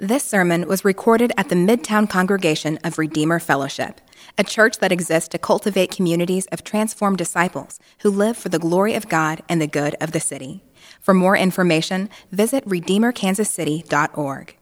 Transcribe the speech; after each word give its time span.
This 0.00 0.22
sermon 0.22 0.68
was 0.68 0.84
recorded 0.84 1.32
at 1.36 1.48
the 1.48 1.56
Midtown 1.56 2.08
congregation 2.08 2.78
of 2.84 2.98
Redeemer 2.98 3.40
Fellowship, 3.40 4.00
a 4.38 4.44
church 4.44 4.78
that 4.78 4.92
exists 4.92 5.28
to 5.30 5.38
cultivate 5.38 5.90
communities 5.90 6.46
of 6.52 6.62
transformed 6.62 7.18
disciples 7.18 7.80
who 8.02 8.10
live 8.10 8.36
for 8.36 8.48
the 8.48 8.60
glory 8.60 8.94
of 8.94 9.08
God 9.08 9.42
and 9.48 9.60
the 9.60 9.66
good 9.66 9.96
of 10.00 10.12
the 10.12 10.20
city. 10.20 10.62
For 11.00 11.14
more 11.14 11.36
information, 11.36 12.10
visit 12.30 12.64
redeemerkansascity.org. 12.64 14.56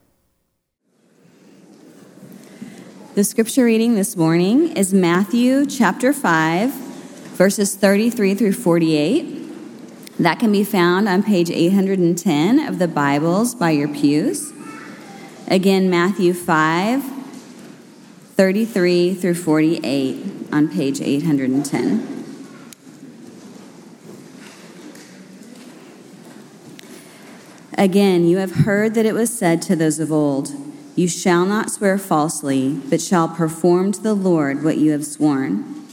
The 3.14 3.24
scripture 3.24 3.66
reading 3.66 3.94
this 3.94 4.16
morning 4.16 4.74
is 4.74 4.94
Matthew 4.94 5.66
chapter 5.66 6.14
5, 6.14 6.72
verses 6.72 7.76
33 7.76 8.34
through 8.34 8.54
48. 8.54 10.18
That 10.18 10.38
can 10.38 10.50
be 10.50 10.64
found 10.64 11.10
on 11.10 11.22
page 11.22 11.50
810 11.50 12.58
of 12.58 12.78
the 12.78 12.88
Bibles 12.88 13.54
by 13.54 13.72
your 13.72 13.88
pews. 13.88 14.54
Again, 15.48 15.88
Matthew 15.88 16.34
5, 16.34 17.04
33 18.34 19.14
through 19.14 19.34
48 19.34 20.48
on 20.50 20.66
page 20.68 21.00
810. 21.00 22.24
Again, 27.78 28.26
you 28.26 28.38
have 28.38 28.50
heard 28.56 28.94
that 28.94 29.06
it 29.06 29.14
was 29.14 29.32
said 29.32 29.62
to 29.62 29.76
those 29.76 30.00
of 30.00 30.10
old, 30.10 30.50
You 30.96 31.06
shall 31.06 31.46
not 31.46 31.70
swear 31.70 31.96
falsely, 31.96 32.80
but 32.90 33.00
shall 33.00 33.28
perform 33.28 33.92
to 33.92 34.02
the 34.02 34.14
Lord 34.14 34.64
what 34.64 34.78
you 34.78 34.90
have 34.90 35.06
sworn. 35.06 35.86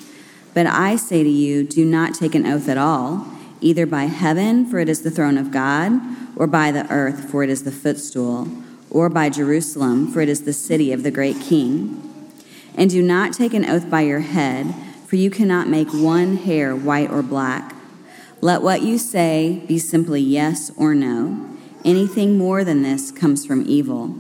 But 0.56 0.66
I 0.66 0.96
say 0.96 1.22
to 1.22 1.30
you, 1.30 1.64
do 1.64 1.86
not 1.86 2.16
take 2.16 2.34
an 2.34 2.48
oath 2.48 2.68
at 2.68 2.80
all, 2.80 3.28
either 3.62 3.86
by 3.86 4.06
heaven, 4.06 4.66
for 4.66 4.80
it 4.80 4.90
is 4.90 5.04
the 5.04 5.12
throne 5.12 5.38
of 5.38 5.52
God, 5.52 5.92
or 6.36 6.48
by 6.48 6.72
the 6.72 6.92
earth, 6.92 7.30
for 7.30 7.44
it 7.44 7.52
is 7.52 7.64
the 7.66 7.72
footstool 7.72 8.63
or 8.94 9.10
by 9.10 9.30
Jerusalem, 9.30 10.10
for 10.12 10.22
it 10.22 10.30
is 10.30 10.44
the 10.44 10.54
city 10.54 10.94
of 10.94 11.04
the 11.04 11.12
great 11.12 11.42
king. 11.42 12.02
And 12.76 12.90
do 12.90 13.02
not 13.02 13.34
take 13.34 13.54
an 13.54 13.66
oath 13.66 13.90
by 13.90 14.02
your 14.02 14.22
head, 14.22 14.74
for 15.08 15.16
you 15.16 15.30
cannot 15.30 15.68
make 15.68 15.90
one 15.90 16.38
hair 16.38 16.76
white 16.76 17.10
or 17.10 17.22
black. 17.22 17.76
Let 18.40 18.62
what 18.62 18.82
you 18.82 18.98
say 18.98 19.64
be 19.68 19.78
simply 19.80 20.22
yes 20.22 20.72
or 20.78 20.94
no. 20.96 21.50
Anything 21.84 22.38
more 22.38 22.64
than 22.64 22.82
this 22.82 23.12
comes 23.12 23.46
from 23.46 23.66
evil. 23.68 24.16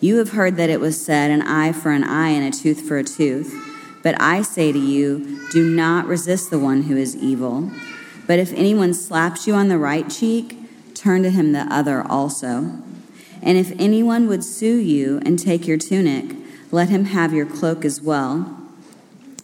You 0.00 0.18
have 0.18 0.30
heard 0.30 0.56
that 0.56 0.70
it 0.70 0.80
was 0.80 1.04
said, 1.04 1.30
an 1.30 1.42
eye 1.42 1.72
for 1.72 1.90
an 1.90 2.04
eye 2.04 2.28
and 2.28 2.46
a 2.46 2.56
tooth 2.56 2.82
for 2.82 2.98
a 2.98 3.04
tooth. 3.04 3.54
But 4.02 4.20
I 4.20 4.42
say 4.42 4.70
to 4.70 4.78
you, 4.78 5.48
do 5.50 5.68
not 5.68 6.06
resist 6.06 6.50
the 6.50 6.58
one 6.58 6.82
who 6.82 6.96
is 6.96 7.16
evil. 7.16 7.70
But 8.26 8.38
if 8.38 8.52
anyone 8.52 8.94
slaps 8.94 9.46
you 9.46 9.54
on 9.54 9.68
the 9.68 9.78
right 9.78 10.08
cheek, 10.08 10.56
turn 10.94 11.22
to 11.24 11.30
him 11.30 11.52
the 11.52 11.66
other 11.72 12.02
also. 12.02 12.80
And 13.42 13.58
if 13.58 13.72
anyone 13.78 14.28
would 14.28 14.44
sue 14.44 14.76
you 14.76 15.20
and 15.24 15.38
take 15.38 15.66
your 15.66 15.78
tunic, 15.78 16.36
let 16.70 16.88
him 16.88 17.06
have 17.06 17.32
your 17.32 17.46
cloak 17.46 17.84
as 17.84 18.00
well. 18.00 18.56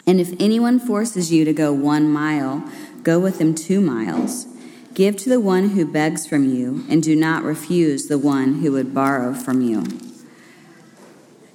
And 0.07 0.19
if 0.19 0.33
anyone 0.39 0.79
forces 0.79 1.31
you 1.31 1.45
to 1.45 1.53
go 1.53 1.73
one 1.73 2.09
mile, 2.09 2.69
go 3.03 3.19
with 3.19 3.41
him 3.41 3.55
two 3.55 3.81
miles. 3.81 4.47
Give 4.93 5.17
to 5.17 5.29
the 5.29 5.39
one 5.39 5.69
who 5.69 5.85
begs 5.85 6.25
from 6.25 6.53
you, 6.53 6.85
and 6.89 7.03
do 7.03 7.15
not 7.15 7.43
refuse 7.43 8.07
the 8.07 8.17
one 8.17 8.61
who 8.61 8.71
would 8.73 8.93
borrow 8.93 9.33
from 9.33 9.61
you. 9.61 9.83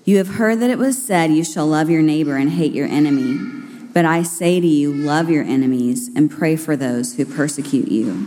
You 0.05 0.19
have 0.19 0.35
heard 0.35 0.61
that 0.61 0.71
it 0.71 0.79
was 0.79 1.01
said, 1.01 1.31
You 1.31 1.45
shall 1.45 1.67
love 1.67 1.89
your 1.89 2.03
neighbor 2.03 2.37
and 2.37 2.51
hate 2.51 2.73
your 2.73 2.89
enemy. 2.89 3.39
But 3.93 4.05
I 4.05 4.23
say 4.23 4.61
to 4.61 4.67
you, 4.67 4.93
love 4.93 5.31
your 5.31 5.43
enemies 5.43 6.11
and 6.15 6.31
pray 6.31 6.57
for 6.57 6.77
those 6.77 7.15
who 7.15 7.25
persecute 7.25 7.89
you, 7.89 8.27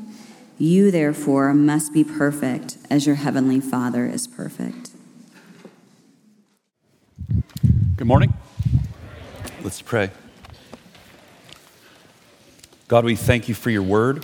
You, 0.61 0.91
therefore, 0.91 1.55
must 1.55 1.91
be 1.91 2.03
perfect 2.03 2.77
as 2.87 3.07
your 3.07 3.15
heavenly 3.15 3.59
Father 3.59 4.05
is 4.05 4.27
perfect. 4.27 4.91
Good 7.97 8.05
morning. 8.05 8.31
Let's 9.63 9.81
pray. 9.81 10.11
God, 12.87 13.05
we 13.05 13.15
thank 13.15 13.49
you 13.49 13.55
for 13.55 13.71
your 13.71 13.81
word. 13.81 14.23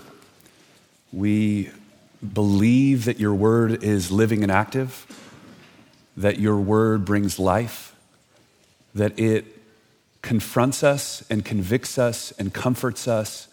We 1.12 1.72
believe 2.22 3.06
that 3.06 3.20
your 3.20 3.34
word 3.34 3.84
is 3.84 4.12
living 4.12 4.44
and 4.44 4.52
active, 4.52 5.08
that 6.16 6.40
your 6.40 6.58
word 6.58 7.04
brings 7.04 7.40
life, 7.40 7.96
that 8.94 9.18
it 9.18 9.44
confronts 10.22 10.84
us 10.84 11.26
and 11.32 11.44
convicts 11.44 11.98
us 11.98 12.32
and 12.38 12.54
comforts 12.54 13.08
us 13.08 13.48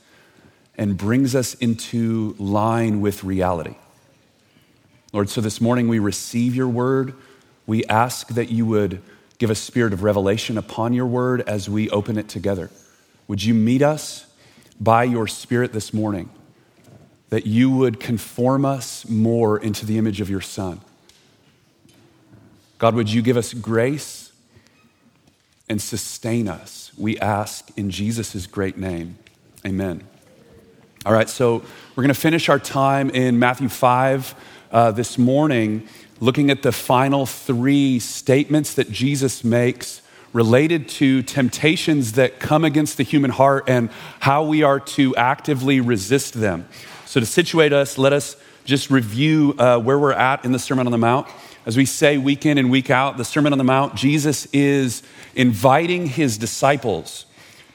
and 0.77 0.97
brings 0.97 1.35
us 1.35 1.55
into 1.55 2.35
line 2.39 3.01
with 3.01 3.25
reality. 3.25 3.77
Lord, 5.12 5.29
so 5.29 5.41
this 5.41 5.61
morning 5.61 5.89
we 5.89 5.99
receive 5.99 6.55
your 6.55 6.69
word. 6.69 7.15
We 7.67 7.85
ask 7.85 8.29
that 8.29 8.51
you 8.51 8.67
would 8.67 9.01
Give 9.39 9.51
a 9.51 9.55
spirit 9.55 9.93
of 9.93 10.03
revelation 10.03 10.57
upon 10.57 10.93
your 10.93 11.07
word 11.07 11.43
as 11.43 11.69
we 11.69 11.91
open 11.91 12.17
it 12.19 12.29
together. 12.29 12.71
Would 13.27 13.43
you 13.43 13.55
meet 13.55 13.83
us 13.83 14.27
by 14.81 15.05
your 15.05 15.27
spirit 15.27 15.73
this 15.73 15.93
morning? 15.93 16.31
That 17.31 17.47
you 17.47 17.71
would 17.71 17.99
conform 17.99 18.65
us 18.65 19.09
more 19.09 19.59
into 19.59 19.87
the 19.87 19.99
image 19.99 20.21
of 20.21 20.31
your 20.31 20.41
son. 20.41 20.81
God, 22.79 22.95
would 22.95 23.11
you 23.11 23.23
give 23.23 23.37
us 23.37 23.55
grace 23.55 24.33
and 25.69 25.79
sustain 25.83 26.49
us? 26.49 26.93
We 26.97 27.19
ask 27.19 27.71
in 27.77 27.91
Jesus' 27.91 28.47
great 28.47 28.77
name. 28.77 29.19
Amen. 29.67 30.06
All 31.06 31.12
right, 31.12 31.28
so 31.28 31.56
we're 31.94 32.03
going 32.03 32.15
to 32.15 32.19
finish 32.19 32.48
our 32.48 32.59
time 32.59 33.10
in 33.10 33.38
Matthew 33.38 33.69
5 33.69 34.34
uh, 34.72 34.91
this 34.92 35.19
morning 35.19 35.87
looking 36.19 36.48
at 36.48 36.62
the 36.62 36.72
final 36.72 37.26
three 37.26 37.98
statements 37.98 38.72
that 38.72 38.91
Jesus 38.91 39.44
makes 39.44 40.00
related 40.32 40.88
to 40.88 41.22
temptations 41.22 42.12
that 42.12 42.41
come 42.41 42.64
against 42.64 42.97
the 42.97 43.03
human 43.03 43.31
heart 43.31 43.64
and 43.69 43.91
how 44.20 44.44
we 44.44 44.62
are 44.62 44.81
to 44.81 45.14
actively 45.16 45.78
resist 45.78 46.32
them. 46.32 46.66
So, 47.04 47.20
to 47.20 47.26
situate 47.26 47.75
us, 47.75 47.98
let 47.98 48.14
us 48.14 48.38
just 48.64 48.91
review 48.91 49.54
uh, 49.59 49.78
where 49.81 49.98
we're 49.98 50.12
at 50.12 50.47
in 50.47 50.53
the 50.53 50.59
Sermon 50.59 50.87
on 50.87 50.91
the 50.91 50.97
Mount. 50.97 51.28
As 51.66 51.76
we 51.76 51.84
say 51.84 52.16
week 52.16 52.47
in 52.47 52.56
and 52.56 52.70
week 52.70 52.88
out, 52.88 53.19
the 53.19 53.26
Sermon 53.26 53.53
on 53.53 53.59
the 53.59 53.64
Mount, 53.64 53.94
Jesus 53.94 54.47
is 54.54 55.03
inviting 55.34 56.06
his 56.06 56.38
disciples 56.38 57.26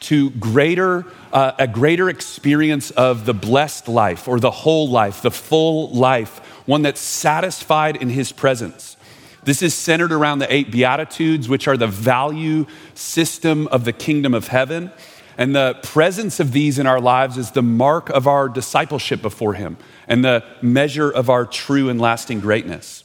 to 0.02 0.30
greater, 0.32 1.06
uh, 1.34 1.52
a 1.60 1.68
greater 1.68 2.10
experience 2.10 2.92
of 2.92 3.26
the 3.26 3.34
blessed 3.34 3.88
life 3.88 4.28
or 4.28 4.40
the 4.40 4.52
whole 4.52 4.90
life, 4.90 5.22
the 5.22 5.32
full 5.32 5.90
life 5.92 6.40
one 6.66 6.84
that's 6.84 7.02
satisfied 7.02 7.96
in 7.96 8.10
his 8.10 8.32
presence. 8.32 8.96
This 9.44 9.62
is 9.62 9.74
centered 9.74 10.12
around 10.12 10.40
the 10.40 10.54
eight 10.54 10.72
Beatitudes, 10.72 11.50
which 11.50 11.68
are 11.68 11.78
the 11.78 11.88
value 11.88 12.66
system 12.94 13.68
of 13.68 13.86
the 13.86 13.94
kingdom 13.94 14.34
of 14.34 14.50
heaven. 14.50 14.92
And 15.38 15.56
the 15.56 15.80
presence 15.82 16.40
of 16.40 16.52
these 16.52 16.78
in 16.78 16.86
our 16.86 17.00
lives 17.00 17.38
is 17.38 17.52
the 17.52 17.64
mark 17.64 18.10
of 18.10 18.28
our 18.28 18.50
discipleship 18.50 19.22
before 19.22 19.54
Him 19.54 19.78
and 20.08 20.24
the 20.24 20.44
measure 20.62 21.10
of 21.10 21.30
our 21.30 21.46
true 21.46 21.90
and 21.90 22.00
lasting 22.00 22.42
greatness. 22.42 22.99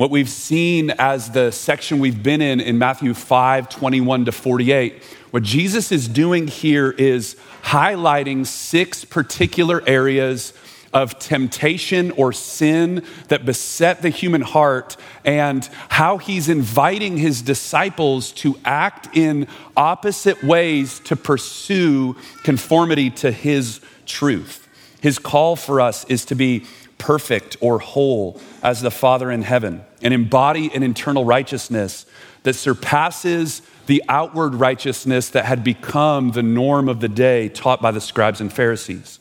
What 0.00 0.10
we've 0.10 0.30
seen 0.30 0.92
as 0.98 1.28
the 1.28 1.50
section 1.50 1.98
we've 1.98 2.22
been 2.22 2.40
in 2.40 2.58
in 2.58 2.78
Matthew 2.78 3.12
5 3.12 3.68
21 3.68 4.24
to 4.24 4.32
48, 4.32 5.02
what 5.30 5.42
Jesus 5.42 5.92
is 5.92 6.08
doing 6.08 6.48
here 6.48 6.90
is 6.92 7.36
highlighting 7.64 8.46
six 8.46 9.04
particular 9.04 9.86
areas 9.86 10.54
of 10.94 11.18
temptation 11.18 12.12
or 12.12 12.32
sin 12.32 13.04
that 13.28 13.44
beset 13.44 14.00
the 14.00 14.08
human 14.08 14.40
heart 14.40 14.96
and 15.22 15.68
how 15.90 16.16
he's 16.16 16.48
inviting 16.48 17.18
his 17.18 17.42
disciples 17.42 18.32
to 18.32 18.56
act 18.64 19.14
in 19.14 19.46
opposite 19.76 20.42
ways 20.42 20.98
to 21.00 21.14
pursue 21.14 22.16
conformity 22.42 23.10
to 23.10 23.30
his 23.30 23.82
truth. 24.06 24.66
His 25.02 25.18
call 25.18 25.56
for 25.56 25.80
us 25.80 26.04
is 26.06 26.24
to 26.26 26.34
be 26.34 26.66
perfect 27.00 27.56
or 27.60 27.80
whole 27.80 28.40
as 28.62 28.80
the 28.80 28.90
Father 28.92 29.30
in 29.32 29.42
heaven 29.42 29.82
and 30.02 30.14
embody 30.14 30.72
an 30.72 30.84
internal 30.84 31.24
righteousness 31.24 32.06
that 32.44 32.54
surpasses 32.54 33.62
the 33.86 34.04
outward 34.08 34.54
righteousness 34.54 35.30
that 35.30 35.46
had 35.46 35.64
become 35.64 36.30
the 36.30 36.42
norm 36.42 36.88
of 36.88 37.00
the 37.00 37.08
day 37.08 37.48
taught 37.48 37.82
by 37.82 37.90
the 37.90 38.00
scribes 38.00 38.40
and 38.40 38.52
Pharisees. 38.52 39.18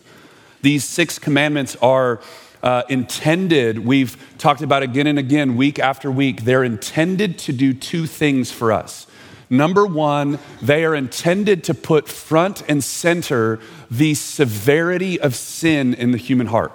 These 0.61 0.83
six 0.83 1.17
commandments 1.17 1.75
are 1.81 2.21
uh, 2.61 2.83
intended, 2.89 3.79
we've 3.79 4.17
talked 4.37 4.61
about 4.61 4.83
again 4.83 5.07
and 5.07 5.17
again, 5.17 5.55
week 5.55 5.79
after 5.79 6.11
week, 6.11 6.43
they're 6.43 6.63
intended 6.63 7.39
to 7.39 7.53
do 7.53 7.73
two 7.73 8.05
things 8.05 8.51
for 8.51 8.71
us. 8.71 9.07
Number 9.49 9.85
one, 9.85 10.37
they 10.61 10.85
are 10.85 10.93
intended 10.93 11.63
to 11.65 11.73
put 11.73 12.07
front 12.07 12.61
and 12.69 12.83
center 12.83 13.59
the 13.89 14.13
severity 14.13 15.19
of 15.19 15.35
sin 15.35 15.93
in 15.93 16.11
the 16.11 16.17
human 16.17 16.47
heart. 16.47 16.71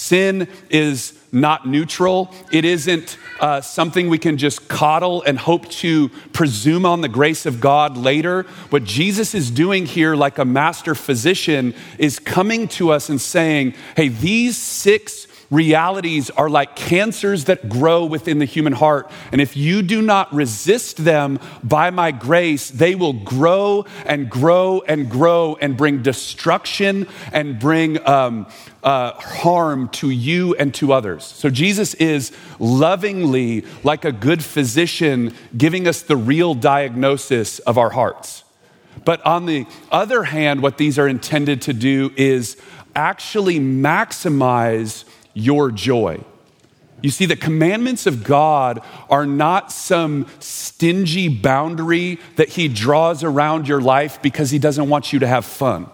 Sin 0.00 0.48
is 0.70 1.12
not 1.30 1.68
neutral. 1.68 2.34
It 2.50 2.64
isn't 2.64 3.18
uh, 3.38 3.60
something 3.60 4.08
we 4.08 4.16
can 4.16 4.38
just 4.38 4.66
coddle 4.66 5.22
and 5.22 5.38
hope 5.38 5.68
to 5.68 6.08
presume 6.32 6.86
on 6.86 7.02
the 7.02 7.08
grace 7.08 7.44
of 7.44 7.60
God 7.60 7.98
later. 7.98 8.44
What 8.70 8.84
Jesus 8.84 9.34
is 9.34 9.50
doing 9.50 9.84
here, 9.84 10.16
like 10.16 10.38
a 10.38 10.44
master 10.46 10.94
physician, 10.94 11.74
is 11.98 12.18
coming 12.18 12.66
to 12.68 12.90
us 12.92 13.10
and 13.10 13.20
saying, 13.20 13.74
hey, 13.94 14.08
these 14.08 14.56
six 14.56 15.26
realities 15.50 16.30
are 16.30 16.48
like 16.48 16.76
cancers 16.76 17.46
that 17.46 17.68
grow 17.68 18.04
within 18.04 18.38
the 18.38 18.44
human 18.44 18.72
heart. 18.72 19.10
And 19.32 19.40
if 19.40 19.56
you 19.56 19.82
do 19.82 20.00
not 20.00 20.32
resist 20.32 20.98
them 20.98 21.40
by 21.64 21.90
my 21.90 22.12
grace, 22.12 22.70
they 22.70 22.94
will 22.94 23.12
grow 23.12 23.84
and 24.06 24.30
grow 24.30 24.82
and 24.86 25.10
grow 25.10 25.56
and 25.60 25.76
bring 25.76 26.02
destruction 26.02 27.08
and 27.32 27.58
bring 27.58 28.06
um, 28.06 28.46
uh, 28.82 29.12
harm 29.12 29.88
to 29.88 30.10
you 30.10 30.54
and 30.54 30.72
to 30.74 30.92
others. 30.92 31.24
So 31.24 31.50
Jesus 31.50 31.94
is 31.94 32.32
lovingly, 32.58 33.64
like 33.82 34.04
a 34.04 34.12
good 34.12 34.44
physician, 34.44 35.34
giving 35.56 35.88
us 35.88 36.02
the 36.02 36.16
real 36.16 36.54
diagnosis 36.54 37.58
of 37.60 37.76
our 37.76 37.90
hearts. 37.90 38.44
But 39.04 39.24
on 39.24 39.46
the 39.46 39.66
other 39.90 40.24
hand, 40.24 40.62
what 40.62 40.78
these 40.78 40.98
are 40.98 41.08
intended 41.08 41.62
to 41.62 41.72
do 41.72 42.12
is 42.16 42.56
actually 42.94 43.58
maximize 43.58 45.04
your 45.34 45.70
joy. 45.70 46.20
You 47.02 47.10
see, 47.10 47.24
the 47.24 47.36
commandments 47.36 48.06
of 48.06 48.24
God 48.24 48.82
are 49.08 49.24
not 49.24 49.72
some 49.72 50.26
stingy 50.38 51.28
boundary 51.28 52.18
that 52.36 52.50
He 52.50 52.68
draws 52.68 53.24
around 53.24 53.68
your 53.68 53.80
life 53.80 54.20
because 54.20 54.50
He 54.50 54.58
doesn't 54.58 54.88
want 54.88 55.12
you 55.12 55.18
to 55.20 55.26
have 55.26 55.44
fun. 55.44 55.88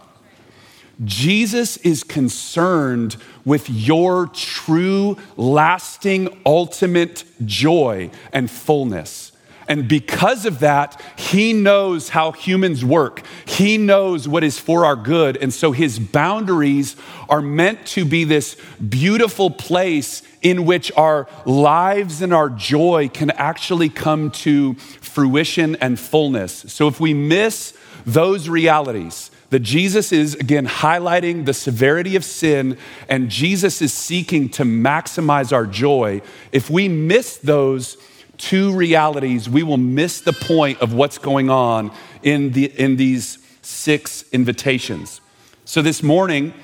Jesus 1.05 1.77
is 1.79 2.03
concerned 2.03 3.17
with 3.45 3.69
your 3.69 4.29
true, 4.29 5.17
lasting, 5.37 6.41
ultimate 6.47 7.25
joy 7.45 8.11
and 8.33 8.51
fullness. 8.51 9.33
And 9.69 9.89
because 9.89 10.47
of 10.47 10.61
that, 10.61 11.01
he 11.17 11.53
knows 11.53 12.11
how 12.11 12.33
humans 12.33 12.85
work. 12.85 13.23
He 13.45 13.79
knows 13.79 14.29
what 14.29 14.45
is 14.45 14.59
for 14.59 14.85
our 14.85 14.97
good. 14.97 15.37
And 15.37 15.53
so 15.53 15.73
his 15.73 15.99
boundaries 15.99 16.97
are 17.29 17.43
meant 17.43 17.87
to 17.89 18.05
be 18.05 18.25
this 18.25 18.57
beautiful 18.89 19.51
place 19.51 20.23
in 20.43 20.65
which 20.65 20.93
our 20.97 21.29
lives 21.45 22.23
and 22.23 22.33
our 22.33 22.49
joy 22.49 23.09
can 23.13 23.31
actually 23.33 23.89
come 23.89 24.31
to 24.31 24.75
fruition 24.75 25.77
and 25.77 25.99
fullness. 25.99 26.53
So 26.73 26.87
if 26.87 27.01
we 27.01 27.15
miss 27.15 27.77
those 28.05 28.49
realities, 28.49 29.31
that 29.51 29.61
Jesus 29.61 30.13
is 30.13 30.35
again 30.35 30.67
highlighting 30.67 31.45
the 31.45 31.55
severity 31.55 32.17
of 32.17 32.25
sin 32.25 32.79
and 33.09 33.31
Jesus 33.31 33.81
is 33.81 33.93
seeking 33.93 34.49
to 34.51 34.65
maximize 34.65 35.53
our 35.53 35.67
joy. 35.67 36.21
If 36.53 36.69
we 36.69 36.89
miss 36.89 37.37
those, 37.37 37.97
two 38.39 38.75
realities, 38.75 39.49
we 39.49 39.63
will 39.63 39.77
miss 39.77 40.21
the 40.21 40.33
point 40.33 40.81
of 40.81 40.93
what's 40.93 41.19
going 41.19 41.51
on 41.51 41.93
in, 42.23 42.53
the, 42.53 42.67
in 42.67 42.97
these 42.97 43.39
six 43.63 44.25
invitations. 44.33 45.21
So 45.65 45.83
this 45.83 46.03
morning, 46.03 46.55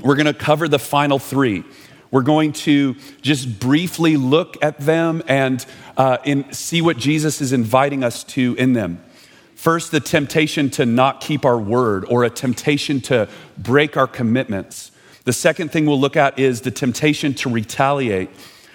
we're 0.00 0.16
going 0.16 0.26
to 0.26 0.34
cover 0.34 0.68
the 0.68 0.78
final 0.78 1.18
three. 1.18 1.64
We're 2.10 2.22
going 2.22 2.52
to 2.52 2.94
just 3.22 3.58
briefly 3.58 4.16
look 4.16 4.62
at 4.62 4.78
them 4.78 5.22
and 5.28 5.64
uh, 5.96 6.18
in, 6.24 6.52
see 6.52 6.82
what 6.82 6.96
Jesus 6.98 7.40
is 7.40 7.52
inviting 7.52 8.04
us 8.04 8.24
to 8.24 8.54
in 8.58 8.74
them. 8.74 9.02
First, 9.54 9.92
the 9.92 10.00
temptation 10.00 10.70
to 10.70 10.84
not 10.84 11.20
keep 11.20 11.44
our 11.44 11.58
word 11.58 12.04
or 12.08 12.24
a 12.24 12.30
temptation 12.30 13.00
to 13.02 13.28
break 13.56 13.96
our 13.96 14.06
commitments. 14.06 14.90
The 15.24 15.32
second 15.32 15.70
thing 15.70 15.86
we'll 15.86 16.00
look 16.00 16.16
at 16.16 16.38
is 16.38 16.62
the 16.62 16.70
temptation 16.70 17.32
to 17.34 17.48
retaliate 17.48 18.28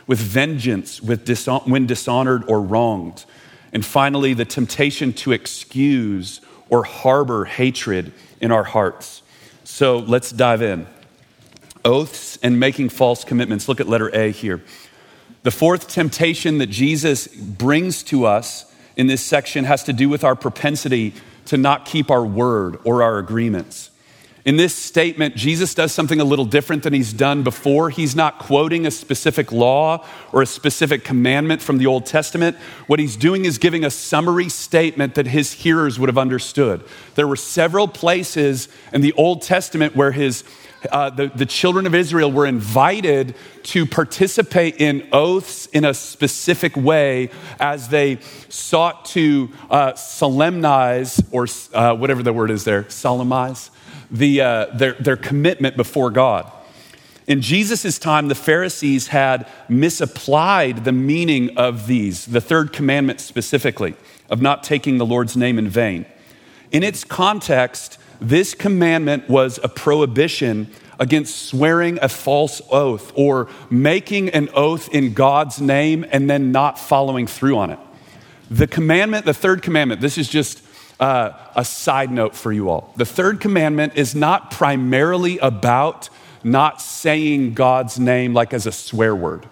with 0.08 0.20
vengeance 0.20 1.02
with 1.02 1.28
when 1.66 1.86
dishonored 1.86 2.44
or 2.48 2.62
wronged. 2.62 3.26
And 3.74 3.86
finally, 3.86 4.34
the 4.34 4.46
temptation 4.46 5.14
to 5.14 5.34
excuse 5.34 6.42
or 6.70 6.84
harbor 6.84 7.46
hatred 7.46 8.14
in 8.42 8.52
our 8.52 8.64
hearts. 8.64 9.22
So 9.64 10.00
let's 10.00 10.32
dive 10.32 10.62
in. 10.62 10.88
Oaths 11.84 12.38
and 12.42 12.60
making 12.60 12.90
false 12.90 13.24
commitments. 13.24 13.68
Look 13.68 13.80
at 13.80 13.88
letter 13.88 14.10
A 14.16 14.32
here. 14.32 14.64
The 15.44 15.52
fourth 15.52 15.88
temptation 15.88 16.58
that 16.58 16.68
Jesus 16.68 17.28
brings 17.28 18.04
to 18.04 18.26
us 18.26 18.74
in 18.96 19.08
this 19.08 19.24
section 19.24 19.66
has 19.66 19.84
to 19.84 19.94
do 19.94 20.10
with 20.10 20.24
our 20.24 20.36
propensity 20.36 21.14
to 21.46 21.58
not 21.58 21.86
keep 21.86 22.10
our 22.12 22.26
word 22.26 22.80
or 22.84 23.04
our 23.04 23.18
agreements. 23.18 23.92
In 24.48 24.56
this 24.56 24.74
statement, 24.74 25.36
Jesus 25.36 25.74
does 25.74 25.92
something 25.92 26.22
a 26.22 26.24
little 26.24 26.46
different 26.46 26.84
than 26.84 26.94
he's 26.94 27.12
done 27.12 27.44
before. 27.44 27.90
He's 27.90 28.16
not 28.16 28.40
quoting 28.40 28.86
a 28.86 28.92
specific 28.92 29.52
law 29.52 30.06
or 30.32 30.42
a 30.42 30.46
specific 30.46 31.04
commandment 31.04 31.62
from 31.62 31.80
the 31.80 31.86
Old 31.86 32.06
Testament. 32.06 32.56
What 32.88 32.98
he's 32.98 33.18
doing 33.18 33.44
is 33.44 33.58
giving 33.58 33.84
a 33.84 33.92
summary 33.92 34.48
statement 34.48 35.16
that 35.16 35.28
his 35.28 35.52
hearers 35.52 36.00
would 36.00 36.08
have 36.08 36.18
understood. 36.18 36.86
There 37.16 37.28
were 37.28 37.36
several 37.36 37.90
places 37.90 38.70
in 38.94 39.02
the 39.02 39.12
Old 39.18 39.42
Testament 39.42 39.98
where 39.98 40.14
his 40.14 40.46
uh, 40.92 41.10
the, 41.10 41.28
the 41.28 41.46
children 41.46 41.86
of 41.86 41.94
Israel 41.94 42.32
were 42.32 42.46
invited 42.46 43.36
to 43.64 43.86
participate 43.86 44.80
in 44.80 45.10
oaths 45.12 45.66
in 45.74 45.84
a 45.84 45.94
specific 45.94 46.78
way 46.78 47.32
as 47.60 47.90
they 47.90 48.20
sought 48.48 49.04
to 49.06 49.50
uh, 49.70 49.94
solemnize, 49.96 51.22
or 51.32 51.48
uh, 51.74 51.96
whatever 51.96 52.24
the 52.24 52.32
word 52.32 52.52
is 52.52 52.64
there, 52.64 52.88
solemnize, 52.90 53.72
the, 54.10 54.42
uh, 54.42 54.66
their, 54.68 54.94
their 54.94 55.18
commitment 55.18 55.78
before 55.78 56.12
God. 56.12 56.52
In 57.28 57.42
Jesus' 57.42 58.00
time, 58.00 58.30
the 58.30 58.36
Pharisees 58.36 59.08
had 59.08 59.48
misapplied 59.68 60.86
the 60.86 60.94
meaning 60.94 61.58
of 61.58 61.86
these, 61.86 62.26
the 62.26 62.40
third 62.40 62.72
commandment 62.72 63.20
specifically, 63.20 63.96
of 64.30 64.42
not 64.42 64.64
taking 64.64 64.98
the 64.98 65.06
Lord's 65.06 65.36
name 65.36 65.60
in 65.60 65.68
vain. 65.68 66.06
In 66.72 66.84
its 66.84 67.04
context, 67.04 67.98
this 68.22 68.54
commandment 68.54 69.30
was 69.30 69.60
a 69.62 69.68
prohibition 69.68 70.72
against 71.00 71.48
swearing 71.48 72.00
a 72.02 72.10
false 72.10 72.62
oath 72.72 73.12
or 73.16 73.50
making 73.70 74.30
an 74.30 74.50
oath 74.54 74.90
in 74.90 75.14
God's 75.14 75.62
name 75.62 76.06
and 76.12 76.30
then 76.30 76.52
not 76.52 76.80
following 76.80 77.28
through 77.28 77.58
on 77.58 77.70
it. 77.72 77.80
The 78.50 78.68
commandment, 78.68 79.26
the 79.26 79.34
third 79.34 79.62
commandment, 79.62 80.02
this 80.02 80.18
is 80.18 80.30
just 80.30 80.62
uh, 81.00 81.32
a 81.56 81.64
side 81.64 82.12
note 82.12 82.36
for 82.36 82.52
you 82.52 82.70
all. 82.70 82.94
The 82.98 83.06
third 83.06 83.40
commandment 83.40 83.94
is 83.96 84.16
not 84.16 84.52
primarily 84.52 85.38
about 85.40 86.10
not 86.44 86.82
saying 86.82 87.54
God's 87.54 88.00
name 88.00 88.34
like 88.34 88.54
as 88.54 88.66
a 88.66 88.72
swear 88.72 89.16
word. 89.16 89.46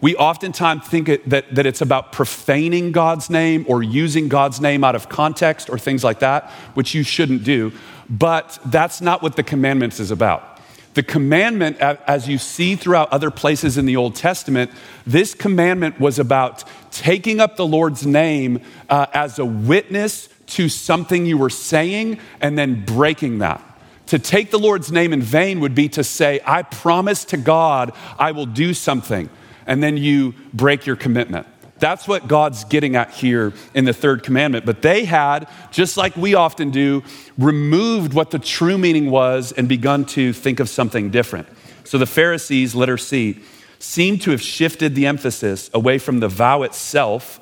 We 0.00 0.16
oftentimes 0.16 0.84
think 0.84 1.08
it, 1.08 1.28
that, 1.30 1.54
that 1.54 1.64
it's 1.64 1.80
about 1.80 2.10
profaning 2.10 2.90
God's 2.90 3.30
name 3.30 3.64
or 3.68 3.84
using 3.84 4.28
God's 4.28 4.60
name 4.60 4.82
out 4.82 4.96
of 4.96 5.08
context 5.08 5.70
or 5.70 5.78
things 5.78 6.02
like 6.02 6.18
that, 6.18 6.50
which 6.74 6.92
you 6.92 7.04
shouldn't 7.04 7.44
do. 7.44 7.72
But 8.10 8.58
that's 8.66 9.00
not 9.00 9.22
what 9.22 9.36
the 9.36 9.44
commandments 9.44 10.00
is 10.00 10.10
about. 10.10 10.58
The 10.94 11.04
commandment, 11.04 11.78
as 11.78 12.28
you 12.28 12.36
see 12.36 12.74
throughout 12.76 13.10
other 13.12 13.30
places 13.30 13.78
in 13.78 13.86
the 13.86 13.96
Old 13.96 14.14
Testament, 14.14 14.72
this 15.06 15.34
commandment 15.34 15.98
was 16.00 16.18
about 16.18 16.64
taking 16.90 17.40
up 17.40 17.56
the 17.56 17.66
Lord's 17.66 18.04
name 18.04 18.60
uh, 18.90 19.06
as 19.14 19.38
a 19.38 19.44
witness 19.44 20.28
to 20.46 20.68
something 20.68 21.26
you 21.26 21.38
were 21.38 21.50
saying 21.50 22.18
and 22.40 22.58
then 22.58 22.84
breaking 22.84 23.38
that. 23.38 23.62
To 24.06 24.18
take 24.18 24.50
the 24.50 24.58
Lord's 24.58 24.92
name 24.92 25.12
in 25.12 25.22
vain 25.22 25.60
would 25.60 25.74
be 25.74 25.88
to 25.90 26.04
say, 26.04 26.40
I 26.44 26.62
promise 26.62 27.24
to 27.26 27.36
God 27.36 27.92
I 28.18 28.32
will 28.32 28.46
do 28.46 28.74
something, 28.74 29.30
and 29.66 29.82
then 29.82 29.96
you 29.96 30.34
break 30.52 30.84
your 30.84 30.96
commitment. 30.96 31.46
That's 31.78 32.06
what 32.06 32.28
God's 32.28 32.62
getting 32.64 32.94
at 32.94 33.10
here 33.10 33.52
in 33.74 33.86
the 33.86 33.92
third 33.92 34.22
commandment. 34.22 34.64
But 34.64 34.82
they 34.82 35.04
had, 35.04 35.48
just 35.72 35.96
like 35.96 36.16
we 36.16 36.34
often 36.34 36.70
do, 36.70 37.02
removed 37.38 38.12
what 38.14 38.30
the 38.30 38.38
true 38.38 38.78
meaning 38.78 39.10
was 39.10 39.50
and 39.50 39.68
begun 39.68 40.04
to 40.06 40.32
think 40.32 40.60
of 40.60 40.68
something 40.68 41.10
different. 41.10 41.48
So 41.82 41.98
the 41.98 42.06
Pharisees, 42.06 42.76
letter 42.76 42.98
C, 42.98 43.40
seem 43.80 44.18
to 44.20 44.30
have 44.30 44.40
shifted 44.40 44.94
the 44.94 45.06
emphasis 45.06 45.70
away 45.74 45.98
from 45.98 46.20
the 46.20 46.28
vow 46.28 46.62
itself 46.62 47.40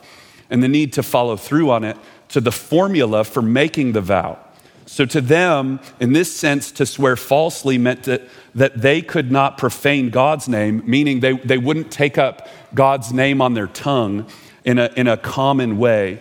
and 0.48 0.62
the 0.62 0.68
need 0.68 0.94
to 0.94 1.02
follow 1.02 1.36
through 1.36 1.70
on 1.70 1.84
it 1.84 1.98
to 2.30 2.40
the 2.40 2.52
formula 2.52 3.24
for 3.24 3.42
making 3.42 3.92
the 3.92 4.00
vow. 4.00 4.38
So, 4.86 5.06
to 5.06 5.20
them, 5.20 5.78
in 6.00 6.14
this 6.14 6.34
sense, 6.34 6.72
to 6.72 6.86
swear 6.86 7.14
falsely 7.14 7.78
meant 7.78 8.04
that, 8.04 8.22
that 8.56 8.80
they 8.80 9.02
could 9.02 9.30
not 9.30 9.56
profane 9.56 10.10
God's 10.10 10.48
name, 10.48 10.82
meaning 10.84 11.20
they, 11.20 11.36
they 11.36 11.58
wouldn't 11.58 11.92
take 11.92 12.18
up 12.18 12.48
God's 12.74 13.12
name 13.12 13.40
on 13.40 13.54
their 13.54 13.68
tongue 13.68 14.26
in 14.64 14.78
a, 14.78 14.90
in 14.96 15.06
a 15.06 15.16
common 15.16 15.78
way, 15.78 16.20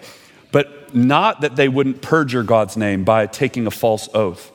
but 0.52 0.94
not 0.94 1.42
that 1.42 1.56
they 1.56 1.68
wouldn't 1.68 2.04
perjure 2.04 2.44
God's 2.44 2.78
name 2.78 3.04
by 3.04 3.26
taking 3.26 3.66
a 3.66 3.72
false 3.72 4.08
oath. 4.14 4.52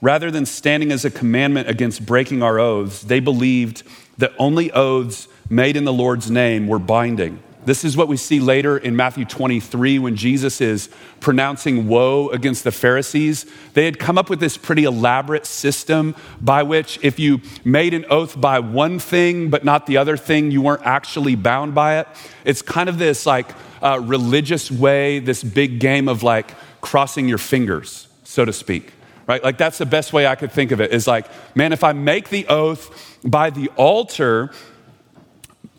Rather 0.00 0.30
than 0.30 0.46
standing 0.46 0.90
as 0.90 1.04
a 1.04 1.10
commandment 1.10 1.68
against 1.68 2.06
breaking 2.06 2.42
our 2.42 2.58
oaths, 2.58 3.02
they 3.02 3.20
believed 3.20 3.82
that 4.16 4.32
only 4.38 4.72
oaths 4.72 5.28
made 5.50 5.76
in 5.76 5.84
the 5.84 5.92
Lord's 5.92 6.30
name 6.30 6.66
were 6.66 6.78
binding 6.78 7.42
This 7.64 7.84
is 7.84 7.94
what 7.94 8.08
we 8.08 8.16
see 8.16 8.40
later 8.40 8.78
in 8.78 8.96
Matthew 8.96 9.26
23 9.26 9.98
when 9.98 10.16
Jesus 10.16 10.62
is 10.62 10.88
pronouncing 11.20 11.88
woe 11.88 12.30
against 12.30 12.64
the 12.64 12.72
Pharisees. 12.72 13.44
They 13.74 13.84
had 13.84 13.98
come 13.98 14.16
up 14.16 14.30
with 14.30 14.40
this 14.40 14.56
pretty 14.56 14.84
elaborate 14.84 15.44
system 15.44 16.16
by 16.40 16.62
which, 16.62 16.98
if 17.02 17.18
you 17.18 17.42
made 17.62 17.92
an 17.92 18.06
oath 18.08 18.40
by 18.40 18.60
one 18.60 18.98
thing 18.98 19.50
but 19.50 19.62
not 19.62 19.86
the 19.86 19.98
other 19.98 20.16
thing, 20.16 20.50
you 20.50 20.62
weren't 20.62 20.86
actually 20.86 21.34
bound 21.34 21.74
by 21.74 21.98
it. 21.98 22.08
It's 22.46 22.62
kind 22.62 22.88
of 22.88 22.98
this 22.98 23.26
like 23.26 23.50
uh, 23.82 24.00
religious 24.02 24.70
way, 24.70 25.18
this 25.18 25.44
big 25.44 25.80
game 25.80 26.08
of 26.08 26.22
like 26.22 26.54
crossing 26.80 27.28
your 27.28 27.38
fingers, 27.38 28.08
so 28.24 28.46
to 28.46 28.54
speak. 28.54 28.94
Right? 29.26 29.44
Like 29.44 29.58
that's 29.58 29.76
the 29.76 29.86
best 29.86 30.14
way 30.14 30.26
I 30.26 30.34
could 30.34 30.50
think 30.50 30.72
of 30.72 30.80
it 30.80 30.92
is 30.92 31.06
like, 31.06 31.26
man, 31.54 31.74
if 31.74 31.84
I 31.84 31.92
make 31.92 32.30
the 32.30 32.46
oath 32.48 33.18
by 33.22 33.50
the 33.50 33.68
altar, 33.76 34.50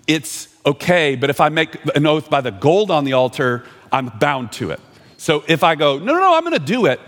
it's 0.07 0.47
okay, 0.65 1.15
but 1.15 1.29
if 1.29 1.39
I 1.41 1.49
make 1.49 1.75
an 1.95 2.05
oath 2.05 2.29
by 2.29 2.41
the 2.41 2.51
gold 2.51 2.91
on 2.91 3.03
the 3.03 3.13
altar, 3.13 3.65
I'm 3.91 4.07
bound 4.07 4.51
to 4.53 4.71
it. 4.71 4.79
So 5.17 5.43
if 5.47 5.63
I 5.63 5.75
go, 5.75 5.99
no, 5.99 6.13
no, 6.13 6.19
no, 6.19 6.35
I'm 6.35 6.43
going 6.43 6.53
to 6.53 6.59
do 6.59 6.85
it, 6.85 6.99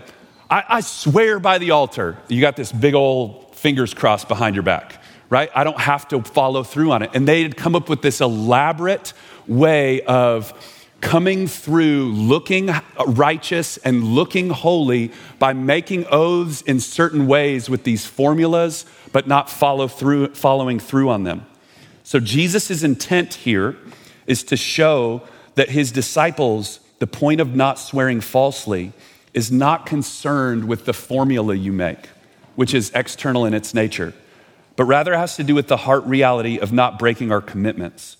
I, 0.50 0.64
I, 0.68 0.80
swear 0.80 1.40
by 1.40 1.58
the 1.58 1.72
altar, 1.72 2.18
you 2.28 2.40
got 2.40 2.54
this 2.54 2.70
big 2.70 2.94
old 2.94 3.54
fingers 3.56 3.94
crossed 3.94 4.28
behind 4.28 4.54
your 4.54 4.62
back, 4.62 5.02
right? 5.30 5.50
I 5.54 5.64
don't 5.64 5.80
have 5.80 6.06
to 6.08 6.22
follow 6.22 6.62
through 6.62 6.92
on 6.92 7.02
it. 7.02 7.10
And 7.14 7.26
they 7.26 7.42
had 7.42 7.56
come 7.56 7.74
up 7.74 7.88
with 7.88 8.02
this 8.02 8.20
elaborate 8.20 9.14
way 9.48 10.02
of 10.02 10.52
coming 11.00 11.46
through 11.46 12.12
looking 12.12 12.70
righteous 13.06 13.78
and 13.78 14.04
looking 14.04 14.50
holy 14.50 15.12
by 15.38 15.52
making 15.52 16.06
oaths 16.10 16.62
in 16.62 16.80
certain 16.80 17.26
ways 17.26 17.68
with 17.68 17.84
these 17.84 18.06
formulas, 18.06 18.86
but 19.12 19.26
not 19.26 19.50
follow 19.50 19.88
through, 19.88 20.34
following 20.34 20.78
through 20.78 21.10
on 21.10 21.24
them. 21.24 21.46
So, 22.04 22.20
Jesus' 22.20 22.82
intent 22.82 23.32
here 23.32 23.76
is 24.26 24.42
to 24.44 24.56
show 24.56 25.22
that 25.54 25.70
his 25.70 25.90
disciples, 25.90 26.80
the 26.98 27.06
point 27.06 27.40
of 27.40 27.56
not 27.56 27.78
swearing 27.78 28.20
falsely, 28.20 28.92
is 29.32 29.50
not 29.50 29.86
concerned 29.86 30.66
with 30.68 30.84
the 30.84 30.92
formula 30.92 31.54
you 31.54 31.72
make, 31.72 32.08
which 32.56 32.74
is 32.74 32.92
external 32.94 33.46
in 33.46 33.54
its 33.54 33.72
nature, 33.72 34.12
but 34.76 34.84
rather 34.84 35.16
has 35.16 35.36
to 35.36 35.44
do 35.44 35.54
with 35.54 35.68
the 35.68 35.78
heart 35.78 36.04
reality 36.04 36.58
of 36.58 36.72
not 36.72 36.98
breaking 36.98 37.32
our 37.32 37.40
commitments. 37.40 38.18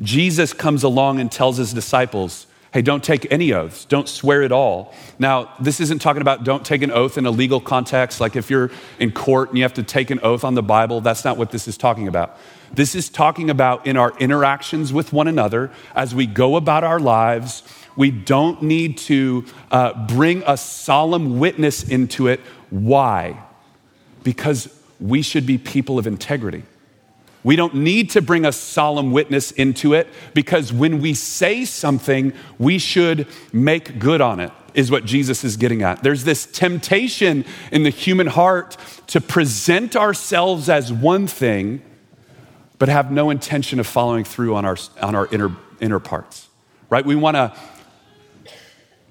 Jesus 0.00 0.52
comes 0.52 0.82
along 0.82 1.18
and 1.18 1.32
tells 1.32 1.56
his 1.56 1.72
disciples, 1.72 2.46
hey, 2.74 2.82
don't 2.82 3.04
take 3.04 3.30
any 3.32 3.52
oaths, 3.54 3.84
don't 3.84 4.08
swear 4.08 4.42
at 4.42 4.52
all. 4.52 4.92
Now, 5.18 5.52
this 5.60 5.80
isn't 5.80 6.00
talking 6.00 6.20
about 6.20 6.44
don't 6.44 6.64
take 6.64 6.82
an 6.82 6.90
oath 6.90 7.16
in 7.16 7.24
a 7.24 7.30
legal 7.30 7.60
context, 7.60 8.20
like 8.20 8.36
if 8.36 8.50
you're 8.50 8.70
in 8.98 9.12
court 9.12 9.48
and 9.48 9.58
you 9.58 9.64
have 9.64 9.74
to 9.74 9.82
take 9.82 10.10
an 10.10 10.20
oath 10.22 10.44
on 10.44 10.54
the 10.54 10.62
Bible, 10.62 11.00
that's 11.00 11.24
not 11.24 11.38
what 11.38 11.52
this 11.52 11.68
is 11.68 11.78
talking 11.78 12.06
about. 12.08 12.36
This 12.74 12.94
is 12.94 13.08
talking 13.08 13.50
about 13.50 13.86
in 13.86 13.96
our 13.96 14.16
interactions 14.18 14.92
with 14.92 15.12
one 15.12 15.28
another 15.28 15.70
as 15.94 16.14
we 16.14 16.26
go 16.26 16.56
about 16.56 16.84
our 16.84 16.98
lives. 16.98 17.62
We 17.96 18.10
don't 18.10 18.62
need 18.62 18.98
to 18.98 19.44
uh, 19.70 20.06
bring 20.06 20.42
a 20.46 20.56
solemn 20.56 21.38
witness 21.38 21.84
into 21.84 22.26
it. 22.26 22.40
Why? 22.70 23.40
Because 24.24 24.68
we 24.98 25.22
should 25.22 25.46
be 25.46 25.58
people 25.58 25.98
of 25.98 26.06
integrity. 26.06 26.64
We 27.44 27.56
don't 27.56 27.74
need 27.74 28.10
to 28.10 28.22
bring 28.22 28.46
a 28.46 28.52
solemn 28.52 29.12
witness 29.12 29.50
into 29.52 29.92
it 29.92 30.08
because 30.32 30.72
when 30.72 31.00
we 31.00 31.12
say 31.12 31.66
something, 31.66 32.32
we 32.58 32.78
should 32.78 33.28
make 33.52 33.98
good 33.98 34.22
on 34.22 34.40
it, 34.40 34.50
is 34.72 34.90
what 34.90 35.04
Jesus 35.04 35.44
is 35.44 35.58
getting 35.58 35.82
at. 35.82 36.02
There's 36.02 36.24
this 36.24 36.46
temptation 36.46 37.44
in 37.70 37.82
the 37.82 37.90
human 37.90 38.28
heart 38.28 38.78
to 39.08 39.20
present 39.20 39.94
ourselves 39.94 40.70
as 40.70 40.90
one 40.90 41.26
thing, 41.26 41.82
but 42.78 42.88
have 42.88 43.10
no 43.10 43.30
intention 43.30 43.80
of 43.80 43.86
following 43.86 44.24
through 44.24 44.54
on 44.54 44.64
our, 44.64 44.76
on 45.00 45.14
our 45.14 45.26
inner, 45.32 45.54
inner 45.80 46.00
parts, 46.00 46.48
right? 46.90 47.04
We 47.04 47.16
want 47.16 47.36
to 47.36 47.54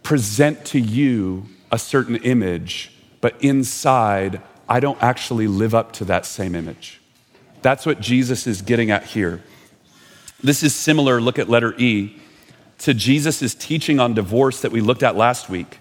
present 0.04 0.66
to 0.66 0.80
you 0.80 1.46
a 1.72 1.80
certain 1.80 2.18
image, 2.18 2.92
but 3.22 3.42
inside, 3.42 4.42
I 4.68 4.80
don't 4.80 5.02
actually 5.02 5.48
live 5.48 5.74
up 5.74 5.94
to 5.94 6.06
that 6.06 6.26
same 6.26 6.56
image. 6.56 7.02
That's 7.62 7.86
what 7.86 8.02
Jesus 8.02 8.46
is 8.46 8.62
getting 8.62 8.92
at 8.92 9.06
here. 9.06 9.42
This 10.44 10.62
is 10.62 10.76
similar, 10.76 11.22
look 11.22 11.40
at 11.40 11.50
letter 11.50 11.74
E, 11.78 12.20
to 12.80 12.94
Jesus' 12.94 13.56
teaching 13.56 14.00
on 14.00 14.14
divorce 14.14 14.62
that 14.62 14.74
we 14.74 14.82
looked 14.82 15.04
at 15.04 15.16
last 15.16 15.50
week. 15.50 15.80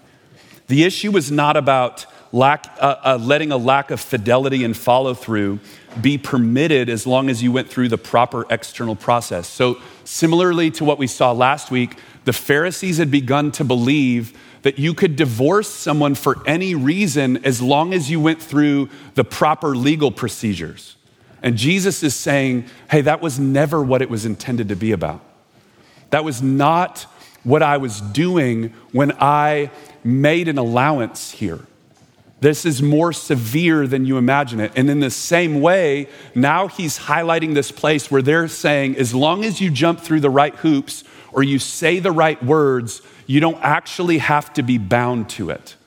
The 0.67 0.85
issue 0.85 1.11
was 1.11 1.29
not 1.29 1.57
about 1.57 2.05
lack, 2.31 2.65
uh, 2.79 2.95
uh, 3.03 3.19
letting 3.21 3.51
a 3.51 3.57
lack 3.57 3.91
of 3.91 3.99
fidelity 3.99 4.63
and 4.63 4.75
follow 4.75 5.13
through 5.13 5.59
be 6.01 6.17
permitted 6.17 6.89
as 6.89 7.05
long 7.05 7.29
as 7.29 7.43
you 7.43 7.51
went 7.51 7.69
through 7.69 7.89
the 7.89 7.97
proper 7.97 8.45
external 8.49 8.95
process. 8.95 9.47
So, 9.47 9.79
similarly 10.03 10.71
to 10.71 10.85
what 10.85 10.97
we 10.97 11.07
saw 11.07 11.31
last 11.31 11.71
week, 11.71 11.97
the 12.25 12.33
Pharisees 12.33 12.97
had 12.97 13.11
begun 13.11 13.51
to 13.53 13.63
believe 13.63 14.37
that 14.63 14.79
you 14.79 14.93
could 14.93 15.15
divorce 15.15 15.69
someone 15.69 16.15
for 16.15 16.37
any 16.47 16.73
reason 16.73 17.43
as 17.45 17.61
long 17.61 17.93
as 17.93 18.09
you 18.09 18.19
went 18.19 18.41
through 18.41 18.89
the 19.15 19.23
proper 19.23 19.75
legal 19.75 20.11
procedures. 20.11 20.95
And 21.41 21.57
Jesus 21.57 22.01
is 22.01 22.15
saying, 22.15 22.65
hey, 22.89 23.01
that 23.01 23.21
was 23.21 23.37
never 23.37 23.83
what 23.83 24.01
it 24.01 24.09
was 24.09 24.25
intended 24.25 24.69
to 24.69 24.75
be 24.75 24.93
about. 24.93 25.21
That 26.11 26.23
was 26.23 26.41
not 26.41 27.01
what 27.43 27.61
I 27.61 27.77
was 27.77 27.99
doing 27.99 28.73
when 28.93 29.11
I 29.19 29.69
made 30.03 30.47
an 30.47 30.57
allowance 30.57 31.31
here. 31.31 31.59
This 32.43 32.65
is 32.65 32.81
more 32.81 33.13
severe 33.13 33.87
than 33.87 34.05
you 34.05 34.17
imagine 34.17 34.59
it. 34.59 34.73
And 34.75 34.89
in 34.89 34.99
the 34.99 35.09
same 35.09 35.61
way, 35.61 36.09
now 36.35 36.67
he's 36.67 36.99
highlighting 36.99 37.53
this 37.53 37.71
place 37.71 38.11
where 38.11 38.21
they're 38.21 38.49
saying, 38.49 38.97
as 38.97 39.15
long 39.15 39.45
as 39.45 39.61
you 39.61 39.71
jump 39.71 40.01
through 40.01 40.19
the 40.19 40.29
right 40.29 40.53
hoops 40.55 41.05
or 41.31 41.41
you 41.41 41.57
say 41.57 41.99
the 41.99 42.11
right 42.11 42.43
words, 42.43 43.01
you 43.27 43.39
don't 43.39 43.63
actually 43.63 44.17
have 44.17 44.51
to 44.55 44.61
be 44.61 44.77
bound 44.77 45.29
to 45.29 45.51
it. 45.51 45.77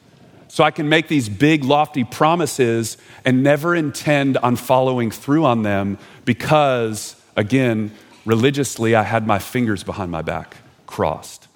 So 0.48 0.64
I 0.64 0.70
can 0.70 0.88
make 0.88 1.08
these 1.08 1.28
big, 1.28 1.62
lofty 1.62 2.04
promises 2.04 2.96
and 3.22 3.42
never 3.42 3.74
intend 3.74 4.38
on 4.38 4.56
following 4.56 5.10
through 5.10 5.44
on 5.44 5.62
them 5.62 5.98
because, 6.24 7.16
again, 7.36 7.92
religiously, 8.24 8.94
I 8.94 9.02
had 9.02 9.26
my 9.26 9.40
fingers 9.40 9.84
behind 9.84 10.10
my 10.10 10.22
back 10.22 10.56
crossed. 10.86 11.48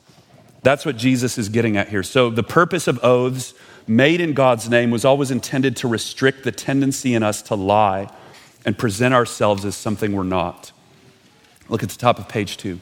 That's 0.62 0.85
what 0.85 0.99
Jesus 0.99 1.38
is 1.38 1.49
getting 1.49 1.78
at 1.78 1.88
here. 1.88 2.02
So 2.02 2.28
the 2.28 2.42
purpose 2.42 2.87
of 2.87 3.02
oaths 3.02 3.54
made 3.90 4.20
in 4.20 4.32
God's 4.35 4.70
name 4.70 4.92
was 4.92 5.04
always 5.04 5.32
intended 5.32 5.76
to 5.78 5.88
restrict 5.88 6.44
the 6.44 6.52
tendency 6.52 7.12
in 7.12 7.25
us 7.25 7.42
to 7.42 7.56
lie 7.56 8.09
and 8.64 8.78
present 8.78 9.12
ourselves 9.12 9.64
as 9.64 9.75
something 9.75 10.12
we're 10.12 10.23
not. 10.23 10.70
Look 11.68 11.82
at 11.82 11.88
the 11.88 11.99
top 11.99 12.20
of 12.20 12.28
page 12.28 12.56
two. 12.56 12.78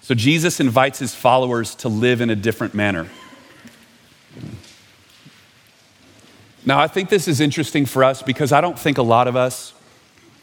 So 0.00 0.14
Jesus 0.14 0.60
invites 0.60 1.00
his 1.00 1.12
followers 1.14 1.74
to 1.76 1.88
live 1.88 2.20
in 2.20 2.30
a 2.30 2.36
different 2.36 2.72
manner. 2.72 3.08
Now, 6.64 6.78
I 6.78 6.86
think 6.86 7.08
this 7.08 7.26
is 7.26 7.40
interesting 7.40 7.84
for 7.84 8.04
us 8.04 8.22
because 8.22 8.52
I 8.52 8.60
don't 8.60 8.78
think 8.78 8.98
a 8.98 9.02
lot 9.02 9.26
of 9.26 9.34
us 9.34 9.74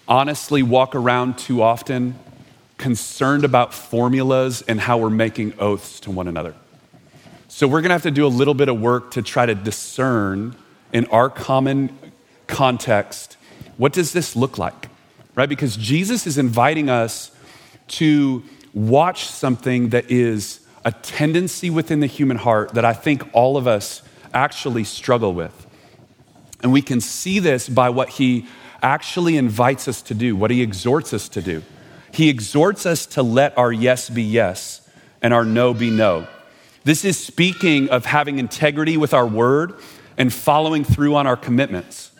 honestly 0.09 0.61
walk 0.61 0.93
around 0.93 1.37
too 1.37 1.61
often 1.61 2.19
concerned 2.77 3.45
about 3.45 3.73
formulas 3.73 4.61
and 4.67 4.81
how 4.81 4.97
we're 4.97 5.09
making 5.09 5.53
oaths 5.57 6.01
to 6.01 6.11
one 6.11 6.27
another. 6.27 6.53
So, 7.55 7.67
we're 7.67 7.81
gonna 7.81 7.93
have 7.93 8.01
to 8.01 8.09
do 8.09 8.25
a 8.25 8.33
little 8.33 8.55
bit 8.55 8.67
of 8.67 8.81
work 8.81 9.11
to 9.11 9.21
try 9.21 9.45
to 9.45 9.53
discern 9.53 10.55
in 10.91 11.05
our 11.05 11.29
common 11.29 11.95
context 12.47 13.37
what 13.77 13.93
does 13.93 14.11
this 14.11 14.35
look 14.35 14.57
like, 14.57 14.89
right? 15.35 15.47
Because 15.47 15.77
Jesus 15.77 16.25
is 16.25 16.39
inviting 16.39 16.89
us 16.89 17.29
to 17.89 18.41
watch 18.73 19.25
something 19.25 19.89
that 19.89 20.09
is 20.09 20.61
a 20.83 20.91
tendency 20.91 21.69
within 21.69 21.99
the 21.99 22.07
human 22.07 22.37
heart 22.37 22.73
that 22.73 22.85
I 22.85 22.93
think 22.93 23.23
all 23.33 23.55
of 23.55 23.67
us 23.67 24.01
actually 24.33 24.83
struggle 24.83 25.35
with. 25.35 25.67
And 26.63 26.73
we 26.73 26.81
can 26.81 26.99
see 27.01 27.37
this 27.37 27.69
by 27.69 27.89
what 27.89 28.09
he 28.09 28.47
actually 28.81 29.37
invites 29.37 29.87
us 29.87 30.01
to 30.01 30.15
do, 30.15 30.35
what 30.35 30.49
he 30.49 30.63
exhorts 30.63 31.13
us 31.13 31.29
to 31.29 31.41
do. 31.43 31.61
He 32.11 32.29
exhorts 32.29 32.87
us 32.87 33.05
to 33.05 33.21
let 33.21 33.55
our 33.59 33.71
yes 33.71 34.09
be 34.09 34.23
yes 34.23 34.81
and 35.21 35.35
our 35.35 35.45
no 35.45 35.75
be 35.75 35.91
no. 35.91 36.27
This 36.83 37.05
is 37.05 37.17
speaking 37.17 37.89
of 37.89 38.05
having 38.05 38.39
integrity 38.39 38.97
with 38.97 39.13
our 39.13 39.25
word 39.25 39.75
and 40.17 40.33
following 40.33 40.83
through 40.83 41.15
on 41.15 41.25
our 41.25 41.37
commitments. 41.37 42.11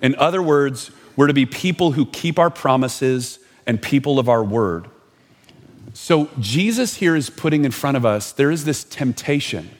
In 0.00 0.14
other 0.16 0.42
words, 0.42 0.90
we're 1.16 1.26
to 1.26 1.34
be 1.34 1.46
people 1.46 1.92
who 1.92 2.06
keep 2.06 2.38
our 2.38 2.50
promises 2.50 3.38
and 3.66 3.82
people 3.82 4.18
of 4.18 4.28
our 4.28 4.42
word. 4.42 4.88
So, 5.94 6.30
Jesus 6.38 6.96
here 6.96 7.14
is 7.14 7.28
putting 7.28 7.64
in 7.64 7.70
front 7.70 7.96
of 7.96 8.06
us, 8.06 8.32
there 8.32 8.50
is 8.50 8.64
this 8.64 8.82
temptation 8.84 9.70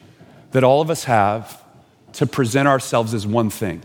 that 0.50 0.62
all 0.62 0.82
of 0.82 0.90
us 0.90 1.04
have 1.04 1.62
to 2.14 2.26
present 2.26 2.68
ourselves 2.68 3.14
as 3.14 3.26
one 3.26 3.48
thing. 3.48 3.82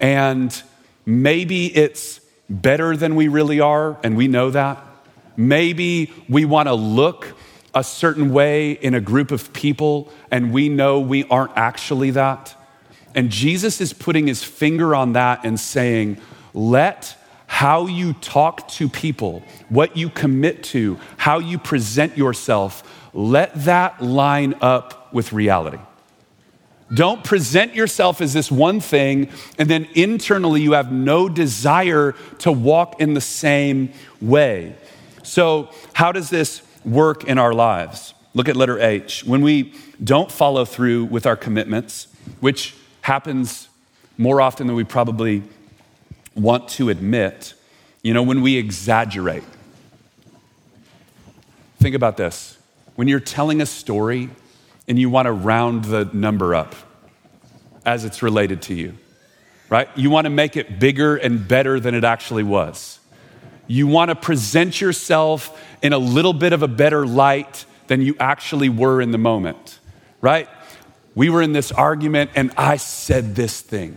And 0.00 0.62
maybe 1.04 1.74
it's 1.74 2.20
better 2.48 2.96
than 2.96 3.16
we 3.16 3.26
really 3.26 3.58
are, 3.58 3.98
and 4.04 4.16
we 4.16 4.28
know 4.28 4.50
that. 4.50 4.82
Maybe 5.36 6.12
we 6.28 6.44
want 6.44 6.68
to 6.68 6.74
look 6.74 7.36
a 7.76 7.84
certain 7.84 8.32
way 8.32 8.72
in 8.72 8.94
a 8.94 9.00
group 9.00 9.30
of 9.30 9.52
people, 9.52 10.10
and 10.30 10.50
we 10.50 10.68
know 10.70 10.98
we 10.98 11.24
aren't 11.24 11.52
actually 11.56 12.10
that. 12.12 12.56
And 13.14 13.30
Jesus 13.30 13.82
is 13.82 13.92
putting 13.92 14.26
his 14.26 14.42
finger 14.42 14.94
on 14.94 15.12
that 15.12 15.44
and 15.44 15.60
saying, 15.60 16.16
let 16.54 17.16
how 17.46 17.86
you 17.86 18.14
talk 18.14 18.66
to 18.68 18.88
people, 18.88 19.42
what 19.68 19.94
you 19.94 20.08
commit 20.08 20.62
to, 20.64 20.98
how 21.18 21.38
you 21.38 21.58
present 21.58 22.16
yourself, 22.16 22.82
let 23.12 23.54
that 23.64 24.02
line 24.02 24.54
up 24.62 25.12
with 25.12 25.34
reality. 25.34 25.78
Don't 26.94 27.22
present 27.24 27.74
yourself 27.74 28.20
as 28.22 28.32
this 28.32 28.50
one 28.50 28.80
thing 28.80 29.28
and 29.58 29.68
then 29.68 29.86
internally 29.94 30.62
you 30.62 30.72
have 30.72 30.90
no 30.90 31.28
desire 31.28 32.12
to 32.38 32.50
walk 32.50 33.00
in 33.00 33.12
the 33.12 33.20
same 33.20 33.92
way. 34.20 34.76
So, 35.22 35.70
how 35.92 36.12
does 36.12 36.30
this 36.30 36.62
work 36.86 37.24
in 37.24 37.36
our 37.36 37.52
lives? 37.52 38.14
Look 38.32 38.48
at 38.48 38.56
letter 38.56 38.80
H. 38.80 39.24
When 39.24 39.42
we 39.42 39.74
don't 40.02 40.30
follow 40.30 40.64
through 40.64 41.06
with 41.06 41.26
our 41.26 41.36
commitments, 41.36 42.08
which 42.40 42.74
happens 43.02 43.68
more 44.16 44.40
often 44.40 44.66
than 44.66 44.76
we 44.76 44.84
probably 44.84 45.42
want 46.34 46.68
to 46.68 46.88
admit, 46.88 47.54
you 48.02 48.14
know, 48.14 48.22
when 48.22 48.42
we 48.42 48.56
exaggerate. 48.56 49.44
Think 51.78 51.94
about 51.94 52.16
this. 52.16 52.58
When 52.94 53.08
you're 53.08 53.20
telling 53.20 53.60
a 53.60 53.66
story 53.66 54.30
and 54.88 54.98
you 54.98 55.10
want 55.10 55.26
to 55.26 55.32
round 55.32 55.84
the 55.84 56.08
number 56.12 56.54
up 56.54 56.74
as 57.84 58.04
it's 58.04 58.22
related 58.22 58.62
to 58.62 58.74
you, 58.74 58.94
right? 59.68 59.88
You 59.96 60.10
want 60.10 60.24
to 60.24 60.30
make 60.30 60.56
it 60.56 60.78
bigger 60.78 61.16
and 61.16 61.46
better 61.46 61.78
than 61.78 61.94
it 61.94 62.04
actually 62.04 62.42
was. 62.42 62.98
You 63.66 63.86
want 63.86 64.10
to 64.10 64.14
present 64.14 64.80
yourself 64.80 65.60
in 65.82 65.92
a 65.92 65.98
little 65.98 66.32
bit 66.32 66.52
of 66.52 66.62
a 66.62 66.68
better 66.68 67.06
light 67.06 67.64
than 67.86 68.02
you 68.02 68.16
actually 68.20 68.68
were 68.68 69.00
in 69.00 69.10
the 69.10 69.18
moment, 69.18 69.78
right? 70.20 70.48
We 71.14 71.30
were 71.30 71.42
in 71.42 71.52
this 71.52 71.72
argument 71.72 72.32
and 72.34 72.52
I 72.56 72.76
said 72.76 73.34
this 73.34 73.60
thing. 73.60 73.96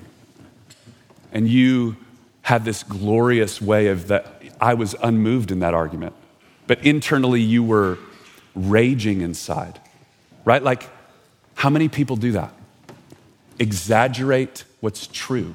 And 1.32 1.48
you 1.48 1.98
had 2.42 2.66
this 2.66 2.84
glorious 2.84 3.62
way 3.62 3.88
of 3.88 4.08
that. 4.08 4.42
I 4.60 4.74
was 4.74 4.96
unmoved 5.04 5.52
in 5.52 5.60
that 5.60 5.74
argument. 5.74 6.16
But 6.66 6.86
internally, 6.86 7.42
you 7.42 7.64
were 7.64 7.98
raging 8.56 9.22
inside, 9.22 9.80
right? 10.46 10.62
Like, 10.62 10.90
how 11.56 11.70
many 11.70 11.90
people 11.90 12.16
do 12.16 12.34
that? 12.34 12.54
Exaggerate 13.60 14.64
what's 14.80 15.08
true. 15.08 15.54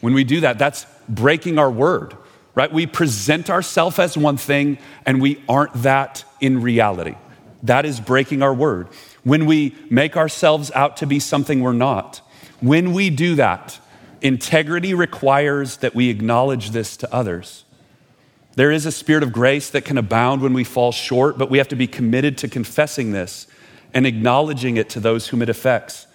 When 0.00 0.14
we 0.14 0.24
do 0.24 0.40
that, 0.40 0.58
that's 0.58 0.86
breaking 1.08 1.58
our 1.58 1.70
word, 1.70 2.16
right? 2.54 2.72
We 2.72 2.86
present 2.86 3.50
ourselves 3.50 3.98
as 3.98 4.16
one 4.16 4.36
thing 4.36 4.78
and 5.06 5.20
we 5.20 5.42
aren't 5.48 5.72
that 5.82 6.24
in 6.40 6.60
reality. 6.62 7.14
That 7.62 7.84
is 7.84 8.00
breaking 8.00 8.42
our 8.42 8.52
word. 8.52 8.88
When 9.24 9.46
we 9.46 9.76
make 9.88 10.16
ourselves 10.16 10.70
out 10.74 10.96
to 10.98 11.06
be 11.06 11.20
something 11.20 11.60
we're 11.60 11.72
not, 11.72 12.20
when 12.60 12.92
we 12.92 13.10
do 13.10 13.36
that, 13.36 13.78
integrity 14.20 14.94
requires 14.94 15.78
that 15.78 15.94
we 15.94 16.10
acknowledge 16.10 16.70
this 16.70 16.96
to 16.98 17.14
others. 17.14 17.64
There 18.54 18.70
is 18.70 18.84
a 18.84 18.92
spirit 18.92 19.22
of 19.22 19.32
grace 19.32 19.70
that 19.70 19.84
can 19.84 19.96
abound 19.96 20.42
when 20.42 20.52
we 20.52 20.64
fall 20.64 20.92
short, 20.92 21.38
but 21.38 21.50
we 21.50 21.58
have 21.58 21.68
to 21.68 21.76
be 21.76 21.86
committed 21.86 22.36
to 22.38 22.48
confessing 22.48 23.12
this 23.12 23.46
and 23.94 24.06
acknowledging 24.06 24.76
it 24.76 24.90
to 24.90 25.00
those 25.00 25.28
whom 25.28 25.42
it 25.42 25.48
affects. 25.48 26.06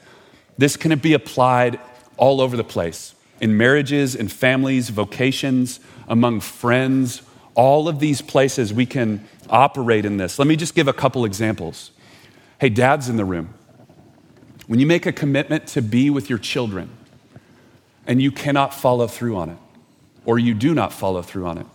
This 0.57 0.77
can 0.77 0.97
be 0.99 1.13
applied 1.13 1.79
all 2.17 2.41
over 2.41 2.57
the 2.57 2.63
place 2.63 3.15
in 3.39 3.55
marriages, 3.55 4.15
in 4.15 4.27
families, 4.27 4.89
vocations, 4.89 5.79
among 6.07 6.39
friends, 6.39 7.21
all 7.55 7.87
of 7.87 7.99
these 7.99 8.21
places 8.21 8.73
we 8.73 8.85
can 8.85 9.27
operate 9.49 10.05
in 10.05 10.17
this. 10.17 10.37
Let 10.37 10.47
me 10.47 10.55
just 10.55 10.75
give 10.75 10.87
a 10.87 10.93
couple 10.93 11.25
examples. 11.25 11.91
Hey, 12.59 12.69
dads 12.69 13.09
in 13.09 13.17
the 13.17 13.25
room, 13.25 13.53
when 14.67 14.79
you 14.79 14.85
make 14.85 15.05
a 15.05 15.11
commitment 15.11 15.67
to 15.67 15.81
be 15.81 16.09
with 16.09 16.29
your 16.29 16.39
children 16.39 16.89
and 18.05 18.21
you 18.21 18.31
cannot 18.31 18.73
follow 18.73 19.07
through 19.07 19.37
on 19.37 19.49
it, 19.49 19.57
or 20.25 20.37
you 20.37 20.53
do 20.53 20.73
not 20.73 20.91
follow 20.91 21.21
through 21.21 21.47
on 21.47 21.57
it, 21.57 21.65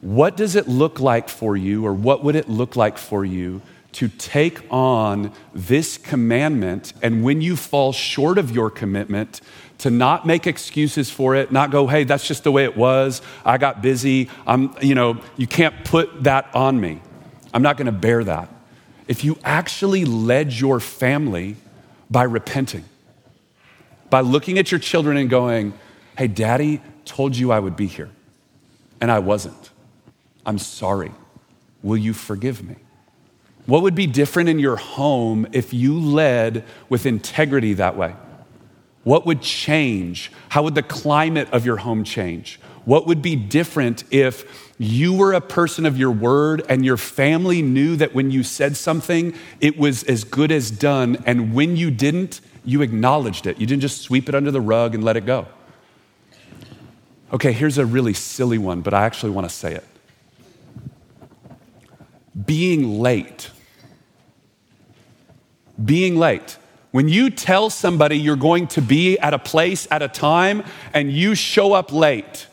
what 0.00 0.36
does 0.36 0.56
it 0.56 0.68
look 0.68 1.00
like 1.00 1.28
for 1.28 1.56
you, 1.56 1.86
or 1.86 1.94
what 1.94 2.22
would 2.22 2.36
it 2.36 2.48
look 2.48 2.76
like 2.76 2.98
for 2.98 3.24
you 3.24 3.62
to 3.92 4.08
take 4.08 4.60
on 4.70 5.32
this 5.54 5.96
commandment? 5.96 6.92
And 7.00 7.24
when 7.24 7.40
you 7.40 7.56
fall 7.56 7.92
short 7.92 8.36
of 8.36 8.50
your 8.50 8.68
commitment, 8.68 9.40
to 9.78 9.90
not 9.90 10.26
make 10.26 10.46
excuses 10.46 11.10
for 11.10 11.34
it, 11.34 11.52
not 11.52 11.70
go, 11.70 11.86
hey, 11.86 12.04
that's 12.04 12.26
just 12.26 12.44
the 12.44 12.52
way 12.52 12.64
it 12.64 12.76
was. 12.76 13.22
I 13.44 13.58
got 13.58 13.82
busy. 13.82 14.30
I'm, 14.46 14.74
you 14.80 14.94
know, 14.94 15.20
you 15.36 15.46
can't 15.46 15.84
put 15.84 16.24
that 16.24 16.54
on 16.54 16.80
me. 16.80 17.00
I'm 17.52 17.62
not 17.62 17.76
going 17.76 17.86
to 17.86 17.92
bear 17.92 18.24
that. 18.24 18.48
If 19.08 19.24
you 19.24 19.38
actually 19.44 20.04
led 20.04 20.52
your 20.52 20.80
family 20.80 21.56
by 22.10 22.22
repenting, 22.22 22.84
by 24.10 24.20
looking 24.20 24.58
at 24.58 24.70
your 24.70 24.80
children 24.80 25.16
and 25.16 25.28
going, 25.28 25.74
hey, 26.16 26.28
daddy 26.28 26.80
told 27.04 27.36
you 27.36 27.52
I 27.52 27.58
would 27.58 27.76
be 27.76 27.86
here, 27.86 28.10
and 29.00 29.10
I 29.10 29.18
wasn't. 29.18 29.70
I'm 30.46 30.58
sorry. 30.58 31.12
Will 31.82 31.96
you 31.96 32.14
forgive 32.14 32.62
me? 32.62 32.76
What 33.66 33.82
would 33.82 33.94
be 33.94 34.06
different 34.06 34.48
in 34.48 34.58
your 34.58 34.76
home 34.76 35.46
if 35.52 35.72
you 35.72 35.98
led 35.98 36.64
with 36.88 37.06
integrity 37.06 37.74
that 37.74 37.96
way? 37.96 38.14
What 39.04 39.26
would 39.26 39.42
change? 39.42 40.32
How 40.48 40.62
would 40.62 40.74
the 40.74 40.82
climate 40.82 41.48
of 41.52 41.64
your 41.64 41.76
home 41.76 42.04
change? 42.04 42.58
What 42.84 43.06
would 43.06 43.22
be 43.22 43.36
different 43.36 44.04
if 44.12 44.72
you 44.78 45.14
were 45.14 45.32
a 45.32 45.40
person 45.40 45.86
of 45.86 45.96
your 45.96 46.10
word 46.10 46.64
and 46.68 46.84
your 46.84 46.96
family 46.96 47.62
knew 47.62 47.96
that 47.96 48.14
when 48.14 48.30
you 48.30 48.42
said 48.42 48.76
something, 48.76 49.34
it 49.60 49.78
was 49.78 50.02
as 50.04 50.24
good 50.24 50.50
as 50.50 50.70
done, 50.70 51.22
and 51.24 51.54
when 51.54 51.76
you 51.76 51.90
didn't, 51.90 52.40
you 52.64 52.82
acknowledged 52.82 53.46
it? 53.46 53.58
You 53.58 53.66
didn't 53.66 53.82
just 53.82 54.02
sweep 54.02 54.28
it 54.28 54.34
under 54.34 54.50
the 54.50 54.60
rug 54.60 54.94
and 54.94 55.04
let 55.04 55.16
it 55.16 55.24
go. 55.24 55.46
Okay, 57.32 57.52
here's 57.52 57.78
a 57.78 57.86
really 57.86 58.14
silly 58.14 58.58
one, 58.58 58.80
but 58.80 58.94
I 58.94 59.04
actually 59.04 59.32
want 59.32 59.48
to 59.48 59.54
say 59.54 59.74
it. 59.74 59.84
Being 62.46 63.00
late. 63.00 63.50
Being 65.82 66.16
late. 66.16 66.58
When 66.94 67.08
you 67.08 67.28
tell 67.28 67.70
somebody 67.70 68.16
you're 68.16 68.36
going 68.36 68.68
to 68.68 68.80
be 68.80 69.18
at 69.18 69.34
a 69.34 69.38
place 69.40 69.88
at 69.90 70.00
a 70.00 70.06
time 70.06 70.62
and 70.92 71.10
you 71.10 71.34
show 71.34 71.72
up 71.72 71.92
late, 71.92 72.46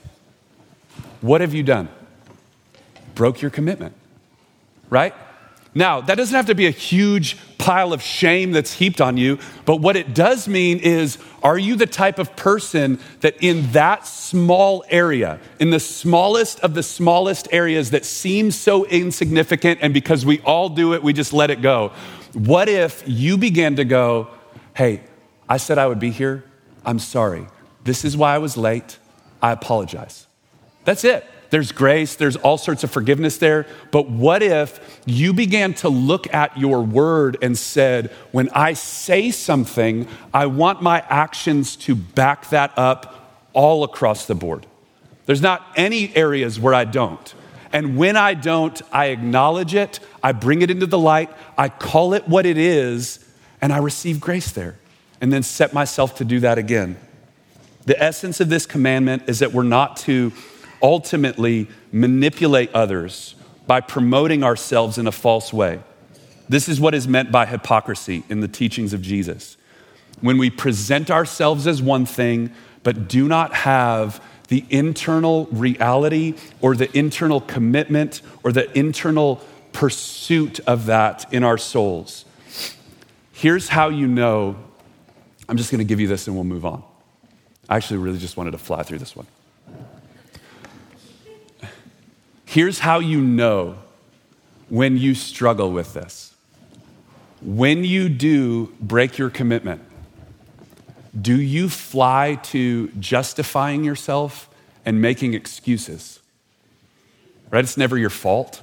what 1.21 1.41
have 1.41 1.53
you 1.53 1.61
done? 1.61 1.89
Broke 3.13 3.43
your 3.43 3.51
commitment, 3.51 3.93
right? 4.89 5.13
Now, 5.75 6.01
that 6.01 6.15
doesn't 6.15 6.35
have 6.35 6.47
to 6.47 6.55
be 6.55 6.65
a 6.65 6.71
huge 6.71 7.37
pile 7.59 7.93
of 7.93 8.01
shame 8.01 8.51
that's 8.51 8.73
heaped 8.73 8.99
on 8.99 9.15
you, 9.15 9.37
but 9.65 9.75
what 9.75 9.95
it 9.95 10.15
does 10.15 10.47
mean 10.47 10.79
is 10.79 11.19
are 11.43 11.59
you 11.59 11.75
the 11.75 11.85
type 11.85 12.17
of 12.17 12.35
person 12.35 12.99
that 13.19 13.35
in 13.43 13.71
that 13.73 14.07
small 14.07 14.83
area, 14.89 15.39
in 15.59 15.69
the 15.69 15.79
smallest 15.79 16.59
of 16.61 16.73
the 16.73 16.81
smallest 16.81 17.47
areas 17.51 17.91
that 17.91 18.05
seems 18.05 18.55
so 18.55 18.85
insignificant, 18.87 19.81
and 19.83 19.93
because 19.93 20.25
we 20.25 20.39
all 20.39 20.67
do 20.67 20.95
it, 20.95 21.03
we 21.03 21.13
just 21.13 21.31
let 21.31 21.51
it 21.51 21.61
go? 21.61 21.91
What 22.33 22.69
if 22.69 23.03
you 23.05 23.37
began 23.37 23.75
to 23.75 23.85
go, 23.85 24.29
hey, 24.75 25.01
I 25.49 25.57
said 25.57 25.77
I 25.77 25.87
would 25.87 25.99
be 25.99 26.11
here. 26.11 26.43
I'm 26.85 26.99
sorry. 26.99 27.47
This 27.83 28.05
is 28.05 28.15
why 28.15 28.35
I 28.35 28.37
was 28.37 28.55
late. 28.57 28.97
I 29.41 29.51
apologize. 29.51 30.27
That's 30.85 31.03
it. 31.03 31.25
There's 31.49 31.73
grace, 31.73 32.15
there's 32.15 32.37
all 32.37 32.57
sorts 32.57 32.85
of 32.85 32.91
forgiveness 32.91 33.37
there. 33.37 33.67
But 33.91 34.09
what 34.09 34.41
if 34.41 35.01
you 35.05 35.33
began 35.33 35.73
to 35.75 35.89
look 35.89 36.33
at 36.33 36.57
your 36.57 36.81
word 36.81 37.37
and 37.41 37.57
said, 37.57 38.09
when 38.31 38.49
I 38.51 38.71
say 38.71 39.31
something, 39.31 40.07
I 40.33 40.45
want 40.45 40.81
my 40.81 41.03
actions 41.09 41.75
to 41.77 41.93
back 41.93 42.49
that 42.51 42.71
up 42.77 43.49
all 43.51 43.83
across 43.83 44.27
the 44.27 44.35
board? 44.35 44.65
There's 45.25 45.41
not 45.41 45.67
any 45.75 46.15
areas 46.15 46.57
where 46.57 46.73
I 46.73 46.85
don't. 46.85 47.35
And 47.73 47.97
when 47.97 48.17
I 48.17 48.33
don't, 48.33 48.81
I 48.91 49.07
acknowledge 49.07 49.73
it, 49.73 49.99
I 50.21 50.31
bring 50.33 50.61
it 50.61 50.69
into 50.69 50.85
the 50.85 50.99
light, 50.99 51.29
I 51.57 51.69
call 51.69 52.13
it 52.13 52.27
what 52.27 52.45
it 52.45 52.57
is, 52.57 53.25
and 53.61 53.71
I 53.71 53.77
receive 53.77 54.19
grace 54.19 54.51
there. 54.51 54.77
And 55.21 55.31
then 55.31 55.43
set 55.43 55.71
myself 55.71 56.15
to 56.15 56.25
do 56.25 56.39
that 56.39 56.57
again. 56.57 56.97
The 57.85 58.01
essence 58.01 58.39
of 58.39 58.49
this 58.49 58.65
commandment 58.65 59.23
is 59.27 59.39
that 59.39 59.53
we're 59.53 59.63
not 59.63 59.97
to 59.97 60.31
ultimately 60.81 61.67
manipulate 61.91 62.73
others 62.73 63.35
by 63.67 63.81
promoting 63.81 64.43
ourselves 64.43 64.97
in 64.97 65.07
a 65.07 65.11
false 65.11 65.53
way. 65.53 65.79
This 66.49 66.67
is 66.67 66.81
what 66.81 66.93
is 66.93 67.07
meant 67.07 67.31
by 67.31 67.45
hypocrisy 67.45 68.23
in 68.29 68.41
the 68.41 68.47
teachings 68.47 68.93
of 68.93 69.01
Jesus. 69.01 69.57
When 70.21 70.37
we 70.37 70.49
present 70.49 71.09
ourselves 71.09 71.67
as 71.67 71.81
one 71.81 72.05
thing, 72.05 72.51
but 72.83 73.07
do 73.07 73.27
not 73.27 73.53
have 73.53 74.23
the 74.51 74.65
internal 74.69 75.45
reality 75.45 76.35
or 76.59 76.75
the 76.75 76.95
internal 76.97 77.39
commitment 77.39 78.21
or 78.43 78.51
the 78.51 78.77
internal 78.77 79.37
pursuit 79.71 80.59
of 80.67 80.87
that 80.87 81.33
in 81.33 81.41
our 81.41 81.57
souls. 81.57 82.25
Here's 83.31 83.69
how 83.69 83.87
you 83.87 84.07
know. 84.07 84.57
I'm 85.47 85.55
just 85.55 85.71
going 85.71 85.79
to 85.79 85.85
give 85.85 86.01
you 86.01 86.07
this 86.09 86.27
and 86.27 86.35
we'll 86.35 86.43
move 86.43 86.65
on. 86.65 86.83
I 87.69 87.77
actually 87.77 87.99
really 87.99 88.17
just 88.19 88.35
wanted 88.35 88.51
to 88.51 88.57
fly 88.57 88.83
through 88.83 88.97
this 88.97 89.15
one. 89.15 89.25
Here's 92.43 92.79
how 92.79 92.99
you 92.99 93.21
know 93.21 93.77
when 94.67 94.97
you 94.97 95.15
struggle 95.15 95.71
with 95.71 95.93
this. 95.93 96.35
When 97.41 97.85
you 97.85 98.09
do 98.09 98.75
break 98.81 99.17
your 99.17 99.29
commitment, 99.29 99.81
do 101.19 101.39
you 101.39 101.69
fly 101.69 102.35
to 102.43 102.87
justifying 102.99 103.83
yourself 103.83 104.49
and 104.85 105.01
making 105.01 105.33
excuses? 105.33 106.21
right? 107.51 107.63
It's 107.63 107.77
never 107.77 107.97
your 107.97 108.09
fault. 108.09 108.61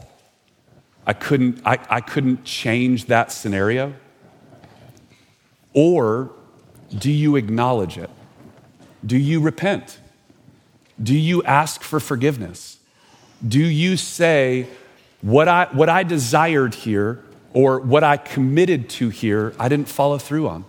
I 1.07 1.13
couldn't, 1.13 1.61
I, 1.65 1.79
I 1.89 2.01
couldn't 2.01 2.45
change 2.45 3.05
that 3.07 3.31
scenario. 3.31 3.95
Or 5.73 6.33
do 6.97 7.13
you 7.13 7.37
acknowledge 7.37 7.97
it? 7.97 8.11
Do 9.07 9.17
you 9.17 9.41
repent? 9.41 10.01
Do 11.01 11.15
you 11.17 11.43
ask 11.45 11.83
for 11.83 12.01
forgiveness? 12.01 12.79
Do 13.47 13.61
you 13.61 13.97
say, 13.97 14.67
what 15.21 15.47
I, 15.47 15.67
what 15.67 15.89
I 15.89 16.03
desired 16.03 16.75
here 16.75 17.25
or 17.53 17.79
what 17.79 18.03
I 18.03 18.17
committed 18.17 18.89
to 18.91 19.09
here, 19.09 19.55
I 19.59 19.69
didn't 19.69 19.89
follow 19.89 20.19
through 20.19 20.49
on? 20.49 20.65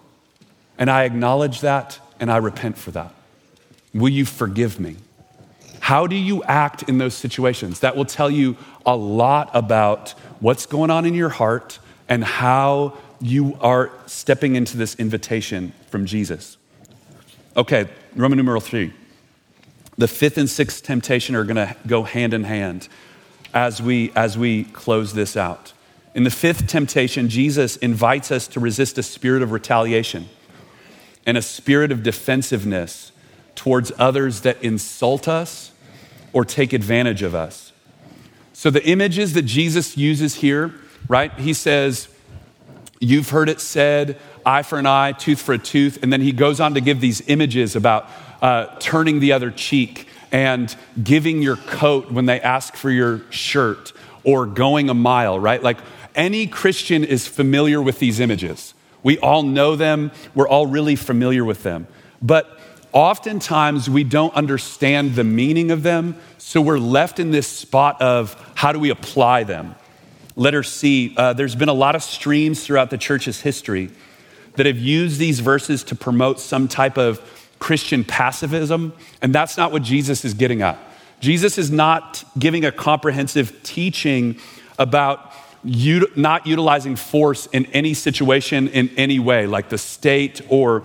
And 0.80 0.90
I 0.90 1.04
acknowledge 1.04 1.62
that 1.62 2.00
and 2.20 2.32
I 2.32 2.38
repent 2.38 2.78
for 2.78 2.92
that. 2.92 3.14
Will 3.94 4.10
you 4.10 4.26
forgive 4.26 4.80
me? 4.80 4.96
How 5.82 6.08
do 6.08 6.16
you 6.16 6.42
act 6.44 6.84
in 6.84 6.98
those 6.98 7.14
situations? 7.14 7.82
That 7.82 7.96
will 7.96 8.06
tell 8.06 8.32
you 8.32 8.56
a 8.86 8.96
lot 8.96 9.52
about 9.54 10.12
what's 10.40 10.66
going 10.66 10.90
on 10.90 11.06
in 11.06 11.14
your 11.14 11.30
heart 11.30 11.80
and 12.08 12.24
how 12.24 12.98
you 13.20 13.58
are 13.60 13.92
stepping 14.06 14.56
into 14.56 14.78
this 14.78 14.96
invitation 14.96 15.74
from 15.90 16.06
Jesus. 16.06 16.58
Okay, 17.58 17.90
Roman 18.16 18.38
numeral 18.38 18.62
three. 18.62 18.94
The 19.98 20.08
fifth 20.08 20.38
and 20.38 20.50
sixth 20.50 20.84
temptation 20.84 21.36
are 21.36 21.44
going 21.44 21.58
to 21.58 21.76
go 21.86 22.04
hand 22.04 22.34
in 22.34 22.46
hand 22.46 22.88
as 23.54 23.82
we, 23.82 24.14
as 24.16 24.38
we 24.38 24.64
close 24.64 25.14
this 25.14 25.36
out. 25.36 25.74
In 26.16 26.24
the 26.24 26.32
fifth 26.32 26.68
temptation, 26.68 27.28
Jesus 27.28 27.76
invites 27.78 28.32
us 28.32 28.48
to 28.50 28.60
resist 28.60 28.98
a 28.98 29.04
spirit 29.04 29.42
of 29.42 29.52
retaliation 29.52 30.30
and 31.26 31.38
a 31.38 31.42
spirit 31.42 31.92
of 31.92 32.04
defensiveness 32.04 33.12
towards 33.56 33.92
others 33.98 34.42
that 34.42 34.62
insult 34.64 35.28
us 35.28 35.72
or 36.34 36.46
take 36.46 36.74
advantage 36.74 37.22
of 37.22 37.36
us. 37.36 37.74
So, 38.54 38.70
the 38.70 38.86
images 38.86 39.34
that 39.34 39.44
Jesus 39.44 39.98
uses 39.98 40.36
here, 40.36 40.74
right? 41.08 41.32
He 41.34 41.54
says, 41.54 42.10
You've 43.00 43.30
heard 43.30 43.48
it 43.48 43.62
said, 43.62 44.18
eye 44.46 44.64
for 44.64 44.78
an 44.78 44.86
eye, 44.86 45.14
tooth 45.14 45.42
for 45.42 45.54
a 45.54 45.58
tooth. 45.58 46.00
And 46.04 46.12
then 46.12 46.22
he 46.22 46.32
goes 46.32 46.60
on 46.60 46.74
to 46.74 46.82
give 46.82 47.00
these 47.00 47.22
images 47.28 47.76
about 47.76 48.10
uh, 48.42 48.66
turning 48.80 49.20
the 49.20 49.32
other 49.32 49.52
cheek 49.52 50.08
and 50.32 50.74
giving 51.02 51.42
your 51.42 51.56
coat 51.56 52.12
when 52.12 52.26
they 52.26 52.42
ask 52.42 52.76
for 52.76 52.92
your 52.92 53.22
shirt 53.32 53.94
or 54.24 54.46
going 54.46 54.90
a 54.90 54.94
mile, 54.94 55.40
right? 55.40 55.62
Like 55.64 55.78
any 56.14 56.46
Christian 56.48 57.04
is 57.04 57.28
familiar 57.28 57.82
with 57.82 58.00
these 58.00 58.20
images. 58.20 58.74
We 59.04 59.18
all 59.20 59.44
know 59.44 59.76
them, 59.76 60.12
we're 60.36 60.48
all 60.48 60.68
really 60.68 60.96
familiar 60.96 61.46
with 61.46 61.64
them. 61.64 61.88
But 62.22 62.60
oftentimes 62.92 63.90
we 63.90 64.04
don't 64.04 64.34
understand 64.34 65.16
the 65.16 65.24
meaning 65.24 65.72
of 65.72 65.84
them, 65.84 66.18
so 66.38 66.62
we're 66.62 66.80
left 66.80 67.20
in 67.20 67.32
this 67.32 67.48
spot 67.48 68.02
of 68.02 68.36
how 68.56 68.72
do 68.72 68.80
we 68.80 68.90
apply 68.90 69.44
them? 69.44 69.76
Letter 70.36 70.64
C, 70.64 71.14
uh, 71.18 71.34
there's 71.34 71.56
been 71.56 71.70
a 71.70 71.74
lot 71.74 71.96
of 71.96 72.04
streams 72.04 72.66
throughout 72.66 72.90
the 72.90 72.98
church's 72.98 73.42
history 73.42 73.92
that 74.56 74.66
have 74.66 74.78
used 74.78 75.20
these 75.20 75.40
verses 75.40 75.84
to 75.86 75.96
promote 75.96 76.40
some 76.40 76.68
type 76.68 76.98
of 76.98 77.22
Christian 77.60 78.04
pacifism, 78.04 78.94
and 79.22 79.36
that's 79.36 79.58
not 79.58 79.72
what 79.72 79.84
Jesus 79.84 80.24
is 80.26 80.34
getting 80.34 80.62
at. 80.62 80.78
Jesus 81.20 81.58
is 81.58 81.70
not 81.70 82.24
giving 82.38 82.64
a 82.64 82.72
comprehensive 82.72 83.62
teaching 83.64 84.40
about 84.78 85.29
not 85.64 86.48
utilizing 86.48 86.96
force 86.96 87.48
in 87.48 87.66
any 87.68 87.94
situation 87.94 88.68
in 88.70 88.90
any 88.98 89.20
way, 89.20 89.48
like 89.48 89.70
the 89.70 89.78
state 89.78 90.42
or 90.50 90.84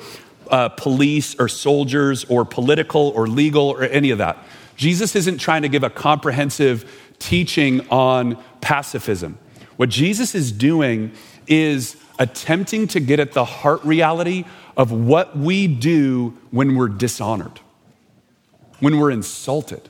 uh, 0.51 0.69
police 0.71 1.35
or 1.39 1.49
soldiers 1.49 2.25
or 2.25 2.45
political 2.45 3.09
or 3.11 3.27
legal 3.27 3.71
or 3.71 3.85
any 3.85 4.11
of 4.11 4.19
that. 4.19 4.39
Jesus 4.77 5.15
isn't 5.15 5.39
trying 5.39 5.63
to 5.63 5.69
give 5.69 5.85
a 5.85 5.91
comprehensive 5.91 6.91
teaching 7.19 7.89
on 7.89 8.43
pacifism. 8.61 9.39
What 9.77 9.89
Jesus 9.89 10.35
is 10.35 10.53
doing 10.53 11.13
is 11.47 11.97
attempting 12.19 12.89
to 12.89 13.01
get 13.01 13.21
at 13.21 13.33
the 13.33 13.45
heart 13.45 13.85
reality 13.85 14.45
of 14.77 14.93
what 14.93 15.37
we 15.37 15.67
do 15.67 16.37
when 16.51 16.75
we're 16.77 16.89
dishonored, 16.89 17.61
when 18.81 18.99
we're 18.99 19.11
insulted, 19.11 19.89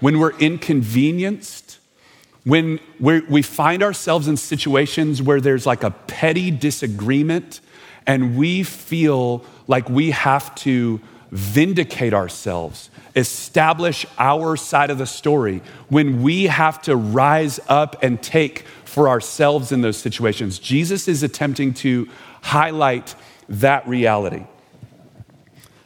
when 0.00 0.18
we're 0.18 0.36
inconvenienced, 0.38 1.65
when 2.46 2.78
we 3.00 3.42
find 3.42 3.82
ourselves 3.82 4.28
in 4.28 4.36
situations 4.36 5.20
where 5.20 5.40
there's 5.40 5.66
like 5.66 5.82
a 5.82 5.90
petty 5.90 6.52
disagreement 6.52 7.60
and 8.06 8.36
we 8.36 8.62
feel 8.62 9.44
like 9.66 9.90
we 9.90 10.12
have 10.12 10.54
to 10.54 11.00
vindicate 11.32 12.14
ourselves, 12.14 12.88
establish 13.16 14.06
our 14.16 14.56
side 14.56 14.90
of 14.90 14.98
the 14.98 15.06
story, 15.06 15.60
when 15.88 16.22
we 16.22 16.44
have 16.44 16.80
to 16.82 16.94
rise 16.94 17.58
up 17.68 18.00
and 18.04 18.22
take 18.22 18.60
for 18.84 19.08
ourselves 19.08 19.72
in 19.72 19.80
those 19.80 19.96
situations. 19.96 20.60
Jesus 20.60 21.08
is 21.08 21.24
attempting 21.24 21.74
to 21.74 22.08
highlight 22.42 23.16
that 23.48 23.88
reality. 23.88 24.46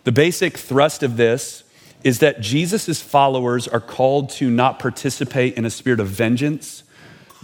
The 0.04 0.12
basic 0.12 0.58
thrust 0.58 1.02
of 1.02 1.16
this 1.16 1.64
is 2.02 2.20
that 2.20 2.40
Jesus' 2.40 3.00
followers 3.00 3.68
are 3.68 3.80
called 3.80 4.30
to 4.30 4.50
not 4.50 4.78
participate 4.78 5.54
in 5.54 5.64
a 5.64 5.70
spirit 5.70 6.00
of 6.00 6.08
vengeance, 6.08 6.82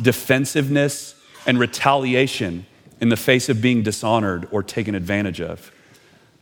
defensiveness, 0.01 1.15
and 1.47 1.59
retaliation 1.59 2.67
in 3.01 3.09
the 3.09 3.17
face 3.17 3.49
of 3.49 3.61
being 3.61 3.83
dishonored 3.83 4.49
or 4.51 4.63
taken 4.63 4.95
advantage 4.95 5.41
of. 5.41 5.71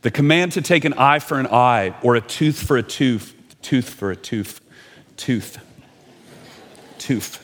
The 0.02 0.10
command 0.10 0.52
to 0.52 0.62
take 0.62 0.84
an 0.84 0.94
eye 0.94 1.18
for 1.18 1.40
an 1.40 1.46
eye 1.46 1.94
or 2.02 2.14
a 2.14 2.20
tooth 2.20 2.62
for 2.62 2.76
a 2.76 2.82
tooth, 2.82 3.34
tooth 3.62 3.88
for 3.88 4.10
a 4.10 4.16
tooth, 4.16 4.60
tooth, 5.16 5.58
tooth, 6.98 7.40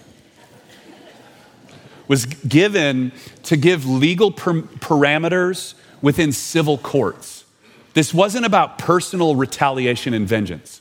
was 2.07 2.27
given 2.27 3.13
to 3.45 3.57
give 3.57 3.87
legal 3.89 4.33
per- 4.33 4.63
parameters 4.63 5.75
within 6.03 6.33
civil 6.33 6.77
courts. 6.77 7.40
This 8.01 8.15
wasn't 8.15 8.47
about 8.47 8.79
personal 8.79 9.37
retaliation 9.37 10.15
and 10.15 10.27
vengeance, 10.27 10.81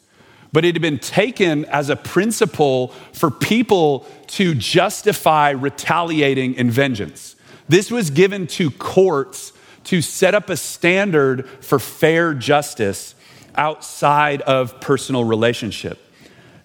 but 0.54 0.64
it 0.64 0.74
had 0.74 0.82
been 0.82 1.00
taken 1.00 1.66
as 1.66 1.90
a 1.90 1.98
principle 1.98 2.94
for 3.12 3.30
people 3.30 4.06
to 4.28 4.56
justify 4.56 5.50
retaliating 5.50 6.58
and 6.58 6.72
vengeance. 6.72 7.36
This 7.68 7.92
was 7.92 8.10
given 8.10 8.48
to 8.48 8.72
courts 8.72 9.52
to 9.84 10.02
set 10.02 10.34
up 10.34 10.50
a 10.50 10.56
standard 10.56 11.46
for 11.60 11.78
fair 11.78 12.34
justice 12.34 13.16
outside 13.54 14.42
of 14.44 14.80
personal 14.80 15.26
relationship. 15.26 16.00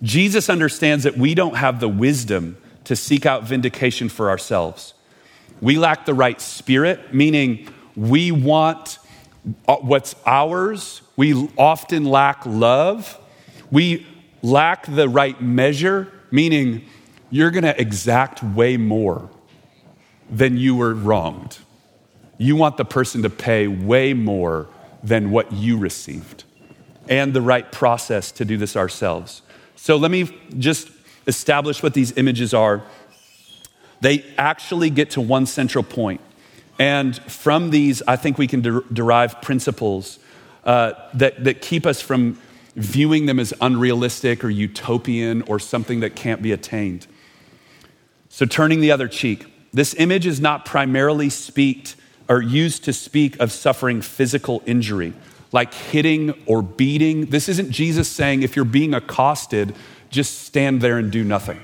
Jesus 0.04 0.48
understands 0.48 1.02
that 1.02 1.18
we 1.18 1.34
don't 1.34 1.56
have 1.56 1.80
the 1.80 1.88
wisdom 1.88 2.58
to 2.84 2.94
seek 2.94 3.26
out 3.26 3.42
vindication 3.42 4.08
for 4.08 4.30
ourselves. 4.30 4.94
We 5.60 5.78
lack 5.78 6.06
the 6.06 6.14
right 6.14 6.40
spirit, 6.40 7.12
meaning 7.12 7.68
we 7.96 8.30
want 8.30 9.00
Uh, 9.68 9.76
what's 9.76 10.14
ours. 10.24 11.02
We 11.16 11.50
often 11.58 12.04
lack 12.04 12.46
love. 12.46 13.18
We 13.70 14.06
lack 14.42 14.86
the 14.86 15.08
right 15.08 15.40
measure, 15.40 16.10
meaning 16.30 16.84
you're 17.30 17.50
going 17.50 17.64
to 17.64 17.78
exact 17.78 18.42
way 18.42 18.76
more 18.76 19.28
than 20.30 20.56
you 20.56 20.76
were 20.76 20.94
wronged. 20.94 21.58
You 22.38 22.56
want 22.56 22.76
the 22.76 22.84
person 22.84 23.22
to 23.22 23.30
pay 23.30 23.66
way 23.66 24.14
more 24.14 24.68
than 25.02 25.30
what 25.30 25.52
you 25.52 25.76
received, 25.76 26.44
and 27.08 27.34
the 27.34 27.42
right 27.42 27.70
process 27.70 28.32
to 28.32 28.44
do 28.44 28.56
this 28.56 28.76
ourselves. 28.76 29.42
So 29.76 29.96
let 29.96 30.10
me 30.10 30.34
just 30.58 30.88
establish 31.26 31.82
what 31.82 31.92
these 31.92 32.16
images 32.16 32.54
are. 32.54 32.82
They 34.00 34.24
actually 34.38 34.88
get 34.88 35.10
to 35.10 35.20
one 35.20 35.44
central 35.46 35.84
point 35.84 36.22
and 36.78 37.16
from 37.30 37.70
these, 37.70 38.02
I 38.06 38.16
think 38.16 38.38
we 38.38 38.46
can 38.46 38.60
de- 38.60 38.82
derive 38.92 39.40
principles 39.40 40.18
uh, 40.64 40.92
that, 41.14 41.44
that 41.44 41.62
keep 41.62 41.86
us 41.86 42.00
from 42.00 42.38
viewing 42.74 43.26
them 43.26 43.38
as 43.38 43.54
unrealistic 43.60 44.42
or 44.42 44.50
utopian 44.50 45.42
or 45.42 45.58
something 45.58 46.00
that 46.00 46.16
can't 46.16 46.42
be 46.42 46.52
attained. 46.52 47.06
So, 48.28 48.46
turning 48.46 48.80
the 48.80 48.90
other 48.90 49.06
cheek. 49.06 49.46
This 49.72 49.94
image 49.94 50.26
is 50.26 50.40
not 50.40 50.64
primarily 50.64 51.30
speak 51.30 51.94
or 52.28 52.40
used 52.40 52.84
to 52.84 52.92
speak 52.92 53.38
of 53.40 53.52
suffering 53.52 54.00
physical 54.00 54.62
injury, 54.66 55.12
like 55.52 55.74
hitting 55.74 56.34
or 56.46 56.62
beating. 56.62 57.26
This 57.26 57.48
isn't 57.48 57.70
Jesus 57.70 58.08
saying 58.08 58.42
if 58.42 58.56
you're 58.56 58.64
being 58.64 58.94
accosted, 58.94 59.74
just 60.10 60.42
stand 60.42 60.80
there 60.80 60.98
and 60.98 61.10
do 61.10 61.22
nothing. 61.24 61.62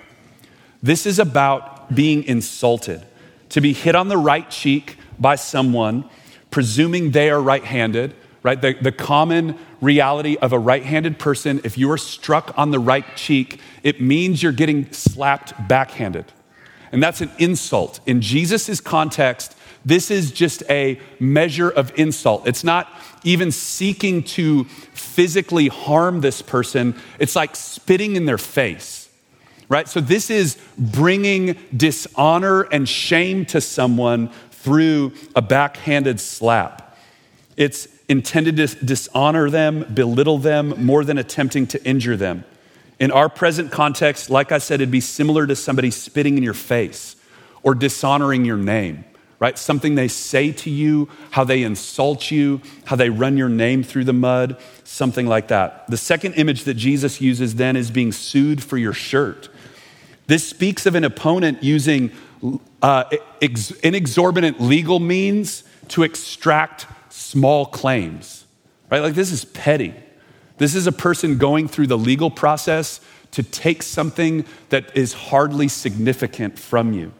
This 0.82 1.06
is 1.06 1.18
about 1.18 1.94
being 1.94 2.24
insulted. 2.24 3.04
To 3.50 3.60
be 3.60 3.72
hit 3.72 3.94
on 3.94 4.08
the 4.08 4.16
right 4.16 4.48
cheek 4.48 4.96
by 5.20 5.36
someone, 5.36 6.08
presuming 6.50 7.10
they 7.10 7.30
are 7.30 7.40
right 7.40 7.64
handed, 7.64 8.14
right? 8.42 8.60
The, 8.60 8.74
the 8.74 8.92
common 8.92 9.58
reality 9.80 10.36
of 10.38 10.52
a 10.52 10.58
right 10.58 10.82
handed 10.82 11.18
person, 11.18 11.60
if 11.64 11.76
you 11.76 11.90
are 11.90 11.98
struck 11.98 12.56
on 12.58 12.70
the 12.70 12.78
right 12.78 13.04
cheek, 13.16 13.60
it 13.82 14.00
means 14.00 14.42
you're 14.42 14.52
getting 14.52 14.90
slapped 14.92 15.52
backhanded. 15.68 16.26
And 16.92 17.02
that's 17.02 17.20
an 17.20 17.30
insult. 17.38 18.00
In 18.06 18.20
Jesus' 18.20 18.80
context, 18.80 19.56
this 19.84 20.10
is 20.10 20.32
just 20.32 20.62
a 20.68 21.00
measure 21.20 21.70
of 21.70 21.92
insult. 21.98 22.46
It's 22.46 22.64
not 22.64 22.88
even 23.22 23.52
seeking 23.52 24.22
to 24.22 24.64
physically 24.64 25.68
harm 25.68 26.20
this 26.20 26.42
person, 26.42 26.94
it's 27.18 27.36
like 27.36 27.54
spitting 27.54 28.16
in 28.16 28.24
their 28.24 28.38
face 28.38 29.00
right? 29.70 29.88
So 29.88 30.00
this 30.00 30.30
is 30.30 30.58
bringing 30.76 31.56
dishonor 31.74 32.62
and 32.62 32.88
shame 32.88 33.46
to 33.46 33.60
someone 33.60 34.30
through 34.62 35.12
a 35.34 35.42
backhanded 35.42 36.20
slap. 36.20 36.96
It's 37.56 37.88
intended 38.08 38.56
to 38.56 38.66
dishonor 38.84 39.48
them, 39.50 39.86
belittle 39.94 40.38
them, 40.38 40.74
more 40.84 41.04
than 41.04 41.18
attempting 41.18 41.66
to 41.68 41.84
injure 41.84 42.16
them. 42.16 42.44
In 42.98 43.10
our 43.10 43.30
present 43.30 43.72
context, 43.72 44.28
like 44.28 44.52
I 44.52 44.58
said, 44.58 44.80
it'd 44.80 44.90
be 44.90 45.00
similar 45.00 45.46
to 45.46 45.56
somebody 45.56 45.90
spitting 45.90 46.36
in 46.36 46.42
your 46.42 46.54
face 46.54 47.16
or 47.62 47.74
dishonoring 47.74 48.44
your 48.44 48.58
name, 48.58 49.04
right? 49.38 49.56
Something 49.56 49.94
they 49.94 50.08
say 50.08 50.52
to 50.52 50.70
you, 50.70 51.08
how 51.30 51.44
they 51.44 51.62
insult 51.62 52.30
you, 52.30 52.60
how 52.84 52.96
they 52.96 53.08
run 53.08 53.38
your 53.38 53.48
name 53.48 53.82
through 53.82 54.04
the 54.04 54.12
mud, 54.12 54.58
something 54.84 55.26
like 55.26 55.48
that. 55.48 55.86
The 55.88 55.96
second 55.96 56.34
image 56.34 56.64
that 56.64 56.74
Jesus 56.74 57.22
uses 57.22 57.54
then 57.54 57.76
is 57.76 57.90
being 57.90 58.12
sued 58.12 58.62
for 58.62 58.76
your 58.76 58.92
shirt. 58.92 59.48
This 60.26 60.46
speaks 60.46 60.84
of 60.84 60.94
an 60.94 61.04
opponent 61.04 61.62
using 61.62 62.10
uh, 62.82 63.04
ex- 63.42 63.72
inexorbitant 63.72 64.60
legal 64.60 65.00
means 65.00 65.64
to 65.88 66.02
extract 66.02 66.86
small 67.08 67.66
claims, 67.66 68.46
right? 68.90 69.02
Like 69.02 69.14
this 69.14 69.32
is 69.32 69.44
petty. 69.44 69.94
This 70.58 70.74
is 70.74 70.86
a 70.86 70.92
person 70.92 71.38
going 71.38 71.68
through 71.68 71.86
the 71.86 71.98
legal 71.98 72.30
process 72.30 73.00
to 73.32 73.42
take 73.42 73.82
something 73.82 74.44
that 74.70 74.96
is 74.96 75.12
hardly 75.12 75.68
significant 75.68 76.58
from 76.58 76.92
you. 76.92 77.12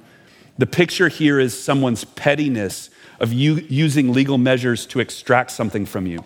The 0.59 0.67
picture 0.67 1.09
here 1.09 1.41
is 1.41 1.59
someone's 1.59 2.05
pettiness 2.05 2.91
of 3.19 3.33
you 3.33 3.67
using 3.69 4.13
legal 4.13 4.39
measures 4.39 4.87
to 4.87 5.01
extract 5.01 5.51
something 5.53 5.87
from 5.87 6.07
you. 6.07 6.25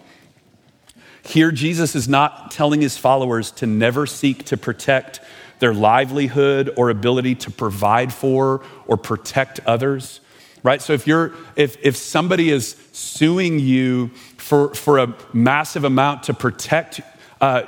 Here, 1.23 1.51
Jesus 1.51 1.95
is 1.95 2.09
not 2.09 2.51
telling 2.51 2.81
his 2.81 2.99
followers 2.99 3.51
to 3.53 3.67
never 3.67 4.07
seek 4.07 4.45
to 4.47 4.57
protect 4.57 5.21
their 5.65 5.73
livelihood 5.73 6.71
or 6.77 6.91
ability 6.91 7.35
to 7.35 7.51
provide 7.51 8.13
for 8.13 8.63
or 8.87 8.99
protect 8.99 9.61
others 9.61 10.21
right? 10.63 10.83
So 10.83 10.95
if 10.95 11.07
you're 11.07 11.33
if 11.57 11.77
if 11.83 11.97
somebody 11.97 12.51
is 12.51 12.75
suing 12.93 13.61
you 13.61 14.09
for 14.39 14.75
for 14.75 14.99
a 14.99 15.15
massive 15.33 15.85
amount 15.85 16.25
to 16.25 16.35
protect 16.35 17.01
uh, 17.41 17.63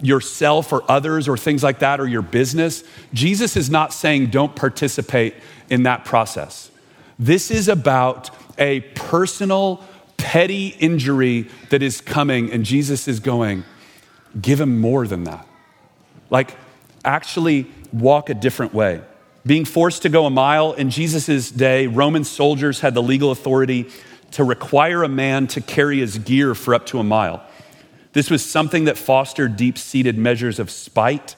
yourself 0.00 0.72
or 0.72 0.82
others 0.88 1.28
or 1.28 1.36
things 1.36 1.62
like 1.62 1.80
that 1.80 2.00
or 2.00 2.08
your 2.08 2.22
business 2.22 2.82
jesus 3.14 3.56
is 3.56 3.70
not 3.70 3.92
saying 3.92 4.26
don't 4.26 4.54
participate 4.56 5.34
in 5.70 5.84
that 5.84 6.04
process. 6.04 6.70
This 7.18 7.50
is 7.50 7.68
about 7.68 8.30
a 8.58 8.80
personal 8.80 9.82
petty 10.16 10.68
injury 10.68 11.48
that 11.70 11.82
is 11.82 12.00
coming 12.00 12.50
and 12.50 12.64
jesus 12.64 13.08
is 13.08 13.20
going 13.20 13.64
give 14.40 14.60
him 14.60 14.80
more 14.80 15.06
than 15.06 15.24
that. 15.24 15.46
Like 16.30 16.56
actually 17.04 17.66
walk 17.92 18.30
a 18.30 18.34
different 18.34 18.74
way. 18.74 19.02
Being 19.44 19.64
forced 19.64 20.02
to 20.02 20.08
go 20.08 20.26
a 20.26 20.30
mile 20.30 20.72
in 20.72 20.90
Jesus' 20.90 21.50
day, 21.50 21.86
Roman 21.88 22.24
soldiers 22.24 22.80
had 22.80 22.94
the 22.94 23.02
legal 23.02 23.30
authority 23.30 23.88
to 24.32 24.44
require 24.44 25.02
a 25.02 25.08
man 25.08 25.46
to 25.48 25.60
carry 25.60 25.98
his 25.98 26.18
gear 26.18 26.54
for 26.54 26.74
up 26.74 26.86
to 26.86 26.98
a 26.98 27.04
mile. 27.04 27.42
This 28.12 28.30
was 28.30 28.44
something 28.44 28.84
that 28.84 28.98
fostered 28.98 29.56
deep 29.56 29.78
seated 29.78 30.16
measures 30.16 30.58
of 30.58 30.70
spite, 30.70 31.34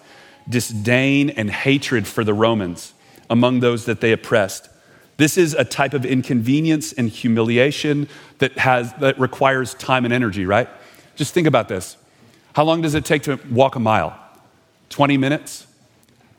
disdain, 0.48 1.30
and 1.30 1.50
hatred 1.50 2.06
for 2.06 2.24
the 2.24 2.34
Romans 2.34 2.92
among 3.30 3.60
those 3.60 3.86
that 3.86 4.00
they 4.00 4.12
oppressed. 4.12 4.68
This 5.16 5.38
is 5.38 5.54
a 5.54 5.64
type 5.64 5.94
of 5.94 6.04
inconvenience 6.04 6.92
and 6.92 7.08
humiliation 7.08 8.08
that, 8.38 8.58
has, 8.58 8.92
that 8.94 9.18
requires 9.18 9.74
time 9.74 10.04
and 10.04 10.12
energy, 10.12 10.44
right? 10.44 10.68
Just 11.14 11.32
think 11.32 11.46
about 11.46 11.68
this. 11.68 11.96
How 12.54 12.64
long 12.64 12.82
does 12.82 12.94
it 12.94 13.04
take 13.04 13.22
to 13.24 13.38
walk 13.50 13.76
a 13.76 13.80
mile? 13.80 14.18
20 14.90 15.16
minutes. 15.16 15.66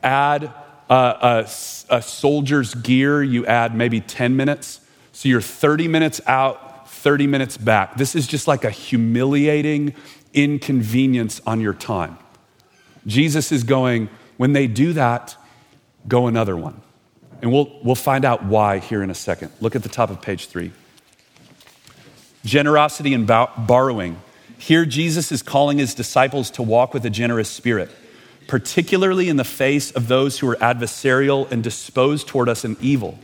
Add 0.02 0.52
a, 0.88 1.48
a 1.90 2.02
soldier's 2.02 2.74
gear, 2.74 3.22
you 3.22 3.46
add 3.46 3.74
maybe 3.74 4.00
10 4.00 4.36
minutes. 4.36 4.80
So 5.12 5.28
you're 5.28 5.40
30 5.40 5.88
minutes 5.88 6.20
out, 6.26 6.88
30 6.88 7.26
minutes 7.26 7.56
back. 7.56 7.96
This 7.96 8.14
is 8.14 8.26
just 8.26 8.46
like 8.46 8.64
a 8.64 8.70
humiliating 8.70 9.94
inconvenience 10.34 11.40
on 11.46 11.60
your 11.60 11.74
time. 11.74 12.18
Jesus 13.06 13.52
is 13.52 13.64
going, 13.64 14.08
when 14.36 14.52
they 14.52 14.66
do 14.66 14.92
that, 14.92 15.36
go 16.06 16.26
another 16.26 16.56
one. 16.56 16.80
And 17.42 17.52
we'll, 17.52 17.80
we'll 17.82 17.94
find 17.94 18.24
out 18.24 18.44
why 18.44 18.78
here 18.78 19.02
in 19.02 19.10
a 19.10 19.14
second. 19.14 19.52
Look 19.60 19.76
at 19.76 19.82
the 19.82 19.88
top 19.88 20.10
of 20.10 20.20
page 20.20 20.48
three. 20.48 20.72
Generosity 22.44 23.14
and 23.14 23.26
borrowing. 23.26 24.20
Here, 24.58 24.84
Jesus 24.84 25.32
is 25.32 25.42
calling 25.42 25.78
his 25.78 25.94
disciples 25.94 26.50
to 26.52 26.62
walk 26.62 26.94
with 26.94 27.04
a 27.04 27.10
generous 27.10 27.50
spirit 27.50 27.90
particularly 28.46 29.28
in 29.28 29.36
the 29.36 29.44
face 29.44 29.90
of 29.90 30.08
those 30.08 30.38
who 30.38 30.48
are 30.48 30.56
adversarial 30.56 31.50
and 31.50 31.62
disposed 31.62 32.28
toward 32.28 32.48
us 32.48 32.64
in 32.64 32.76
evil. 32.80 33.18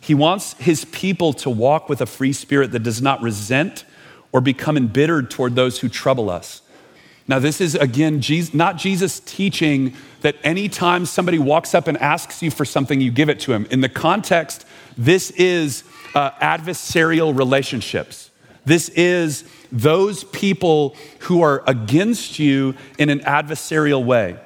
He 0.00 0.14
wants 0.14 0.54
his 0.54 0.84
people 0.86 1.32
to 1.34 1.50
walk 1.50 1.88
with 1.88 2.00
a 2.00 2.06
free 2.06 2.32
spirit 2.32 2.72
that 2.72 2.82
does 2.82 3.02
not 3.02 3.20
resent 3.22 3.84
or 4.32 4.40
become 4.40 4.76
embittered 4.76 5.30
toward 5.30 5.54
those 5.54 5.80
who 5.80 5.88
trouble 5.88 6.30
us. 6.30 6.62
Now, 7.26 7.38
this 7.38 7.60
is 7.60 7.74
again 7.74 8.22
not 8.54 8.78
Jesus 8.78 9.20
teaching 9.20 9.94
that 10.22 10.36
anytime 10.42 11.04
somebody 11.04 11.38
walks 11.38 11.74
up 11.74 11.86
and 11.86 11.98
asks 11.98 12.42
you 12.42 12.50
for 12.50 12.64
something, 12.64 13.00
you 13.00 13.10
give 13.10 13.28
it 13.28 13.40
to 13.40 13.52
him. 13.52 13.66
In 13.70 13.82
the 13.82 13.88
context, 13.88 14.64
this 14.96 15.30
is 15.32 15.84
uh, 16.14 16.30
adversarial 16.40 17.36
relationships. 17.36 18.30
This 18.64 18.88
is 18.90 19.44
those 19.70 20.24
people 20.24 20.96
who 21.20 21.42
are 21.42 21.62
against 21.66 22.38
you 22.38 22.74
in 22.98 23.10
an 23.10 23.20
adversarial 23.20 24.04
way. 24.04 24.38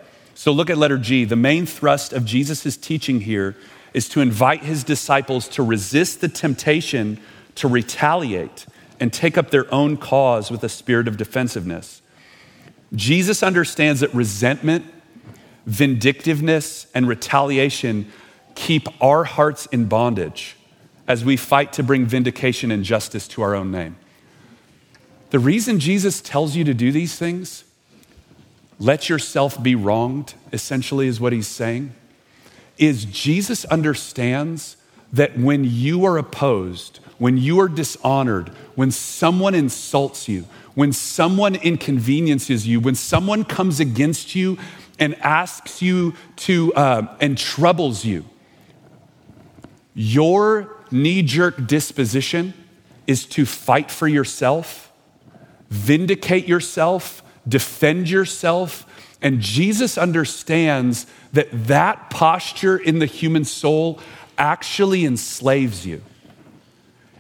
So 0.43 0.51
look 0.51 0.71
at 0.71 0.77
letter 0.77 0.99
G. 0.99 1.25
The 1.25 1.37
main 1.37 1.67
thrust 1.67 2.13
of 2.13 2.25
Jesus' 2.25 2.77
teaching 2.77 3.21
here 3.21 3.55
is 3.95 4.09
to 4.09 4.21
invite 4.21 4.65
his 4.65 4.83
disciples 4.83 5.47
to 5.51 5.63
resist 5.63 6.21
the 6.21 6.27
temptation 6.29 7.21
to 7.55 7.69
retaliate 7.69 8.67
and 8.99 9.13
take 9.13 9.39
up 9.39 9.53
their 9.53 9.73
own 9.73 9.97
cause 9.97 10.51
with 10.51 10.65
a 10.65 10.69
spirit 10.69 11.07
of 11.07 11.17
defensiveness. 11.17 12.03
Jesus 12.93 13.45
understands 13.45 14.01
that 14.01 14.13
resentment, 14.13 14.85
vindictiveness, 15.67 16.89
and 16.93 17.07
retaliation 17.07 18.11
keep 18.57 18.89
our 19.01 19.23
hearts 19.23 19.67
in 19.67 19.85
bondage 19.85 20.57
as 21.07 21.25
we 21.25 21.37
fight 21.37 21.73
to 21.75 21.85
bring 21.85 22.05
vindication 22.05 22.73
and 22.73 22.83
justice 22.83 23.29
to 23.29 23.43
our 23.43 23.55
own 23.55 23.71
name. 23.71 23.95
The 25.31 25.39
reason 25.39 25.79
Jesus 25.79 26.21
tells 26.21 26.57
you 26.57 26.65
to 26.65 26.75
do 26.75 26.91
these 26.91 27.15
things 27.17 27.63
let 28.83 29.09
yourself 29.09 29.63
be 29.63 29.77
wronged, 29.77 30.35
essentially, 30.53 31.07
is 31.07 31.21
what 31.21 31.33
he's 31.33 31.47
saying. 31.47 31.95
Is 32.79 33.05
Jesus 33.05 33.65
understands 33.67 34.77
that 35.13 35.39
when 35.39 35.63
you 35.63 36.05
are 36.05 36.19
opposed, 36.19 36.99
when 37.19 37.37
you 37.37 37.61
are 37.61 37.69
dishonored, 37.69 38.49
when 38.75 38.91
someone 38.91 39.55
insults 39.55 40.29
you, 40.29 40.47
when 40.75 40.93
someone 40.93 41.55
inconveniences 41.55 42.67
you, 42.67 42.81
when 42.81 42.97
someone 42.97 43.45
comes 43.45 43.79
against 43.79 44.35
you 44.35 44.59
and 44.99 45.15
asks 45.21 45.81
you 45.81 46.15
to, 46.35 46.75
uh, 46.75 47.17
and 47.21 47.39
troubles 47.39 48.05
you, 48.05 48.25
your 49.95 50.77
knee 50.91 51.23
jerk 51.23 51.69
disposition 51.69 52.53
is 53.07 53.27
to 53.27 53.47
fight 53.47 53.93
for 53.93 54.09
yourself, 54.09 54.91
vindicate 55.71 56.49
yourself, 56.49 57.22
defend 57.47 58.09
yourself. 58.09 58.87
And 59.21 59.41
Jesus 59.41 59.97
understands 59.97 61.07
that 61.33 61.49
that 61.69 62.11
posture 62.11 62.77
in 62.77 62.99
the 62.99 63.07
human 63.07 63.45
soul 63.45 64.01
actually 64.37 65.05
enslaves 65.05 65.87
you. 65.87 66.03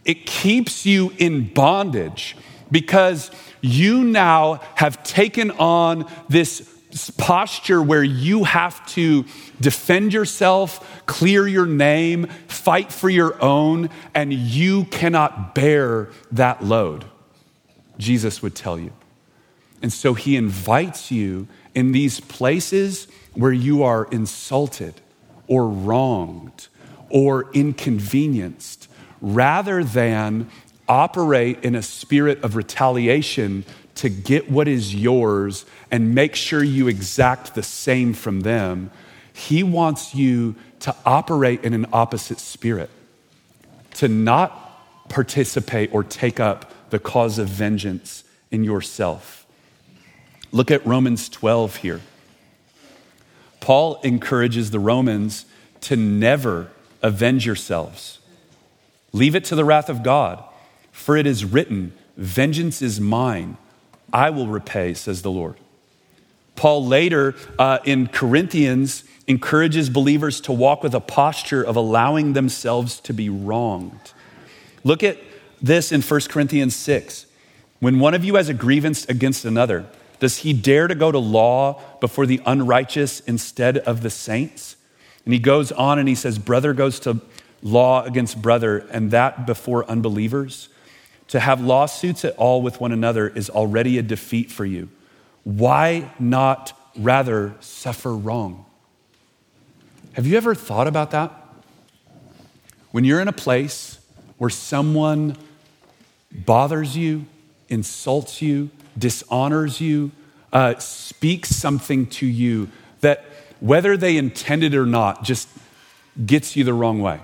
It 0.04 0.26
keeps 0.26 0.84
you 0.84 1.12
in 1.18 1.52
bondage 1.52 2.36
because 2.70 3.30
you 3.60 4.02
now 4.02 4.60
have 4.74 5.02
taken 5.04 5.50
on 5.52 6.10
this 6.28 6.68
posture 7.16 7.82
where 7.82 8.02
you 8.02 8.44
have 8.44 8.84
to 8.86 9.24
defend 9.60 10.12
yourself, 10.12 11.04
clear 11.06 11.46
your 11.46 11.66
name, 11.66 12.26
fight 12.48 12.92
for 12.92 13.08
your 13.08 13.40
own, 13.42 13.88
and 14.14 14.32
you 14.32 14.84
cannot 14.86 15.54
bear 15.54 16.10
that 16.32 16.62
load. 16.64 17.04
Jesus 17.98 18.42
would 18.42 18.54
tell 18.54 18.78
you. 18.78 18.92
And 19.82 19.92
so 19.92 20.14
he 20.14 20.36
invites 20.36 21.10
you 21.10 21.48
in 21.74 21.92
these 21.92 22.20
places 22.20 23.08
where 23.34 23.52
you 23.52 23.82
are 23.82 24.04
insulted 24.06 24.94
or 25.48 25.68
wronged 25.68 26.68
or 27.10 27.50
inconvenienced, 27.52 28.88
rather 29.20 29.84
than 29.84 30.48
operate 30.88 31.62
in 31.62 31.74
a 31.74 31.82
spirit 31.82 32.42
of 32.42 32.56
retaliation 32.56 33.64
to 33.94 34.08
get 34.08 34.50
what 34.50 34.66
is 34.66 34.94
yours 34.94 35.66
and 35.90 36.14
make 36.14 36.34
sure 36.34 36.64
you 36.64 36.88
exact 36.88 37.54
the 37.54 37.62
same 37.62 38.14
from 38.14 38.40
them. 38.40 38.90
He 39.32 39.62
wants 39.62 40.14
you 40.14 40.54
to 40.80 40.94
operate 41.04 41.64
in 41.64 41.74
an 41.74 41.86
opposite 41.92 42.38
spirit, 42.38 42.90
to 43.94 44.08
not 44.08 45.08
participate 45.08 45.92
or 45.92 46.02
take 46.02 46.40
up 46.40 46.72
the 46.90 46.98
cause 46.98 47.38
of 47.38 47.48
vengeance 47.48 48.24
in 48.50 48.64
yourself. 48.64 49.41
Look 50.52 50.70
at 50.70 50.86
Romans 50.86 51.28
12 51.30 51.76
here. 51.76 52.00
Paul 53.60 54.00
encourages 54.02 54.70
the 54.70 54.78
Romans 54.78 55.46
to 55.82 55.96
never 55.96 56.70
avenge 57.02 57.46
yourselves. 57.46 58.18
Leave 59.12 59.34
it 59.34 59.44
to 59.46 59.54
the 59.54 59.64
wrath 59.64 59.88
of 59.88 60.02
God, 60.02 60.42
for 60.90 61.16
it 61.16 61.26
is 61.26 61.44
written, 61.44 61.92
Vengeance 62.16 62.82
is 62.82 63.00
mine, 63.00 63.56
I 64.12 64.30
will 64.30 64.46
repay, 64.46 64.94
says 64.94 65.22
the 65.22 65.30
Lord. 65.30 65.56
Paul 66.54 66.84
later 66.84 67.34
uh, 67.58 67.78
in 67.84 68.08
Corinthians 68.08 69.04
encourages 69.26 69.88
believers 69.88 70.40
to 70.42 70.52
walk 70.52 70.82
with 70.82 70.94
a 70.94 71.00
posture 71.00 71.62
of 71.62 71.76
allowing 71.76 72.34
themselves 72.34 73.00
to 73.00 73.14
be 73.14 73.30
wronged. 73.30 74.12
Look 74.84 75.02
at 75.02 75.18
this 75.62 75.92
in 75.92 76.02
1 76.02 76.20
Corinthians 76.28 76.76
6. 76.76 77.26
When 77.80 77.98
one 78.00 78.14
of 78.14 78.24
you 78.24 78.34
has 78.34 78.48
a 78.48 78.54
grievance 78.54 79.06
against 79.06 79.44
another, 79.44 79.86
does 80.22 80.38
he 80.38 80.52
dare 80.52 80.86
to 80.86 80.94
go 80.94 81.10
to 81.10 81.18
law 81.18 81.82
before 81.98 82.26
the 82.26 82.40
unrighteous 82.46 83.18
instead 83.18 83.78
of 83.78 84.02
the 84.02 84.08
saints? 84.08 84.76
And 85.24 85.34
he 85.34 85.40
goes 85.40 85.72
on 85.72 85.98
and 85.98 86.08
he 86.08 86.14
says, 86.14 86.38
Brother 86.38 86.72
goes 86.74 87.00
to 87.00 87.20
law 87.60 88.04
against 88.04 88.40
brother, 88.40 88.86
and 88.92 89.10
that 89.10 89.46
before 89.46 89.84
unbelievers. 89.90 90.68
To 91.26 91.40
have 91.40 91.60
lawsuits 91.60 92.24
at 92.24 92.36
all 92.36 92.62
with 92.62 92.80
one 92.80 92.92
another 92.92 93.26
is 93.30 93.50
already 93.50 93.98
a 93.98 94.02
defeat 94.02 94.52
for 94.52 94.64
you. 94.64 94.90
Why 95.42 96.12
not 96.20 96.72
rather 96.96 97.56
suffer 97.58 98.14
wrong? 98.14 98.64
Have 100.12 100.24
you 100.24 100.36
ever 100.36 100.54
thought 100.54 100.86
about 100.86 101.10
that? 101.10 101.32
When 102.92 103.02
you're 103.02 103.20
in 103.20 103.26
a 103.26 103.32
place 103.32 103.98
where 104.38 104.50
someone 104.50 105.36
bothers 106.30 106.96
you, 106.96 107.26
insults 107.68 108.40
you, 108.40 108.70
dishonors 108.96 109.80
you, 109.80 110.10
uh, 110.52 110.78
speaks 110.78 111.50
something 111.50 112.06
to 112.06 112.26
you 112.26 112.68
that, 113.00 113.24
whether 113.60 113.96
they 113.96 114.16
intended 114.16 114.74
or 114.74 114.86
not, 114.86 115.22
just 115.22 115.48
gets 116.26 116.56
you 116.56 116.64
the 116.64 116.74
wrong 116.74 117.00
way. 117.00 117.20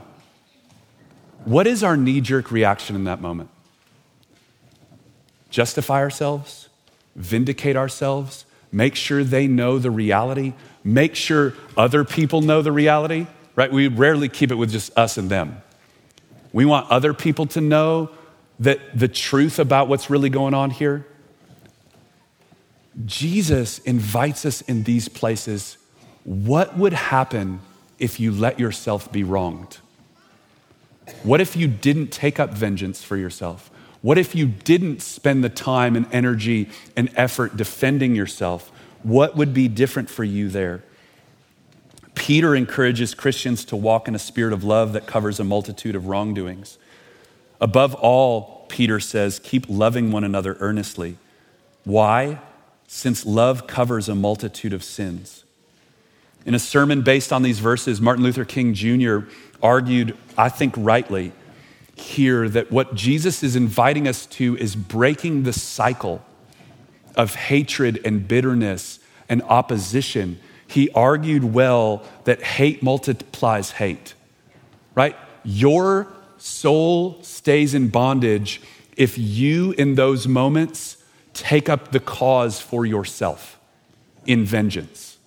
What 1.44 1.66
is 1.66 1.82
our 1.82 1.96
knee 1.96 2.20
jerk 2.20 2.50
reaction 2.50 2.94
in 2.96 3.04
that 3.04 3.20
moment? 3.20 3.50
Justify 5.50 6.00
ourselves, 6.00 6.68
vindicate 7.16 7.76
ourselves, 7.76 8.44
make 8.70 8.94
sure 8.94 9.24
they 9.24 9.46
know 9.46 9.78
the 9.78 9.90
reality, 9.90 10.52
make 10.84 11.14
sure 11.14 11.54
other 11.76 12.04
people 12.04 12.40
know 12.42 12.62
the 12.62 12.72
reality, 12.72 13.26
right? 13.56 13.72
We 13.72 13.88
rarely 13.88 14.28
keep 14.28 14.50
it 14.50 14.56
with 14.56 14.70
just 14.70 14.96
us 14.96 15.16
and 15.16 15.30
them. 15.30 15.62
We 16.52 16.64
want 16.64 16.90
other 16.90 17.14
people 17.14 17.46
to 17.46 17.60
know 17.60 18.10
that 18.60 18.98
the 18.98 19.08
truth 19.08 19.58
about 19.58 19.88
what's 19.88 20.10
really 20.10 20.30
going 20.30 20.54
on 20.54 20.70
here. 20.70 21.06
Jesus 23.04 23.78
invites 23.80 24.44
us 24.44 24.60
in 24.62 24.82
these 24.82 25.08
places. 25.08 25.78
What 26.24 26.76
would 26.76 26.92
happen 26.92 27.60
if 27.98 28.18
you 28.20 28.32
let 28.32 28.58
yourself 28.58 29.10
be 29.12 29.22
wronged? 29.22 29.78
What 31.22 31.40
if 31.40 31.56
you 31.56 31.68
didn't 31.68 32.08
take 32.08 32.38
up 32.38 32.50
vengeance 32.50 33.02
for 33.02 33.16
yourself? 33.16 33.70
What 34.02 34.18
if 34.18 34.34
you 34.34 34.46
didn't 34.46 35.02
spend 35.02 35.42
the 35.42 35.48
time 35.48 35.96
and 35.96 36.06
energy 36.12 36.68
and 36.96 37.10
effort 37.16 37.56
defending 37.56 38.14
yourself? 38.14 38.70
What 39.02 39.36
would 39.36 39.54
be 39.54 39.68
different 39.68 40.10
for 40.10 40.24
you 40.24 40.48
there? 40.48 40.84
Peter 42.14 42.54
encourages 42.54 43.14
Christians 43.14 43.64
to 43.66 43.76
walk 43.76 44.08
in 44.08 44.14
a 44.14 44.18
spirit 44.18 44.52
of 44.52 44.64
love 44.64 44.92
that 44.92 45.06
covers 45.06 45.40
a 45.40 45.44
multitude 45.44 45.94
of 45.94 46.06
wrongdoings. 46.06 46.78
Above 47.60 47.94
all, 47.94 48.66
Peter 48.68 49.00
says, 49.00 49.38
keep 49.38 49.66
loving 49.68 50.12
one 50.12 50.24
another 50.24 50.56
earnestly. 50.60 51.16
Why? 51.84 52.40
Since 52.90 53.26
love 53.26 53.66
covers 53.66 54.08
a 54.08 54.14
multitude 54.14 54.72
of 54.72 54.82
sins. 54.82 55.44
In 56.46 56.54
a 56.54 56.58
sermon 56.58 57.02
based 57.02 57.32
on 57.32 57.42
these 57.42 57.58
verses, 57.58 58.00
Martin 58.00 58.24
Luther 58.24 58.46
King 58.46 58.72
Jr. 58.72 59.20
argued, 59.62 60.16
I 60.38 60.48
think 60.48 60.74
rightly, 60.76 61.32
here 61.94 62.48
that 62.48 62.72
what 62.72 62.94
Jesus 62.94 63.42
is 63.42 63.56
inviting 63.56 64.08
us 64.08 64.24
to 64.26 64.56
is 64.56 64.74
breaking 64.74 65.42
the 65.42 65.52
cycle 65.52 66.24
of 67.14 67.34
hatred 67.34 68.00
and 68.06 68.26
bitterness 68.26 69.00
and 69.28 69.42
opposition. 69.42 70.40
He 70.66 70.90
argued 70.92 71.44
well 71.44 72.02
that 72.24 72.42
hate 72.42 72.82
multiplies 72.82 73.72
hate, 73.72 74.14
right? 74.94 75.14
Your 75.44 76.08
soul 76.38 77.22
stays 77.22 77.74
in 77.74 77.88
bondage 77.88 78.62
if 78.96 79.18
you, 79.18 79.72
in 79.72 79.94
those 79.94 80.26
moments, 80.26 80.97
take 81.38 81.68
up 81.68 81.92
the 81.92 82.00
cause 82.00 82.60
for 82.60 82.84
yourself 82.84 83.58
in 84.26 84.44
vengeance, 84.44 85.18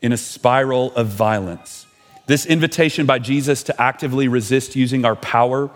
in 0.00 0.12
a 0.12 0.16
spiral 0.16 0.94
of 0.94 1.08
violence. 1.08 1.86
This 2.26 2.46
invitation 2.46 3.06
by 3.06 3.18
Jesus 3.18 3.62
to 3.64 3.82
actively 3.82 4.28
resist 4.28 4.76
using 4.76 5.04
our 5.04 5.16
power, 5.16 5.70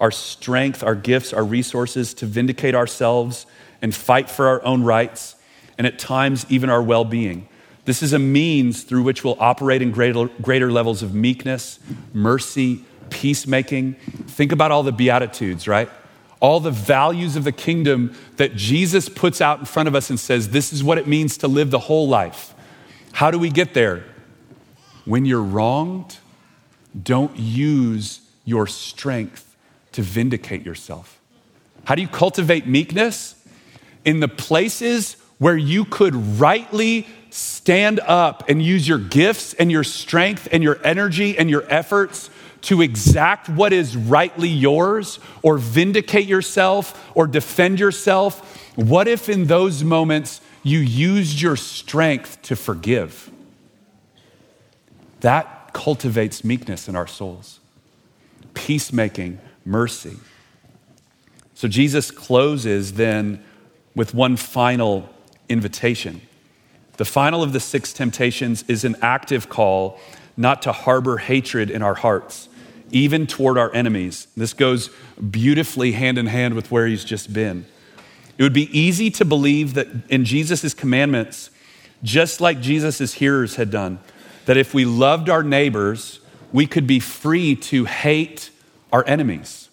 our 0.00 0.10
strength, 0.10 0.82
our 0.82 0.94
gifts, 0.94 1.32
our 1.32 1.44
resources 1.44 2.14
to 2.14 2.26
vindicate 2.26 2.74
ourselves 2.74 3.46
and 3.80 3.94
fight 3.94 4.28
for 4.28 4.48
our 4.48 4.64
own 4.64 4.82
rights, 4.82 5.36
and 5.78 5.86
at 5.86 5.98
times 5.98 6.46
even 6.48 6.70
our 6.70 6.82
well 6.82 7.04
being. 7.04 7.48
This 7.84 8.02
is 8.02 8.12
a 8.12 8.18
means 8.18 8.82
through 8.82 9.02
which 9.02 9.22
we'll 9.22 9.36
operate 9.38 9.82
in 9.82 9.90
greater, 9.90 10.28
greater 10.40 10.72
levels 10.72 11.02
of 11.02 11.14
meekness, 11.14 11.78
mercy, 12.14 12.82
peacemaking. 13.10 13.94
Think 14.26 14.52
about 14.52 14.70
all 14.70 14.82
the 14.82 14.92
Beatitudes, 14.92 15.68
right? 15.68 15.90
All 16.44 16.60
the 16.60 16.70
values 16.70 17.36
of 17.36 17.44
the 17.44 17.52
kingdom 17.52 18.14
that 18.36 18.54
Jesus 18.54 19.08
puts 19.08 19.40
out 19.40 19.60
in 19.60 19.64
front 19.64 19.88
of 19.88 19.94
us 19.94 20.10
and 20.10 20.20
says, 20.20 20.50
this 20.50 20.74
is 20.74 20.84
what 20.84 20.98
it 20.98 21.06
means 21.06 21.38
to 21.38 21.48
live 21.48 21.70
the 21.70 21.78
whole 21.78 22.06
life. 22.06 22.52
How 23.12 23.30
do 23.30 23.38
we 23.38 23.48
get 23.48 23.72
there? 23.72 24.04
When 25.06 25.24
you're 25.24 25.42
wronged, 25.42 26.18
don't 27.02 27.34
use 27.38 28.20
your 28.44 28.66
strength 28.66 29.56
to 29.92 30.02
vindicate 30.02 30.66
yourself. 30.66 31.18
How 31.84 31.94
do 31.94 32.02
you 32.02 32.08
cultivate 32.08 32.66
meekness? 32.66 33.42
In 34.04 34.20
the 34.20 34.28
places 34.28 35.16
where 35.38 35.56
you 35.56 35.86
could 35.86 36.14
rightly 36.38 37.06
stand 37.30 38.00
up 38.00 38.50
and 38.50 38.60
use 38.60 38.86
your 38.86 38.98
gifts 38.98 39.54
and 39.54 39.72
your 39.72 39.82
strength 39.82 40.46
and 40.52 40.62
your 40.62 40.78
energy 40.84 41.38
and 41.38 41.48
your 41.48 41.64
efforts 41.70 42.28
to 42.64 42.82
exact 42.82 43.48
what 43.48 43.72
is 43.72 43.96
rightly 43.96 44.48
yours 44.48 45.18
or 45.42 45.58
vindicate 45.58 46.26
yourself 46.26 47.10
or 47.14 47.26
defend 47.26 47.78
yourself? 47.78 48.72
What 48.76 49.06
if 49.06 49.28
in 49.28 49.46
those 49.46 49.84
moments 49.84 50.40
you 50.62 50.78
used 50.78 51.40
your 51.40 51.56
strength 51.56 52.40
to 52.42 52.56
forgive? 52.56 53.30
That 55.20 55.72
cultivates 55.72 56.44
meekness 56.44 56.88
in 56.88 56.96
our 56.96 57.06
souls, 57.06 57.60
peacemaking, 58.54 59.38
mercy. 59.64 60.16
So 61.54 61.68
Jesus 61.68 62.10
closes 62.10 62.94
then 62.94 63.42
with 63.94 64.14
one 64.14 64.36
final 64.36 65.08
invitation. 65.48 66.20
The 66.96 67.04
final 67.04 67.42
of 67.42 67.52
the 67.52 67.60
six 67.60 67.92
temptations 67.92 68.64
is 68.68 68.84
an 68.84 68.96
active 69.02 69.48
call 69.48 69.98
not 70.36 70.62
to 70.62 70.72
harbor 70.72 71.18
hatred 71.18 71.70
in 71.70 71.82
our 71.82 71.94
hearts, 71.94 72.48
even 72.94 73.26
toward 73.26 73.58
our 73.58 73.74
enemies. 73.74 74.28
This 74.36 74.52
goes 74.52 74.88
beautifully 75.30 75.92
hand 75.92 76.16
in 76.16 76.26
hand 76.26 76.54
with 76.54 76.70
where 76.70 76.86
he's 76.86 77.04
just 77.04 77.32
been. 77.32 77.66
It 78.38 78.42
would 78.42 78.52
be 78.52 78.76
easy 78.78 79.10
to 79.12 79.24
believe 79.24 79.74
that 79.74 79.88
in 80.08 80.24
Jesus' 80.24 80.74
commandments, 80.74 81.50
just 82.02 82.40
like 82.40 82.60
Jesus' 82.60 83.14
hearers 83.14 83.56
had 83.56 83.70
done, 83.70 83.98
that 84.46 84.56
if 84.56 84.74
we 84.74 84.84
loved 84.84 85.28
our 85.28 85.42
neighbors, 85.42 86.20
we 86.52 86.66
could 86.66 86.86
be 86.86 87.00
free 87.00 87.56
to 87.56 87.84
hate 87.84 88.50
our 88.92 89.04
enemies, 89.06 89.68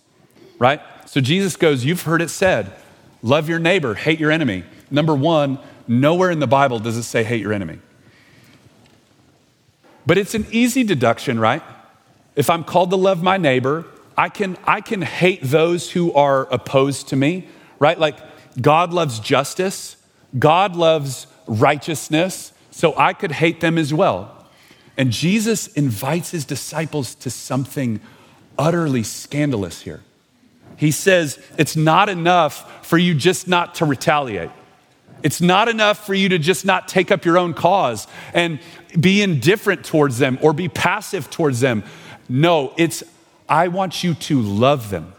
right? 0.60 0.82
So 1.06 1.22
Jesus 1.22 1.56
goes, 1.56 1.86
You've 1.86 2.04
heard 2.04 2.22
it 2.22 2.30
said, 2.30 2.74
love 3.22 3.50
your 3.50 3.60
neighbor, 3.60 3.94
hate 3.94 4.20
your 4.20 4.32
enemy. 4.32 4.64
Number 4.90 5.14
one, 5.14 5.60
nowhere 5.88 6.32
in 6.32 6.40
the 6.40 6.48
Bible 6.48 6.80
does 6.80 6.98
it 6.98 7.04
say 7.04 7.24
hate 7.24 7.42
your 7.42 7.54
enemy. 7.54 7.80
But 10.06 10.18
it's 10.18 10.34
an 10.34 10.48
easy 10.52 10.84
deduction, 10.84 11.40
right? 11.40 11.62
If 12.42 12.50
I'm 12.50 12.64
called 12.64 12.90
to 12.90 12.96
love 12.96 13.22
my 13.22 13.38
neighbor, 13.38 13.86
I 14.18 14.30
can, 14.30 14.58
I 14.64 14.82
can 14.82 15.04
hate 15.04 15.44
those 15.44 15.92
who 15.92 16.12
are 16.14 16.52
opposed 16.52 17.10
to 17.10 17.16
me, 17.16 17.48
right? 17.78 18.00
Like 18.00 18.18
God 18.60 18.92
loves 18.92 19.20
justice, 19.20 19.96
God 20.40 20.76
loves 20.76 21.28
righteousness, 21.46 22.52
so 22.72 22.98
I 22.98 23.14
could 23.14 23.32
hate 23.32 23.62
them 23.62 23.78
as 23.78 23.94
well. 23.94 24.48
And 24.98 25.12
Jesus 25.12 25.68
invites 25.68 26.32
his 26.32 26.44
disciples 26.44 27.14
to 27.14 27.30
something 27.30 28.02
utterly 28.58 29.04
scandalous 29.04 29.84
here. 29.84 30.02
He 30.78 30.90
says, 30.90 31.38
It's 31.60 31.76
not 31.76 32.10
enough 32.10 32.88
for 32.88 32.98
you 32.98 33.14
just 33.14 33.48
not 33.48 33.76
to 33.76 33.86
retaliate. 33.86 34.50
It's 35.22 35.42
not 35.42 35.70
enough 35.70 36.08
for 36.08 36.16
you 36.16 36.30
to 36.30 36.40
just 36.40 36.66
not 36.66 36.88
take 36.88 37.12
up 37.12 37.24
your 37.24 37.38
own 37.38 37.54
cause 37.54 38.08
and 38.34 38.60
be 39.00 39.22
indifferent 39.22 39.86
towards 39.86 40.18
them 40.18 40.40
or 40.42 40.54
be 40.54 40.70
passive 40.70 41.30
towards 41.30 41.60
them. 41.60 41.84
No, 42.32 42.74
it's, 42.78 43.04
I 43.50 43.68
want 43.68 44.06
you 44.06 44.14
to 44.14 44.42
love 44.42 44.90
them. 44.90 45.14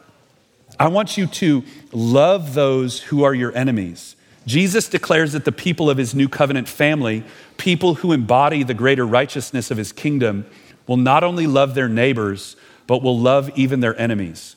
I 0.80 0.88
want 0.88 1.18
you 1.18 1.26
to 1.26 1.62
love 1.92 2.54
those 2.54 3.02
who 3.02 3.22
are 3.22 3.34
your 3.34 3.54
enemies. 3.54 4.16
Jesus 4.46 4.88
declares 4.88 5.34
that 5.34 5.44
the 5.44 5.52
people 5.52 5.90
of 5.90 5.98
his 5.98 6.14
new 6.14 6.26
covenant 6.26 6.70
family, 6.70 7.22
people 7.58 7.96
who 7.96 8.12
embody 8.12 8.62
the 8.62 8.72
greater 8.72 9.06
righteousness 9.06 9.70
of 9.70 9.76
his 9.76 9.92
kingdom, 9.92 10.46
will 10.86 10.96
not 10.96 11.22
only 11.22 11.46
love 11.46 11.74
their 11.74 11.86
neighbors, 11.86 12.56
but 12.86 13.02
will 13.02 13.18
love 13.18 13.50
even 13.56 13.80
their 13.80 13.96
enemies. 14.00 14.56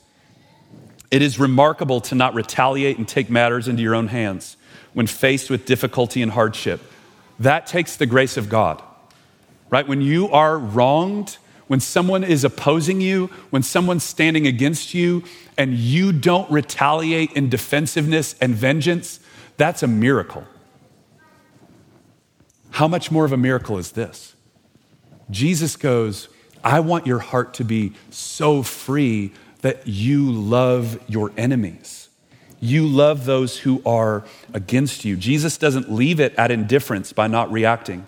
It 1.11 1.21
is 1.21 1.37
remarkable 1.37 1.99
to 2.01 2.15
not 2.15 2.33
retaliate 2.35 2.97
and 2.97 3.05
take 3.05 3.29
matters 3.29 3.67
into 3.67 3.83
your 3.83 3.95
own 3.95 4.07
hands 4.07 4.55
when 4.93 5.07
faced 5.07 5.49
with 5.49 5.65
difficulty 5.65 6.21
and 6.21 6.31
hardship. 6.31 6.79
That 7.37 7.67
takes 7.67 7.97
the 7.97 8.05
grace 8.05 8.37
of 8.37 8.47
God, 8.47 8.81
right? 9.69 9.85
When 9.85 9.99
you 9.99 10.29
are 10.29 10.57
wronged, 10.57 11.37
when 11.67 11.79
someone 11.79 12.23
is 12.23 12.43
opposing 12.43 13.01
you, 13.01 13.27
when 13.49 13.63
someone's 13.63 14.03
standing 14.03 14.45
against 14.45 14.93
you, 14.93 15.23
and 15.57 15.73
you 15.73 16.11
don't 16.11 16.49
retaliate 16.51 17.31
in 17.33 17.49
defensiveness 17.49 18.35
and 18.39 18.53
vengeance, 18.53 19.19
that's 19.57 19.81
a 19.81 19.87
miracle. 19.87 20.45
How 22.71 22.87
much 22.87 23.09
more 23.09 23.25
of 23.25 23.31
a 23.31 23.37
miracle 23.37 23.77
is 23.77 23.93
this? 23.93 24.35
Jesus 25.31 25.75
goes, 25.75 26.27
I 26.63 26.81
want 26.81 27.07
your 27.07 27.19
heart 27.19 27.53
to 27.55 27.63
be 27.63 27.93
so 28.09 28.63
free 28.63 29.31
that 29.61 29.87
you 29.87 30.31
love 30.31 30.99
your 31.07 31.31
enemies. 31.37 32.09
You 32.59 32.85
love 32.87 33.25
those 33.25 33.59
who 33.59 33.81
are 33.85 34.23
against 34.53 35.05
you. 35.05 35.15
Jesus 35.15 35.57
doesn't 35.57 35.91
leave 35.91 36.19
it 36.19 36.35
at 36.35 36.51
indifference 36.51 37.13
by 37.13 37.27
not 37.27 37.51
reacting. 37.51 38.07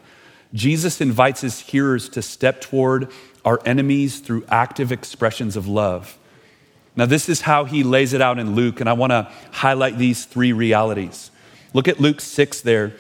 Jesus 0.54 1.02
invites 1.02 1.42
his 1.42 1.60
hearers 1.60 2.10
to 2.10 2.22
step 2.22 2.62
toward 2.62 3.10
our 3.48 3.62
enemies 3.64 4.20
through 4.20 4.44
active 4.50 4.92
expressions 4.92 5.56
of 5.56 5.70
love. 5.70 6.18
Now, 6.98 7.06
this 7.06 7.30
is 7.30 7.40
how 7.40 7.64
he 7.64 7.82
lays 7.82 8.12
it 8.12 8.22
out 8.22 8.40
in 8.40 8.56
Luke, 8.56 8.82
and 8.82 8.90
I 8.90 8.94
want 8.94 9.12
to 9.12 9.32
highlight 9.52 9.98
these 9.98 10.26
three 10.26 10.52
realities. 10.52 11.32
Look 11.74 11.88
at 11.88 12.02
Luke 12.02 12.20
6 12.20 12.60
there. 12.60 12.92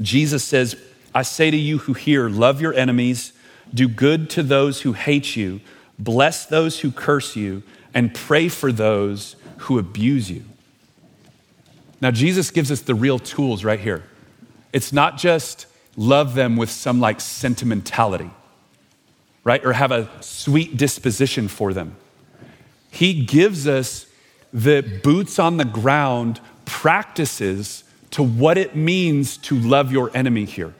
Jesus 0.00 0.42
says, 0.42 0.74
I 1.14 1.20
say 1.20 1.50
to 1.50 1.56
you 1.56 1.76
who 1.76 1.92
hear, 1.92 2.30
love 2.30 2.62
your 2.62 2.72
enemies, 2.72 3.34
do 3.74 3.88
good 3.88 4.30
to 4.30 4.42
those 4.42 4.80
who 4.80 4.94
hate 4.94 5.36
you, 5.36 5.60
bless 5.98 6.46
those 6.46 6.80
who 6.80 6.90
curse 6.90 7.36
you, 7.36 7.62
and 7.92 8.14
pray 8.14 8.48
for 8.48 8.72
those 8.72 9.36
who 9.58 9.78
abuse 9.78 10.30
you. 10.30 10.44
Now, 12.00 12.10
Jesus 12.10 12.50
gives 12.50 12.72
us 12.72 12.80
the 12.80 12.94
real 12.94 13.18
tools 13.18 13.64
right 13.64 13.80
here. 13.80 14.02
It's 14.72 14.94
not 14.94 15.18
just 15.18 15.66
love 15.94 16.34
them 16.34 16.56
with 16.56 16.70
some 16.70 17.00
like 17.00 17.20
sentimentality, 17.20 18.30
right? 19.44 19.64
Or 19.64 19.72
have 19.72 19.92
a 19.92 20.08
sweet 20.20 20.76
disposition 20.76 21.48
for 21.48 21.72
them. 21.72 21.96
He 22.90 23.24
gives 23.24 23.66
us 23.66 24.06
the 24.52 25.00
boots 25.02 25.38
on 25.38 25.56
the 25.56 25.64
ground 25.64 26.40
practices 26.64 27.84
to 28.10 28.22
what 28.22 28.58
it 28.58 28.76
means 28.76 29.36
to 29.38 29.58
love 29.58 29.90
your 29.90 30.10
enemy 30.14 30.44
here. 30.44 30.74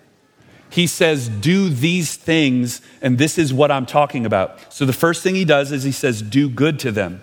He 0.68 0.86
says, 0.86 1.28
Do 1.28 1.68
these 1.68 2.16
things, 2.16 2.80
and 3.00 3.18
this 3.18 3.38
is 3.38 3.52
what 3.52 3.70
I'm 3.70 3.86
talking 3.86 4.24
about. 4.24 4.72
So 4.72 4.84
the 4.84 4.92
first 4.92 5.22
thing 5.22 5.34
he 5.34 5.44
does 5.44 5.72
is 5.72 5.82
he 5.82 5.92
says, 5.92 6.22
Do 6.22 6.48
good 6.48 6.78
to 6.80 6.92
them. 6.92 7.22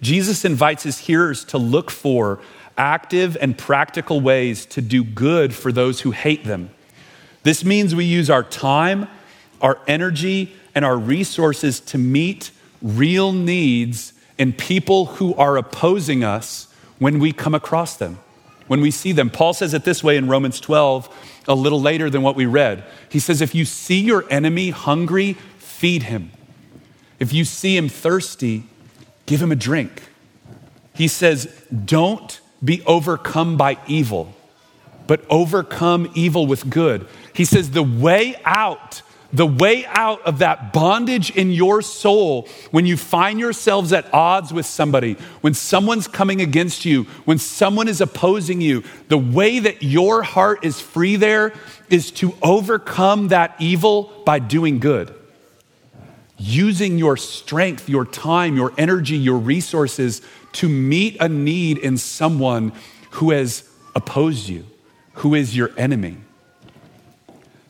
Jesus 0.00 0.44
invites 0.44 0.82
his 0.82 0.98
hearers 0.98 1.44
to 1.46 1.58
look 1.58 1.90
for 1.90 2.40
active 2.76 3.36
and 3.40 3.56
practical 3.56 4.20
ways 4.20 4.66
to 4.66 4.82
do 4.82 5.02
good 5.02 5.54
for 5.54 5.72
those 5.72 6.02
who 6.02 6.10
hate 6.10 6.44
them. 6.44 6.70
This 7.42 7.64
means 7.64 7.94
we 7.94 8.04
use 8.04 8.28
our 8.28 8.42
time, 8.42 9.08
our 9.60 9.78
energy, 9.86 10.54
and 10.76 10.84
our 10.84 10.98
resources 10.98 11.80
to 11.80 11.98
meet 11.98 12.50
real 12.82 13.32
needs 13.32 14.12
and 14.38 14.56
people 14.56 15.06
who 15.06 15.34
are 15.36 15.56
opposing 15.56 16.22
us 16.22 16.68
when 16.98 17.18
we 17.18 17.32
come 17.32 17.54
across 17.54 17.96
them, 17.96 18.18
when 18.66 18.82
we 18.82 18.90
see 18.90 19.10
them. 19.10 19.30
Paul 19.30 19.54
says 19.54 19.72
it 19.72 19.84
this 19.84 20.04
way 20.04 20.18
in 20.18 20.28
Romans 20.28 20.60
12, 20.60 21.42
a 21.48 21.54
little 21.54 21.80
later 21.80 22.10
than 22.10 22.20
what 22.20 22.36
we 22.36 22.44
read. 22.44 22.84
He 23.08 23.18
says, 23.18 23.40
If 23.40 23.54
you 23.54 23.64
see 23.64 24.00
your 24.00 24.26
enemy 24.30 24.68
hungry, 24.68 25.32
feed 25.56 26.04
him. 26.04 26.30
If 27.18 27.32
you 27.32 27.46
see 27.46 27.74
him 27.74 27.88
thirsty, 27.88 28.64
give 29.24 29.40
him 29.40 29.50
a 29.50 29.56
drink. 29.56 30.02
He 30.92 31.08
says, 31.08 31.46
Don't 31.86 32.38
be 32.62 32.82
overcome 32.82 33.56
by 33.56 33.78
evil, 33.86 34.34
but 35.06 35.24
overcome 35.30 36.10
evil 36.14 36.46
with 36.46 36.68
good. 36.68 37.06
He 37.32 37.46
says, 37.46 37.70
The 37.70 37.82
way 37.82 38.36
out 38.44 39.00
the 39.36 39.46
way 39.46 39.84
out 39.86 40.22
of 40.22 40.38
that 40.38 40.72
bondage 40.72 41.30
in 41.30 41.50
your 41.52 41.82
soul 41.82 42.48
when 42.70 42.86
you 42.86 42.96
find 42.96 43.38
yourselves 43.38 43.92
at 43.92 44.12
odds 44.14 44.50
with 44.50 44.64
somebody, 44.64 45.12
when 45.42 45.52
someone's 45.52 46.08
coming 46.08 46.40
against 46.40 46.86
you, 46.86 47.04
when 47.26 47.36
someone 47.36 47.86
is 47.86 48.00
opposing 48.00 48.62
you, 48.62 48.82
the 49.08 49.18
way 49.18 49.58
that 49.58 49.82
your 49.82 50.22
heart 50.22 50.64
is 50.64 50.80
free 50.80 51.16
there 51.16 51.52
is 51.90 52.10
to 52.12 52.34
overcome 52.42 53.28
that 53.28 53.54
evil 53.58 54.10
by 54.24 54.38
doing 54.38 54.78
good. 54.78 55.14
Using 56.38 56.96
your 56.96 57.18
strength, 57.18 57.90
your 57.90 58.06
time, 58.06 58.56
your 58.56 58.72
energy, 58.78 59.18
your 59.18 59.38
resources 59.38 60.22
to 60.52 60.68
meet 60.68 61.18
a 61.20 61.28
need 61.28 61.76
in 61.76 61.98
someone 61.98 62.72
who 63.12 63.32
has 63.32 63.68
opposed 63.94 64.48
you, 64.48 64.64
who 65.14 65.34
is 65.34 65.54
your 65.54 65.72
enemy. 65.76 66.16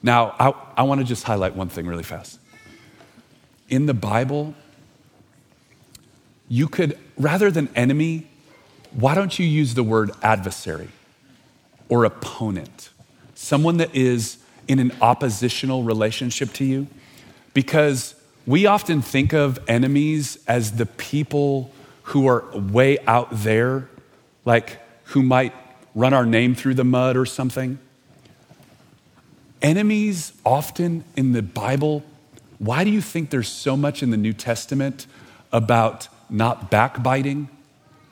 Now, 0.03 0.35
I, 0.39 0.53
I 0.79 0.83
want 0.85 1.01
to 1.01 1.07
just 1.07 1.25
highlight 1.25 1.57
one 1.57 1.69
thing 1.69 1.87
really 1.87 2.03
fast. 2.03 2.39
In 3.69 3.87
the 3.87 3.95
Bible, 3.95 4.55
you 6.49 6.69
could, 6.69 6.99
rather 7.17 7.51
than 7.51 7.69
enemy, 7.75 8.27
why 8.93 9.15
don't 9.15 9.39
you 9.39 9.47
use 9.47 9.75
the 9.75 9.83
word 9.83 10.11
adversary 10.23 10.89
or 11.89 12.05
opponent? 12.05 12.91
Someone 13.35 13.79
that 13.79 13.95
is 13.95 14.39
in 14.69 14.79
an 14.79 14.93
oppositional 15.01 15.83
relationship 15.83 16.53
to 16.55 16.65
you? 16.65 16.87
Because 17.55 18.15
we 18.47 18.67
often 18.67 19.03
think 19.03 19.33
of 19.33 19.59
enemies 19.69 20.39
as 20.47 20.73
the 20.73 20.87
people 20.87 21.73
who 22.05 22.29
are 22.29 22.45
way 22.55 22.99
out 23.07 23.29
there, 23.33 23.89
like 24.45 24.79
who 25.07 25.23
might 25.23 25.53
run 25.95 26.13
our 26.13 26.27
name 26.27 26.55
through 26.55 26.75
the 26.75 26.85
mud 26.85 27.17
or 27.17 27.27
something. 27.27 27.79
Enemies, 29.63 30.33
often 30.45 31.05
in 31.17 31.33
the 31.33 31.43
Bible, 31.43 32.05
why 32.59 32.85
do 32.85 32.91
you 32.91 33.01
think 33.01 33.31
there's 33.31 33.49
so 33.49 33.77
much 33.77 34.03
in 34.03 34.11
the 34.11 34.17
New 34.17 34.33
Testament 34.33 35.07
about 35.53 36.09
not 36.29 36.71
backbiting, 36.71 37.49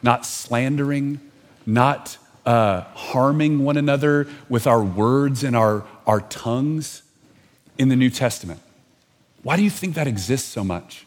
not 0.02 0.24
slandering, 0.24 1.20
not 1.66 2.18
uh, 2.46 2.82
harming 2.94 3.64
one 3.64 3.76
another 3.76 4.26
with 4.48 4.66
our 4.66 4.82
words 4.82 5.44
and 5.44 5.56
our, 5.56 5.84
our 6.06 6.20
tongues 6.20 7.02
in 7.78 7.88
the 7.88 7.96
New 7.96 8.10
Testament? 8.10 8.60
Why 9.42 9.56
do 9.56 9.62
you 9.62 9.70
think 9.70 9.94
that 9.94 10.06
exists 10.06 10.48
so 10.48 10.64
much? 10.64 11.06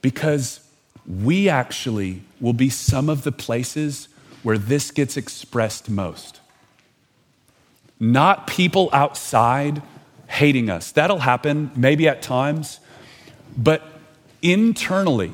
Because 0.00 0.60
we 1.06 1.48
actually 1.48 2.22
will 2.40 2.52
be 2.52 2.70
some 2.70 3.08
of 3.08 3.24
the 3.24 3.32
places 3.32 4.08
where 4.42 4.58
this 4.58 4.90
gets 4.90 5.16
expressed 5.16 5.90
most 5.90 6.40
not 8.02 8.48
people 8.48 8.90
outside 8.92 9.80
hating 10.26 10.68
us. 10.68 10.90
That'll 10.90 11.20
happen 11.20 11.70
maybe 11.76 12.08
at 12.08 12.20
times, 12.20 12.80
but 13.56 13.80
internally, 14.42 15.32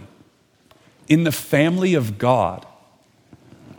in 1.09 1.25
the 1.25 1.33
family 1.33 1.95
of 1.95 2.19
God, 2.19 2.67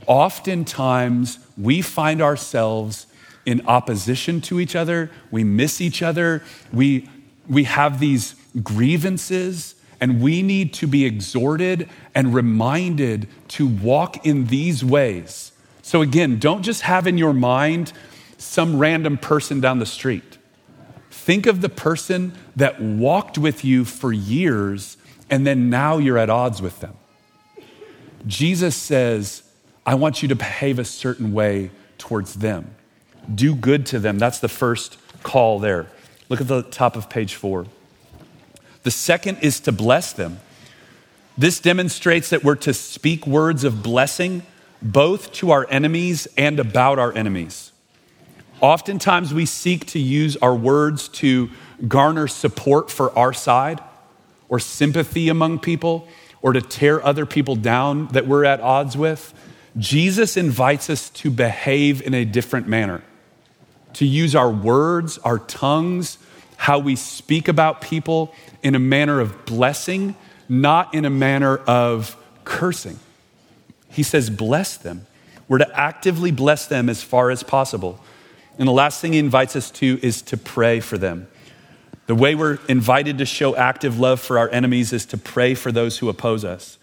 oftentimes 0.07 1.37
we 1.55 1.83
find 1.83 2.19
ourselves 2.19 3.05
in 3.45 3.61
opposition 3.67 4.41
to 4.41 4.59
each 4.59 4.75
other. 4.75 5.11
We 5.29 5.43
miss 5.43 5.81
each 5.81 6.01
other. 6.01 6.41
We, 6.73 7.07
we 7.47 7.65
have 7.65 7.99
these 7.99 8.33
grievances, 8.63 9.75
and 10.01 10.19
we 10.19 10.41
need 10.41 10.73
to 10.73 10.87
be 10.87 11.05
exhorted 11.05 11.87
and 12.15 12.33
reminded 12.33 13.27
to 13.49 13.67
walk 13.67 14.25
in 14.25 14.47
these 14.47 14.83
ways. 14.83 15.51
So, 15.83 16.01
again, 16.01 16.39
don't 16.39 16.63
just 16.63 16.81
have 16.81 17.05
in 17.05 17.19
your 17.19 17.33
mind 17.33 17.93
some 18.39 18.79
random 18.79 19.17
person 19.17 19.59
down 19.59 19.79
the 19.79 19.85
street. 19.85 20.37
Think 21.11 21.45
of 21.45 21.61
the 21.61 21.69
person 21.69 22.33
that 22.55 22.81
walked 22.81 23.37
with 23.37 23.63
you 23.63 23.85
for 23.85 24.11
years 24.11 24.97
and 25.29 25.45
then 25.45 25.69
now 25.69 25.97
you're 25.97 26.17
at 26.17 26.29
odds 26.29 26.61
with 26.61 26.79
them. 26.79 26.95
Jesus 28.25 28.75
says, 28.75 29.43
I 29.85 29.95
want 29.95 30.21
you 30.21 30.29
to 30.29 30.35
behave 30.35 30.79
a 30.79 30.85
certain 30.85 31.33
way 31.33 31.71
towards 31.97 32.35
them. 32.35 32.73
Do 33.33 33.55
good 33.55 33.85
to 33.87 33.99
them. 33.99 34.17
That's 34.17 34.39
the 34.39 34.49
first 34.49 34.97
call 35.23 35.59
there. 35.59 35.87
Look 36.29 36.41
at 36.41 36.47
the 36.47 36.63
top 36.63 36.95
of 36.95 37.09
page 37.09 37.35
four. 37.35 37.67
The 38.83 38.91
second 38.91 39.39
is 39.41 39.59
to 39.61 39.71
bless 39.71 40.13
them. 40.13 40.39
This 41.37 41.59
demonstrates 41.59 42.29
that 42.29 42.43
we're 42.43 42.55
to 42.55 42.73
speak 42.73 43.27
words 43.27 43.63
of 43.63 43.83
blessing 43.83 44.43
both 44.81 45.31
to 45.33 45.51
our 45.51 45.67
enemies 45.69 46.27
and 46.37 46.59
about 46.59 46.99
our 46.99 47.13
enemies. 47.13 47.71
Oftentimes, 48.61 49.33
we 49.33 49.45
seek 49.45 49.85
to 49.87 49.99
use 49.99 50.35
our 50.37 50.55
words 50.55 51.07
to 51.09 51.49
garner 51.87 52.27
support 52.27 52.91
for 52.91 53.17
our 53.17 53.31
side 53.31 53.81
or 54.49 54.59
sympathy 54.59 55.29
among 55.29 55.59
people 55.59 56.07
or 56.41 56.53
to 56.53 56.61
tear 56.61 57.05
other 57.05 57.25
people 57.25 57.55
down 57.55 58.07
that 58.07 58.27
we're 58.27 58.43
at 58.43 58.59
odds 58.59 58.97
with. 58.97 59.33
Jesus 59.77 60.35
invites 60.35 60.89
us 60.89 61.09
to 61.11 61.29
behave 61.29 62.01
in 62.01 62.13
a 62.13 62.25
different 62.25 62.67
manner, 62.67 63.01
to 63.93 64.05
use 64.05 64.35
our 64.35 64.49
words, 64.49 65.17
our 65.19 65.39
tongues, 65.39 66.17
how 66.57 66.79
we 66.79 66.95
speak 66.95 67.47
about 67.47 67.79
people 67.79 68.33
in 68.61 68.75
a 68.75 68.79
manner 68.79 69.21
of 69.21 69.45
blessing, 69.45 70.15
not 70.49 70.93
in 70.93 71.05
a 71.05 71.09
manner 71.09 71.57
of 71.57 72.17
cursing. 72.43 72.99
He 73.89 74.03
says, 74.03 74.29
bless 74.29 74.75
them. 74.75 75.07
We're 75.47 75.59
to 75.59 75.79
actively 75.79 76.31
bless 76.31 76.67
them 76.67 76.89
as 76.89 77.01
far 77.01 77.31
as 77.31 77.43
possible. 77.43 77.99
And 78.59 78.67
the 78.67 78.73
last 78.73 78.99
thing 78.99 79.13
he 79.13 79.19
invites 79.19 79.55
us 79.55 79.71
to 79.71 79.99
is 80.03 80.21
to 80.23 80.37
pray 80.37 80.81
for 80.81 80.97
them. 80.97 81.27
The 82.07 82.15
way 82.15 82.35
we're 82.35 82.59
invited 82.67 83.19
to 83.19 83.25
show 83.25 83.55
active 83.55 83.99
love 83.99 84.19
for 84.19 84.37
our 84.37 84.49
enemies 84.49 84.91
is 84.91 85.05
to 85.07 85.17
pray 85.17 85.55
for 85.55 85.71
those 85.71 85.99
who 85.99 86.09
oppose 86.09 86.43
us. 86.43 86.77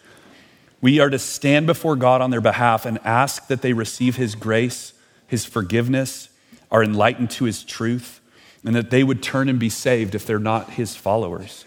We 0.81 1.01
are 1.01 1.11
to 1.11 1.19
stand 1.19 1.67
before 1.67 1.97
God 1.97 2.23
on 2.23 2.31
their 2.31 2.41
behalf 2.41 2.87
and 2.87 2.99
ask 3.05 3.49
that 3.49 3.61
they 3.61 3.75
receive 3.75 4.17
His 4.17 4.35
grace, 4.35 4.95
His 5.27 5.45
forgiveness, 5.45 6.31
are 6.71 6.83
enlightened 6.83 7.31
to 7.33 7.45
His 7.45 7.63
truth, 7.63 8.21
and 8.65 8.75
that 8.75 8.91
they 8.91 9.05
would 9.05 9.23
turn 9.23 9.49
and 9.49 9.59
be 9.59 9.69
saved 9.69 10.15
if 10.15 10.25
they're 10.25 10.39
not 10.39 10.71
His 10.71 10.97
followers. 10.97 11.65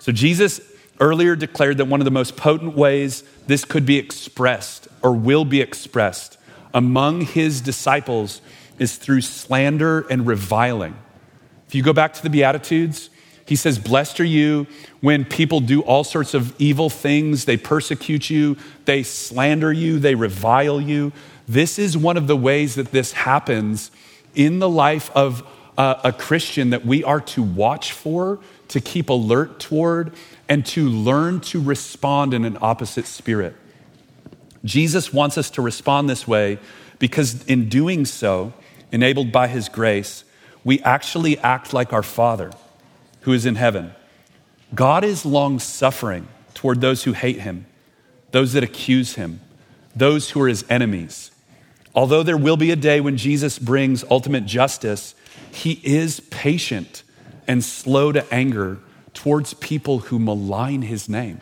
So, 0.00 0.12
Jesus 0.12 0.60
earlier 1.00 1.34
declared 1.34 1.78
that 1.78 1.86
one 1.86 2.00
of 2.00 2.04
the 2.04 2.10
most 2.10 2.36
potent 2.36 2.76
ways 2.76 3.24
this 3.46 3.64
could 3.64 3.86
be 3.86 3.96
expressed 3.96 4.88
or 5.02 5.12
will 5.12 5.44
be 5.44 5.60
expressed 5.60 6.36
among 6.74 7.22
His 7.22 7.60
disciples 7.60 8.42
is 8.78 8.96
through 8.96 9.20
slander 9.20 10.00
and 10.08 10.26
reviling. 10.26 10.96
If 11.66 11.74
you 11.74 11.82
go 11.82 11.92
back 11.92 12.14
to 12.14 12.22
the 12.22 12.30
Beatitudes, 12.30 13.10
he 13.46 13.56
says, 13.56 13.78
Blessed 13.78 14.20
are 14.20 14.24
you 14.24 14.66
when 15.00 15.24
people 15.24 15.60
do 15.60 15.82
all 15.82 16.04
sorts 16.04 16.34
of 16.34 16.54
evil 16.58 16.88
things. 16.88 17.44
They 17.44 17.56
persecute 17.56 18.30
you, 18.30 18.56
they 18.84 19.02
slander 19.02 19.72
you, 19.72 19.98
they 19.98 20.14
revile 20.14 20.80
you. 20.80 21.12
This 21.46 21.78
is 21.78 21.96
one 21.96 22.16
of 22.16 22.26
the 22.26 22.36
ways 22.36 22.74
that 22.76 22.90
this 22.90 23.12
happens 23.12 23.90
in 24.34 24.60
the 24.60 24.68
life 24.68 25.10
of 25.14 25.46
a, 25.76 26.00
a 26.04 26.12
Christian 26.12 26.70
that 26.70 26.86
we 26.86 27.04
are 27.04 27.20
to 27.20 27.42
watch 27.42 27.92
for, 27.92 28.38
to 28.68 28.80
keep 28.80 29.10
alert 29.10 29.60
toward, 29.60 30.12
and 30.48 30.64
to 30.66 30.88
learn 30.88 31.40
to 31.40 31.60
respond 31.60 32.32
in 32.32 32.44
an 32.44 32.56
opposite 32.60 33.06
spirit. 33.06 33.54
Jesus 34.64 35.12
wants 35.12 35.36
us 35.36 35.50
to 35.50 35.62
respond 35.62 36.08
this 36.08 36.26
way 36.26 36.58
because, 36.98 37.44
in 37.44 37.68
doing 37.68 38.06
so, 38.06 38.54
enabled 38.92 39.32
by 39.32 39.48
his 39.48 39.68
grace, 39.68 40.24
we 40.64 40.80
actually 40.80 41.38
act 41.38 41.72
like 41.72 41.92
our 41.92 42.02
Father 42.02 42.50
who 43.22 43.32
is 43.32 43.46
in 43.46 43.54
heaven. 43.54 43.94
God 44.74 45.04
is 45.04 45.24
long 45.24 45.58
suffering 45.58 46.28
toward 46.54 46.80
those 46.80 47.04
who 47.04 47.12
hate 47.12 47.40
him, 47.40 47.66
those 48.30 48.52
that 48.54 48.62
accuse 48.62 49.14
him, 49.14 49.40
those 49.94 50.30
who 50.30 50.40
are 50.42 50.48
his 50.48 50.64
enemies. 50.68 51.30
Although 51.94 52.22
there 52.22 52.36
will 52.36 52.56
be 52.56 52.70
a 52.70 52.76
day 52.76 53.00
when 53.00 53.16
Jesus 53.16 53.58
brings 53.58 54.04
ultimate 54.10 54.46
justice, 54.46 55.14
he 55.52 55.80
is 55.84 56.20
patient 56.30 57.02
and 57.46 57.62
slow 57.62 58.10
to 58.12 58.34
anger 58.34 58.78
towards 59.12 59.54
people 59.54 60.00
who 60.00 60.18
malign 60.18 60.82
his 60.82 61.08
name, 61.08 61.40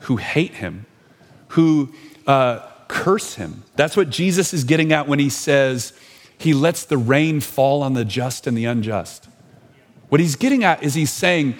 who 0.00 0.16
hate 0.16 0.54
him, 0.54 0.86
who 1.48 1.94
uh, 2.26 2.60
curse 2.88 3.34
him. 3.34 3.62
That's 3.76 3.96
what 3.96 4.10
Jesus 4.10 4.52
is 4.52 4.64
getting 4.64 4.92
at 4.92 5.06
when 5.06 5.18
he 5.18 5.30
says 5.30 5.92
he 6.38 6.54
lets 6.54 6.84
the 6.84 6.96
rain 6.96 7.40
fall 7.40 7.82
on 7.82 7.94
the 7.94 8.04
just 8.04 8.46
and 8.46 8.56
the 8.56 8.64
unjust. 8.64 9.28
What 10.08 10.20
he's 10.20 10.36
getting 10.36 10.64
at 10.64 10.82
is 10.82 10.94
he's 10.94 11.12
saying 11.12 11.56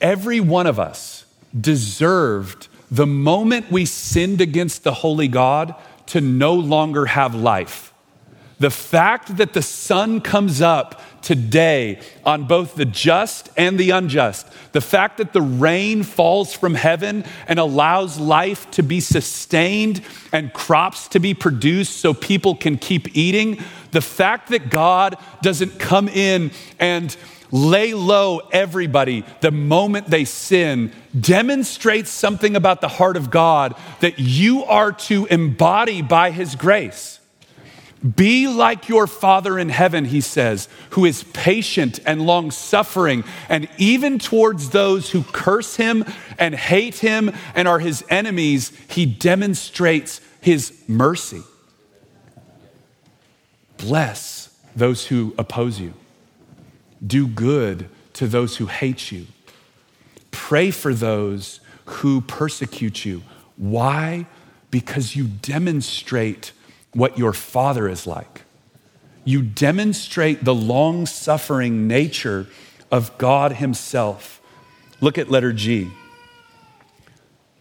every 0.00 0.40
one 0.40 0.66
of 0.66 0.78
us 0.78 1.26
deserved 1.58 2.68
the 2.90 3.06
moment 3.06 3.70
we 3.70 3.84
sinned 3.84 4.40
against 4.40 4.84
the 4.84 4.94
holy 4.94 5.28
God 5.28 5.74
to 6.06 6.20
no 6.20 6.54
longer 6.54 7.06
have 7.06 7.34
life. 7.34 7.92
The 8.58 8.70
fact 8.70 9.36
that 9.36 9.52
the 9.52 9.62
sun 9.62 10.20
comes 10.20 10.60
up 10.60 11.00
today 11.22 12.00
on 12.24 12.46
both 12.46 12.74
the 12.74 12.84
just 12.84 13.48
and 13.56 13.78
the 13.78 13.90
unjust, 13.90 14.46
the 14.72 14.80
fact 14.80 15.18
that 15.18 15.32
the 15.32 15.42
rain 15.42 16.02
falls 16.02 16.52
from 16.52 16.74
heaven 16.74 17.24
and 17.46 17.58
allows 17.58 18.18
life 18.18 18.70
to 18.72 18.82
be 18.82 19.00
sustained 19.00 20.02
and 20.32 20.52
crops 20.52 21.08
to 21.08 21.20
be 21.20 21.34
produced 21.34 21.98
so 21.98 22.14
people 22.14 22.54
can 22.54 22.78
keep 22.78 23.16
eating, 23.16 23.62
the 23.90 24.00
fact 24.00 24.50
that 24.50 24.70
God 24.70 25.16
doesn't 25.42 25.78
come 25.78 26.08
in 26.08 26.50
and 26.78 27.16
lay 27.50 27.94
low 27.94 28.38
everybody 28.52 29.24
the 29.40 29.50
moment 29.50 30.06
they 30.08 30.24
sin 30.24 30.92
demonstrates 31.18 32.10
something 32.10 32.56
about 32.56 32.80
the 32.80 32.88
heart 32.88 33.16
of 33.16 33.30
God 33.30 33.74
that 34.00 34.18
you 34.18 34.64
are 34.64 34.92
to 34.92 35.26
embody 35.26 36.02
by 36.02 36.30
His 36.30 36.54
grace. 36.54 37.17
Be 38.16 38.46
like 38.46 38.88
your 38.88 39.06
Father 39.08 39.58
in 39.58 39.70
heaven, 39.70 40.04
he 40.04 40.20
says, 40.20 40.68
who 40.90 41.04
is 41.04 41.24
patient 41.32 41.98
and 42.06 42.24
long 42.24 42.52
suffering, 42.52 43.24
and 43.48 43.68
even 43.76 44.20
towards 44.20 44.70
those 44.70 45.10
who 45.10 45.24
curse 45.24 45.76
him 45.76 46.04
and 46.38 46.54
hate 46.54 46.98
him 46.98 47.32
and 47.56 47.66
are 47.66 47.80
his 47.80 48.04
enemies, 48.08 48.70
he 48.88 49.04
demonstrates 49.04 50.20
his 50.40 50.72
mercy. 50.86 51.42
Bless 53.78 54.56
those 54.76 55.06
who 55.06 55.34
oppose 55.36 55.80
you. 55.80 55.94
Do 57.04 57.26
good 57.26 57.88
to 58.14 58.26
those 58.26 58.56
who 58.56 58.66
hate 58.66 59.10
you. 59.10 59.26
Pray 60.30 60.70
for 60.70 60.94
those 60.94 61.60
who 61.84 62.20
persecute 62.20 63.04
you. 63.04 63.22
Why? 63.56 64.26
Because 64.70 65.16
you 65.16 65.26
demonstrate 65.26 66.52
what 66.92 67.18
your 67.18 67.32
Father 67.32 67.88
is 67.88 68.06
like. 68.06 68.42
You 69.24 69.42
demonstrate 69.42 70.44
the 70.44 70.54
long 70.54 71.06
suffering 71.06 71.86
nature 71.86 72.46
of 72.90 73.16
God 73.18 73.52
Himself. 73.52 74.40
Look 75.00 75.18
at 75.18 75.30
letter 75.30 75.52
G. 75.52 75.90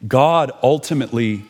God 0.07 0.51
ultimately 0.63 1.43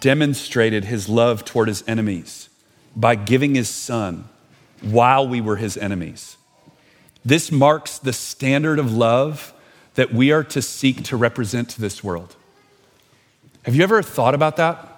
demonstrated 0.00 0.84
His 0.84 1.08
love 1.08 1.44
toward 1.44 1.68
His 1.68 1.82
enemies 1.86 2.48
by 2.94 3.14
giving 3.14 3.54
His 3.54 3.68
Son 3.68 4.28
while 4.82 5.26
we 5.26 5.40
were 5.40 5.56
His 5.56 5.76
enemies. 5.76 6.36
This 7.24 7.52
marks 7.52 7.98
the 7.98 8.12
standard 8.12 8.78
of 8.78 8.92
love 8.92 9.54
that 9.94 10.12
we 10.12 10.32
are 10.32 10.44
to 10.44 10.60
seek 10.60 11.04
to 11.04 11.16
represent 11.16 11.68
to 11.70 11.80
this 11.80 12.02
world. 12.02 12.36
Have 13.64 13.76
you 13.76 13.82
ever 13.82 14.02
thought 14.02 14.34
about 14.34 14.56
that? 14.56 14.91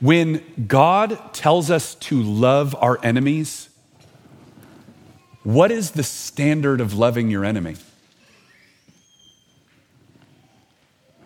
When 0.00 0.42
God 0.66 1.34
tells 1.34 1.70
us 1.70 1.94
to 1.96 2.20
love 2.22 2.74
our 2.80 2.98
enemies, 3.02 3.68
what 5.42 5.70
is 5.70 5.92
the 5.92 6.02
standard 6.02 6.80
of 6.80 6.94
loving 6.94 7.30
your 7.30 7.44
enemy? 7.44 7.76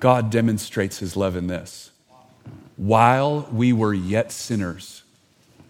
God 0.01 0.31
demonstrates 0.31 0.99
his 0.99 1.17
love 1.17 1.37
in 1.37 1.47
this. 1.47 1.91
While 2.77 3.49
we 3.53 3.73
were 3.73 3.95
yet 3.95 4.33
sinners, 4.33 5.03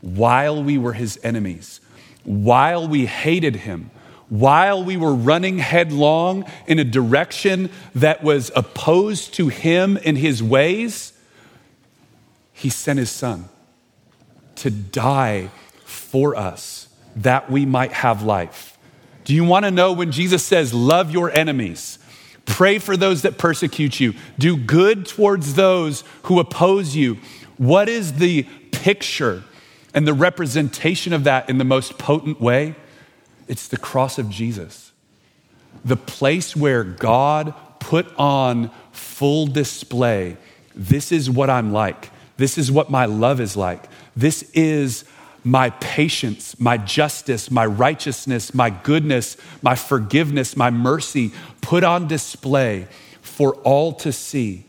while 0.01 0.63
we 0.63 0.77
were 0.77 0.95
his 0.95 1.19
enemies, 1.23 1.81
while 2.25 2.89
we 2.89 3.07
hated 3.07 3.57
him, 3.57 3.91
while 4.29 4.83
we 4.83 4.97
were 4.97 5.15
running 5.15 5.59
headlong 5.59 6.45
in 6.67 6.79
a 6.79 6.85
direction 6.85 7.71
that 7.95 8.23
was 8.23 8.51
opposed 8.57 9.35
to 9.35 9.49
him 9.49 9.99
and 10.05 10.19
his 10.19 10.43
ways, 10.43 11.14
he 12.55 12.71
sent 12.71 12.99
his 12.99 13.11
son 13.11 13.49
to 14.57 14.71
die 14.71 15.51
for 15.85 16.35
us 16.35 16.89
that 17.17 17.51
we 17.51 17.67
might 17.67 17.93
have 17.93 18.23
life. 18.23 18.79
Do 19.25 19.35
you 19.35 19.45
want 19.45 19.67
to 19.67 19.71
know 19.71 19.93
when 19.93 20.11
Jesus 20.11 20.43
says, 20.43 20.73
Love 20.73 21.11
your 21.11 21.31
enemies? 21.31 21.99
Pray 22.47 22.79
for 22.79 22.97
those 22.97 23.23
that 23.23 23.39
persecute 23.39 24.01
you. 24.01 24.15
Do 24.39 24.57
good 24.57 25.07
towards 25.07 25.55
those 25.55 26.05
who 26.25 26.41
oppose 26.41 26.95
you. 26.95 27.19
What 27.57 27.89
is 27.89 28.15
the 28.15 28.45
picture 28.71 29.45
and 29.95 30.07
the 30.07 30.15
representation 30.15 31.13
of 31.13 31.25
that 31.25 31.49
in 31.49 31.59
the 31.59 31.65
most 31.65 31.99
potent 31.99 32.41
way, 32.41 32.75
it's 33.49 33.69
the 33.69 33.77
cross 33.77 34.19
of 34.19 34.29
Jesus. 34.29 34.93
The 35.85 35.97
place 35.97 36.55
where 36.55 36.85
God 36.85 37.55
put 37.79 38.07
on 38.17 38.71
full 38.93 39.47
display 39.47 40.37
this 40.75 41.13
is 41.13 41.31
what 41.31 41.51
I'm 41.51 41.73
like. 41.73 42.11
This 42.37 42.59
is 42.59 42.70
what 42.70 42.91
my 42.91 43.07
love 43.07 43.41
is 43.41 43.57
like. 43.57 43.85
This 44.16 44.43
is 44.53 45.05
my 45.45 45.70
patience, 45.70 46.59
my 46.59 46.78
justice, 46.78 47.51
my 47.51 47.66
righteousness, 47.66 48.55
my 48.55 48.70
goodness, 48.70 49.37
my 49.62 49.74
forgiveness, 49.74 50.57
my 50.57 50.70
mercy 50.70 51.32
put 51.61 51.85
on 51.85 52.09
display 52.09 52.89
for 53.20 53.55
all 53.57 53.93
to 53.93 54.12
see. 54.12 54.64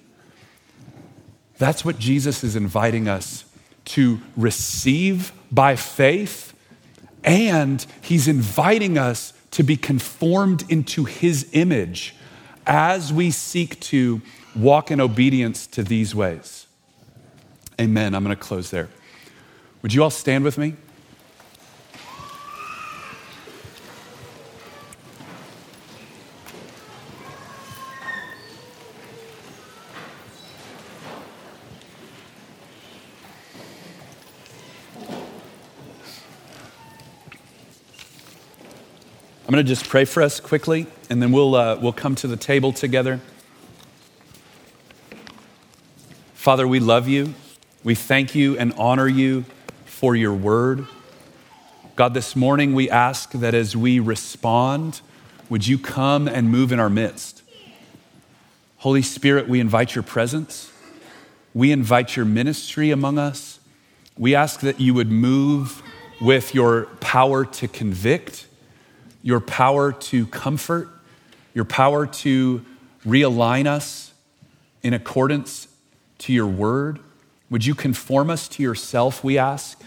That's 1.57 1.85
what 1.85 1.97
Jesus 1.97 2.43
is 2.43 2.55
inviting 2.55 3.07
us 3.07 3.45
to 3.85 4.19
receive 4.35 5.31
by 5.51 5.75
faith, 5.75 6.53
and 7.23 7.85
he's 8.01 8.27
inviting 8.27 8.97
us 8.97 9.31
to 9.51 9.63
be 9.63 9.77
conformed 9.77 10.69
into 10.69 11.05
his 11.05 11.47
image 11.53 12.15
as 12.67 13.13
we 13.13 13.31
seek 13.31 13.79
to 13.79 14.21
walk 14.55 14.91
in 14.91 14.99
obedience 14.99 15.67
to 15.67 15.83
these 15.83 16.13
ways. 16.13 16.64
Amen. 17.79 18.15
I'm 18.15 18.23
going 18.23 18.35
to 18.35 18.41
close 18.41 18.69
there. 18.69 18.89
Would 19.81 19.93
you 19.93 20.01
all 20.01 20.09
stand 20.09 20.43
with 20.43 20.57
me? 20.57 20.75
I'm 39.47 39.51
going 39.51 39.63
to 39.63 39.69
just 39.69 39.87
pray 39.87 40.05
for 40.05 40.23
us 40.23 40.39
quickly, 40.39 40.87
and 41.09 41.21
then 41.21 41.31
we'll, 41.31 41.55
uh, 41.55 41.75
we'll 41.75 41.93
come 41.93 42.15
to 42.15 42.27
the 42.27 42.35
table 42.35 42.71
together. 42.71 43.19
Father, 46.33 46.67
we 46.67 46.79
love 46.79 47.07
you. 47.07 47.35
We 47.85 47.93
thank 47.93 48.33
you 48.33 48.57
and 48.57 48.73
honor 48.79 49.07
you 49.07 49.45
for 49.85 50.15
your 50.15 50.33
word. 50.33 50.87
God, 51.95 52.15
this 52.15 52.35
morning 52.35 52.73
we 52.73 52.89
ask 52.89 53.31
that 53.33 53.53
as 53.53 53.77
we 53.77 53.99
respond, 53.99 55.01
would 55.51 55.67
you 55.67 55.77
come 55.77 56.27
and 56.27 56.49
move 56.49 56.71
in 56.71 56.79
our 56.79 56.89
midst? 56.89 57.43
Holy 58.77 59.03
Spirit, 59.03 59.47
we 59.47 59.59
invite 59.59 59.93
your 59.93 60.03
presence. 60.03 60.71
We 61.53 61.71
invite 61.71 62.15
your 62.15 62.25
ministry 62.25 62.89
among 62.89 63.19
us. 63.19 63.59
We 64.17 64.33
ask 64.33 64.61
that 64.61 64.81
you 64.81 64.95
would 64.95 65.11
move 65.11 65.83
with 66.19 66.55
your 66.55 66.85
power 67.01 67.45
to 67.45 67.67
convict 67.67 68.47
your 69.21 69.39
power 69.39 69.91
to 69.91 70.25
comfort, 70.25 70.89
your 71.53 71.65
power 71.65 72.07
to 72.07 72.65
realign 73.05 73.67
us 73.67 74.11
in 74.81 74.95
accordance 74.95 75.67
to 76.17 76.33
your 76.33 76.47
word. 76.47 76.99
Would 77.49 77.65
you 77.65 77.75
conform 77.75 78.29
us 78.29 78.47
to 78.49 78.63
yourself, 78.63 79.23
we 79.23 79.37
ask? 79.37 79.81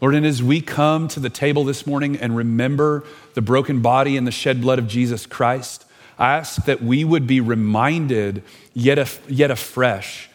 Lord, 0.00 0.14
and 0.14 0.24
as 0.24 0.42
we 0.42 0.60
come 0.60 1.08
to 1.08 1.20
the 1.20 1.30
table 1.30 1.64
this 1.64 1.86
morning 1.86 2.16
and 2.16 2.36
remember 2.36 3.04
the 3.34 3.42
broken 3.42 3.80
body 3.82 4.16
and 4.16 4.26
the 4.26 4.32
shed 4.32 4.60
blood 4.60 4.78
of 4.78 4.88
Jesus 4.88 5.26
Christ, 5.26 5.84
I 6.18 6.36
ask 6.36 6.64
that 6.64 6.82
we 6.82 7.04
would 7.04 7.26
be 7.26 7.40
reminded 7.40 8.42
yet, 8.74 9.20
yet 9.28 9.50
afresh 9.50 10.28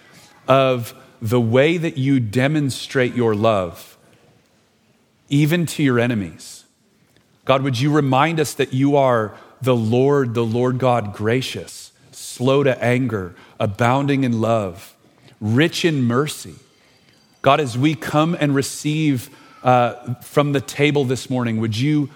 of 0.47 0.93
the 1.21 1.41
way 1.41 1.77
that 1.77 1.97
you 1.97 2.19
demonstrate 2.19 3.15
your 3.15 3.35
love, 3.35 3.97
even 5.29 5.65
to 5.67 5.83
your 5.83 5.99
enemies. 5.99 6.65
God, 7.45 7.61
would 7.61 7.79
you 7.79 7.91
remind 7.91 8.39
us 8.39 8.53
that 8.55 8.73
you 8.73 8.95
are 8.95 9.35
the 9.61 9.75
Lord, 9.75 10.33
the 10.33 10.45
Lord 10.45 10.79
God, 10.79 11.13
gracious, 11.13 11.91
slow 12.11 12.63
to 12.63 12.83
anger, 12.83 13.35
abounding 13.59 14.23
in 14.23 14.41
love, 14.41 14.94
rich 15.45 15.85
in 15.85 16.03
mercy. 16.03 16.55
God, 17.41 17.59
as 17.59 17.77
we 17.77 17.93
come 17.93 18.35
and 18.39 18.55
receive 18.55 19.29
uh, 19.63 20.15
from 20.15 20.53
the 20.53 20.61
table 20.61 21.05
this 21.05 21.29
morning, 21.29 21.59
would 21.59 21.77
you, 21.77 22.09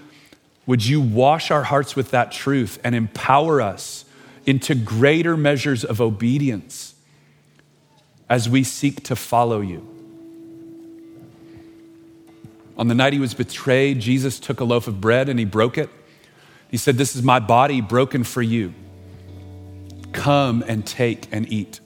would 0.66 0.84
you 0.84 1.00
wash 1.00 1.52
our 1.52 1.64
hearts 1.64 1.96
with 1.96 2.12
that 2.12 2.32
truth 2.32 2.80
and 2.84 2.96
empower 2.96 3.62
us 3.62 4.06
into 4.46 4.74
greater 4.74 5.38
measures 5.38 5.86
of 5.86 6.02
obedience 6.02 6.96
as 8.28 8.50
we 8.50 8.64
seek 8.64 9.04
to 9.04 9.16
follow 9.16 9.62
you? 9.62 9.88
On 12.78 12.88
the 12.88 12.96
night 12.96 13.14
he 13.14 13.20
was 13.20 13.34
betrayed, 13.34 14.00
Jesus 14.00 14.40
took 14.40 14.60
a 14.62 14.64
loaf 14.64 14.88
of 14.88 15.00
bread 15.00 15.30
and 15.30 15.38
he 15.38 15.46
broke 15.46 15.78
it. 15.78 15.90
He 16.72 16.78
said, 16.78 16.96
This 16.96 17.16
is 17.16 17.22
my 17.22 17.40
body 17.40 17.82
broken 17.82 18.24
for 18.24 18.42
you. 18.42 18.74
Come 20.14 20.64
and 20.68 20.86
take 20.86 21.28
and 21.32 21.52
eat. 21.52 21.82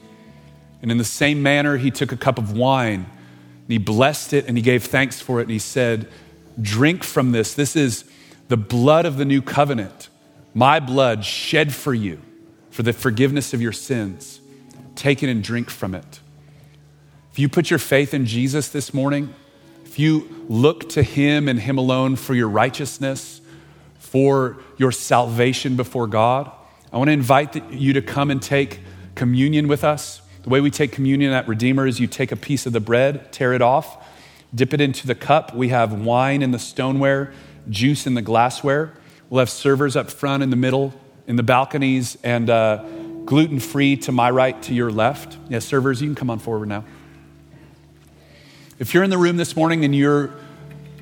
And 0.83 0.91
in 0.91 0.99
the 0.99 1.03
same 1.05 1.41
manner, 1.41 1.77
he 1.77 1.89
took 1.89 2.11
a 2.11 2.17
cup 2.17 2.37
of 2.37 2.55
wine 2.55 3.05
and 3.05 3.69
he 3.69 3.77
blessed 3.77 4.33
it 4.33 4.45
and 4.47 4.57
he 4.57 4.61
gave 4.61 4.83
thanks 4.83 5.21
for 5.21 5.39
it. 5.39 5.43
And 5.43 5.51
he 5.51 5.57
said, 5.57 6.09
Drink 6.61 7.03
from 7.03 7.31
this. 7.31 7.53
This 7.55 7.75
is 7.75 8.03
the 8.49 8.57
blood 8.57 9.05
of 9.05 9.17
the 9.17 9.25
new 9.25 9.41
covenant, 9.41 10.09
my 10.53 10.79
blood 10.79 11.23
shed 11.23 11.73
for 11.73 11.93
you 11.93 12.21
for 12.69 12.83
the 12.83 12.91
forgiveness 12.91 13.53
of 13.53 13.61
your 13.61 13.71
sins. 13.71 14.41
Take 14.95 15.23
it 15.23 15.29
and 15.29 15.41
drink 15.43 15.69
from 15.69 15.95
it. 15.95 16.19
If 17.31 17.39
you 17.39 17.47
put 17.47 17.69
your 17.69 17.79
faith 17.79 18.13
in 18.13 18.25
Jesus 18.25 18.69
this 18.69 18.93
morning, 18.93 19.33
if 19.85 19.97
you 19.97 20.45
look 20.49 20.89
to 20.89 21.01
Him 21.01 21.47
and 21.47 21.59
Him 21.59 21.77
alone 21.77 22.15
for 22.15 22.35
your 22.35 22.49
righteousness, 22.49 23.41
for 23.99 24.57
your 24.77 24.91
salvation 24.91 25.77
before 25.77 26.07
God, 26.07 26.51
I 26.91 26.97
want 26.97 27.07
to 27.07 27.13
invite 27.13 27.71
you 27.71 27.93
to 27.93 28.01
come 28.01 28.29
and 28.29 28.41
take 28.41 28.81
communion 29.15 29.67
with 29.67 29.83
us. 29.83 30.21
The 30.43 30.49
way 30.49 30.59
we 30.59 30.71
take 30.71 30.91
communion 30.91 31.31
at 31.31 31.47
Redeemer 31.47 31.87
is 31.87 32.01
you 32.01 32.07
take 32.07 32.33
a 32.33 32.35
piece 32.35 32.65
of 32.65 32.73
the 32.73 32.81
bread, 32.81 33.31
tear 33.31 33.53
it 33.53 33.61
off, 33.61 34.05
dip 34.53 34.73
it 34.73 34.81
into 34.81 35.07
the 35.07 35.15
cup. 35.15 35.55
We 35.55 35.69
have 35.69 35.93
wine 35.93 36.41
in 36.41 36.51
the 36.51 36.59
stoneware, 36.59 37.33
juice 37.69 38.05
in 38.05 38.13
the 38.13 38.21
glassware. 38.21 38.91
We'll 39.29 39.39
have 39.39 39.49
servers 39.49 39.95
up 39.95 40.11
front, 40.11 40.43
in 40.43 40.49
the 40.49 40.57
middle, 40.57 40.93
in 41.27 41.37
the 41.37 41.43
balconies, 41.43 42.17
and 42.23 42.49
uh, 42.49 42.83
gluten 43.23 43.61
free 43.61 43.95
to 43.97 44.11
my 44.11 44.29
right, 44.31 44.61
to 44.63 44.73
your 44.73 44.91
left. 44.91 45.37
Yeah, 45.47 45.59
servers, 45.59 46.01
you 46.01 46.09
can 46.09 46.15
come 46.15 46.29
on 46.29 46.39
forward 46.39 46.67
now. 46.67 46.83
If 48.79 48.93
you're 48.93 49.03
in 49.03 49.11
the 49.11 49.17
room 49.17 49.37
this 49.37 49.55
morning 49.55 49.85
and 49.85 49.95
you're 49.95 50.29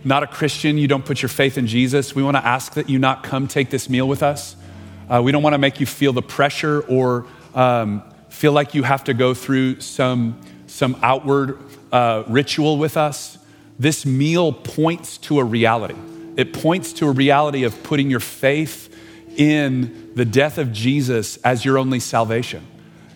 not 0.03 0.21
a 0.21 0.27
Christian, 0.27 0.77
you 0.77 0.87
don't 0.87 1.03
put 1.03 1.23
your 1.23 1.29
faith 1.29 1.57
in 1.57 1.65
Jesus, 1.65 2.13
we 2.13 2.21
want 2.21 2.37
to 2.37 2.45
ask 2.45 2.75
that 2.75 2.89
you 2.89 2.99
not 2.99 3.23
come 3.23 3.47
take 3.47 3.71
this 3.71 3.89
meal 3.89 4.07
with 4.07 4.21
us. 4.21 4.55
Uh, 5.09 5.19
we 5.23 5.31
don't 5.31 5.41
want 5.41 5.55
to 5.55 5.57
make 5.57 5.79
you 5.79 5.87
feel 5.87 6.13
the 6.13 6.21
pressure 6.21 6.81
or 6.81 7.25
um, 7.55 8.03
feel 8.31 8.53
like 8.53 8.73
you 8.73 8.83
have 8.83 9.03
to 9.03 9.13
go 9.13 9.33
through 9.33 9.79
some, 9.81 10.39
some 10.65 10.97
outward 11.03 11.59
uh, 11.91 12.23
ritual 12.27 12.77
with 12.77 12.97
us. 12.97 13.37
This 13.77 14.05
meal 14.05 14.53
points 14.53 15.17
to 15.19 15.39
a 15.39 15.43
reality. 15.43 15.95
It 16.37 16.53
points 16.53 16.93
to 16.93 17.07
a 17.07 17.11
reality 17.11 17.63
of 17.63 17.83
putting 17.83 18.09
your 18.09 18.19
faith 18.19 18.87
in 19.37 20.11
the 20.15 20.25
death 20.25 20.57
of 20.57 20.71
Jesus 20.71 21.37
as 21.37 21.63
your 21.65 21.77
only 21.77 21.99
salvation. 21.99 22.65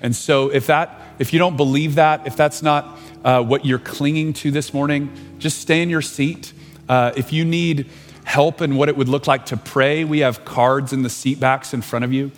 And 0.02 0.16
so 0.16 0.50
if 0.50 0.68
that 0.68 1.02
if 1.18 1.32
you 1.32 1.40
don't 1.40 1.56
believe 1.56 1.96
that, 1.96 2.28
if 2.28 2.36
that's 2.36 2.62
not 2.62 3.00
uh, 3.24 3.42
what 3.42 3.66
you're 3.66 3.80
clinging 3.80 4.34
to 4.34 4.52
this 4.52 4.74
morning, 4.74 5.10
just 5.40 5.60
stay 5.60 5.82
in 5.82 5.90
your 5.90 6.02
seat. 6.02 6.52
Uh, 6.90 7.14
if 7.16 7.32
you 7.32 7.46
need 7.46 7.90
help 8.26 8.62
in 8.62 8.76
what 8.76 8.90
it 8.90 8.98
would 8.98 9.08
look 9.08 9.28
like 9.28 9.46
to 9.46 9.58
pray, 9.58 10.04
we 10.04 10.20
have 10.20 10.44
cards 10.44 10.92
in 10.92 11.04
the 11.04 11.10
seat 11.10 11.40
backs 11.40 11.74
in 11.74 11.82
front 11.82 12.04
of 12.04 12.12
you 12.12 12.32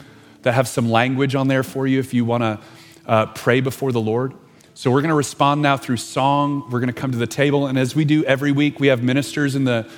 that 0.47 0.53
have 0.53 0.67
some 0.69 0.89
language 0.89 1.35
on 1.35 1.49
there 1.49 1.61
for 1.61 1.85
you 1.85 1.99
if 1.99 2.13
you 2.13 2.23
want 2.23 2.41
to 2.41 2.57
uh, 3.05 3.25
pray 3.25 3.59
before 3.59 3.91
the 3.91 3.99
Lord. 3.99 4.33
So 4.75 4.89
we're 4.89 5.01
going 5.01 5.09
to 5.09 5.15
respond 5.15 5.61
now 5.61 5.75
through 5.75 5.97
song. 5.97 6.69
We're 6.69 6.79
going 6.79 6.93
to 6.93 6.93
come 6.93 7.11
to 7.11 7.17
the 7.17 7.27
table, 7.27 7.67
and 7.67 7.77
as 7.77 7.95
we 7.95 8.05
do 8.05 8.23
every 8.23 8.53
week, 8.53 8.79
we 8.79 8.87
have 8.87 9.03
ministers 9.03 9.55
in 9.55 9.65
the 9.65 9.89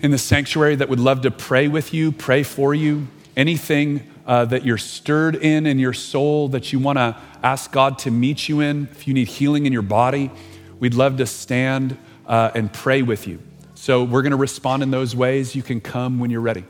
in 0.00 0.10
the 0.10 0.16
sanctuary 0.16 0.76
that 0.76 0.88
would 0.88 1.00
love 1.00 1.20
to 1.22 1.30
pray 1.30 1.68
with 1.68 1.92
you, 1.92 2.12
pray 2.12 2.44
for 2.44 2.74
you. 2.74 3.08
Anything 3.36 4.08
uh, 4.26 4.46
that 4.46 4.64
you're 4.64 4.78
stirred 4.78 5.34
in 5.34 5.66
in 5.66 5.78
your 5.78 5.92
soul 5.92 6.48
that 6.48 6.72
you 6.72 6.78
want 6.78 6.96
to 6.96 7.14
ask 7.42 7.70
God 7.70 7.98
to 8.00 8.10
meet 8.10 8.48
you 8.48 8.60
in, 8.60 8.88
if 8.92 9.06
you 9.06 9.12
need 9.12 9.28
healing 9.28 9.66
in 9.66 9.72
your 9.74 9.82
body, 9.82 10.30
we'd 10.78 10.94
love 10.94 11.18
to 11.18 11.26
stand 11.26 11.98
uh, 12.26 12.52
and 12.54 12.72
pray 12.72 13.02
with 13.02 13.26
you. 13.26 13.38
So 13.74 14.02
we're 14.02 14.22
going 14.22 14.30
to 14.30 14.38
respond 14.38 14.82
in 14.82 14.90
those 14.90 15.14
ways. 15.14 15.54
You 15.54 15.62
can 15.62 15.82
come 15.82 16.20
when 16.20 16.30
you're 16.30 16.40
ready. 16.40 16.64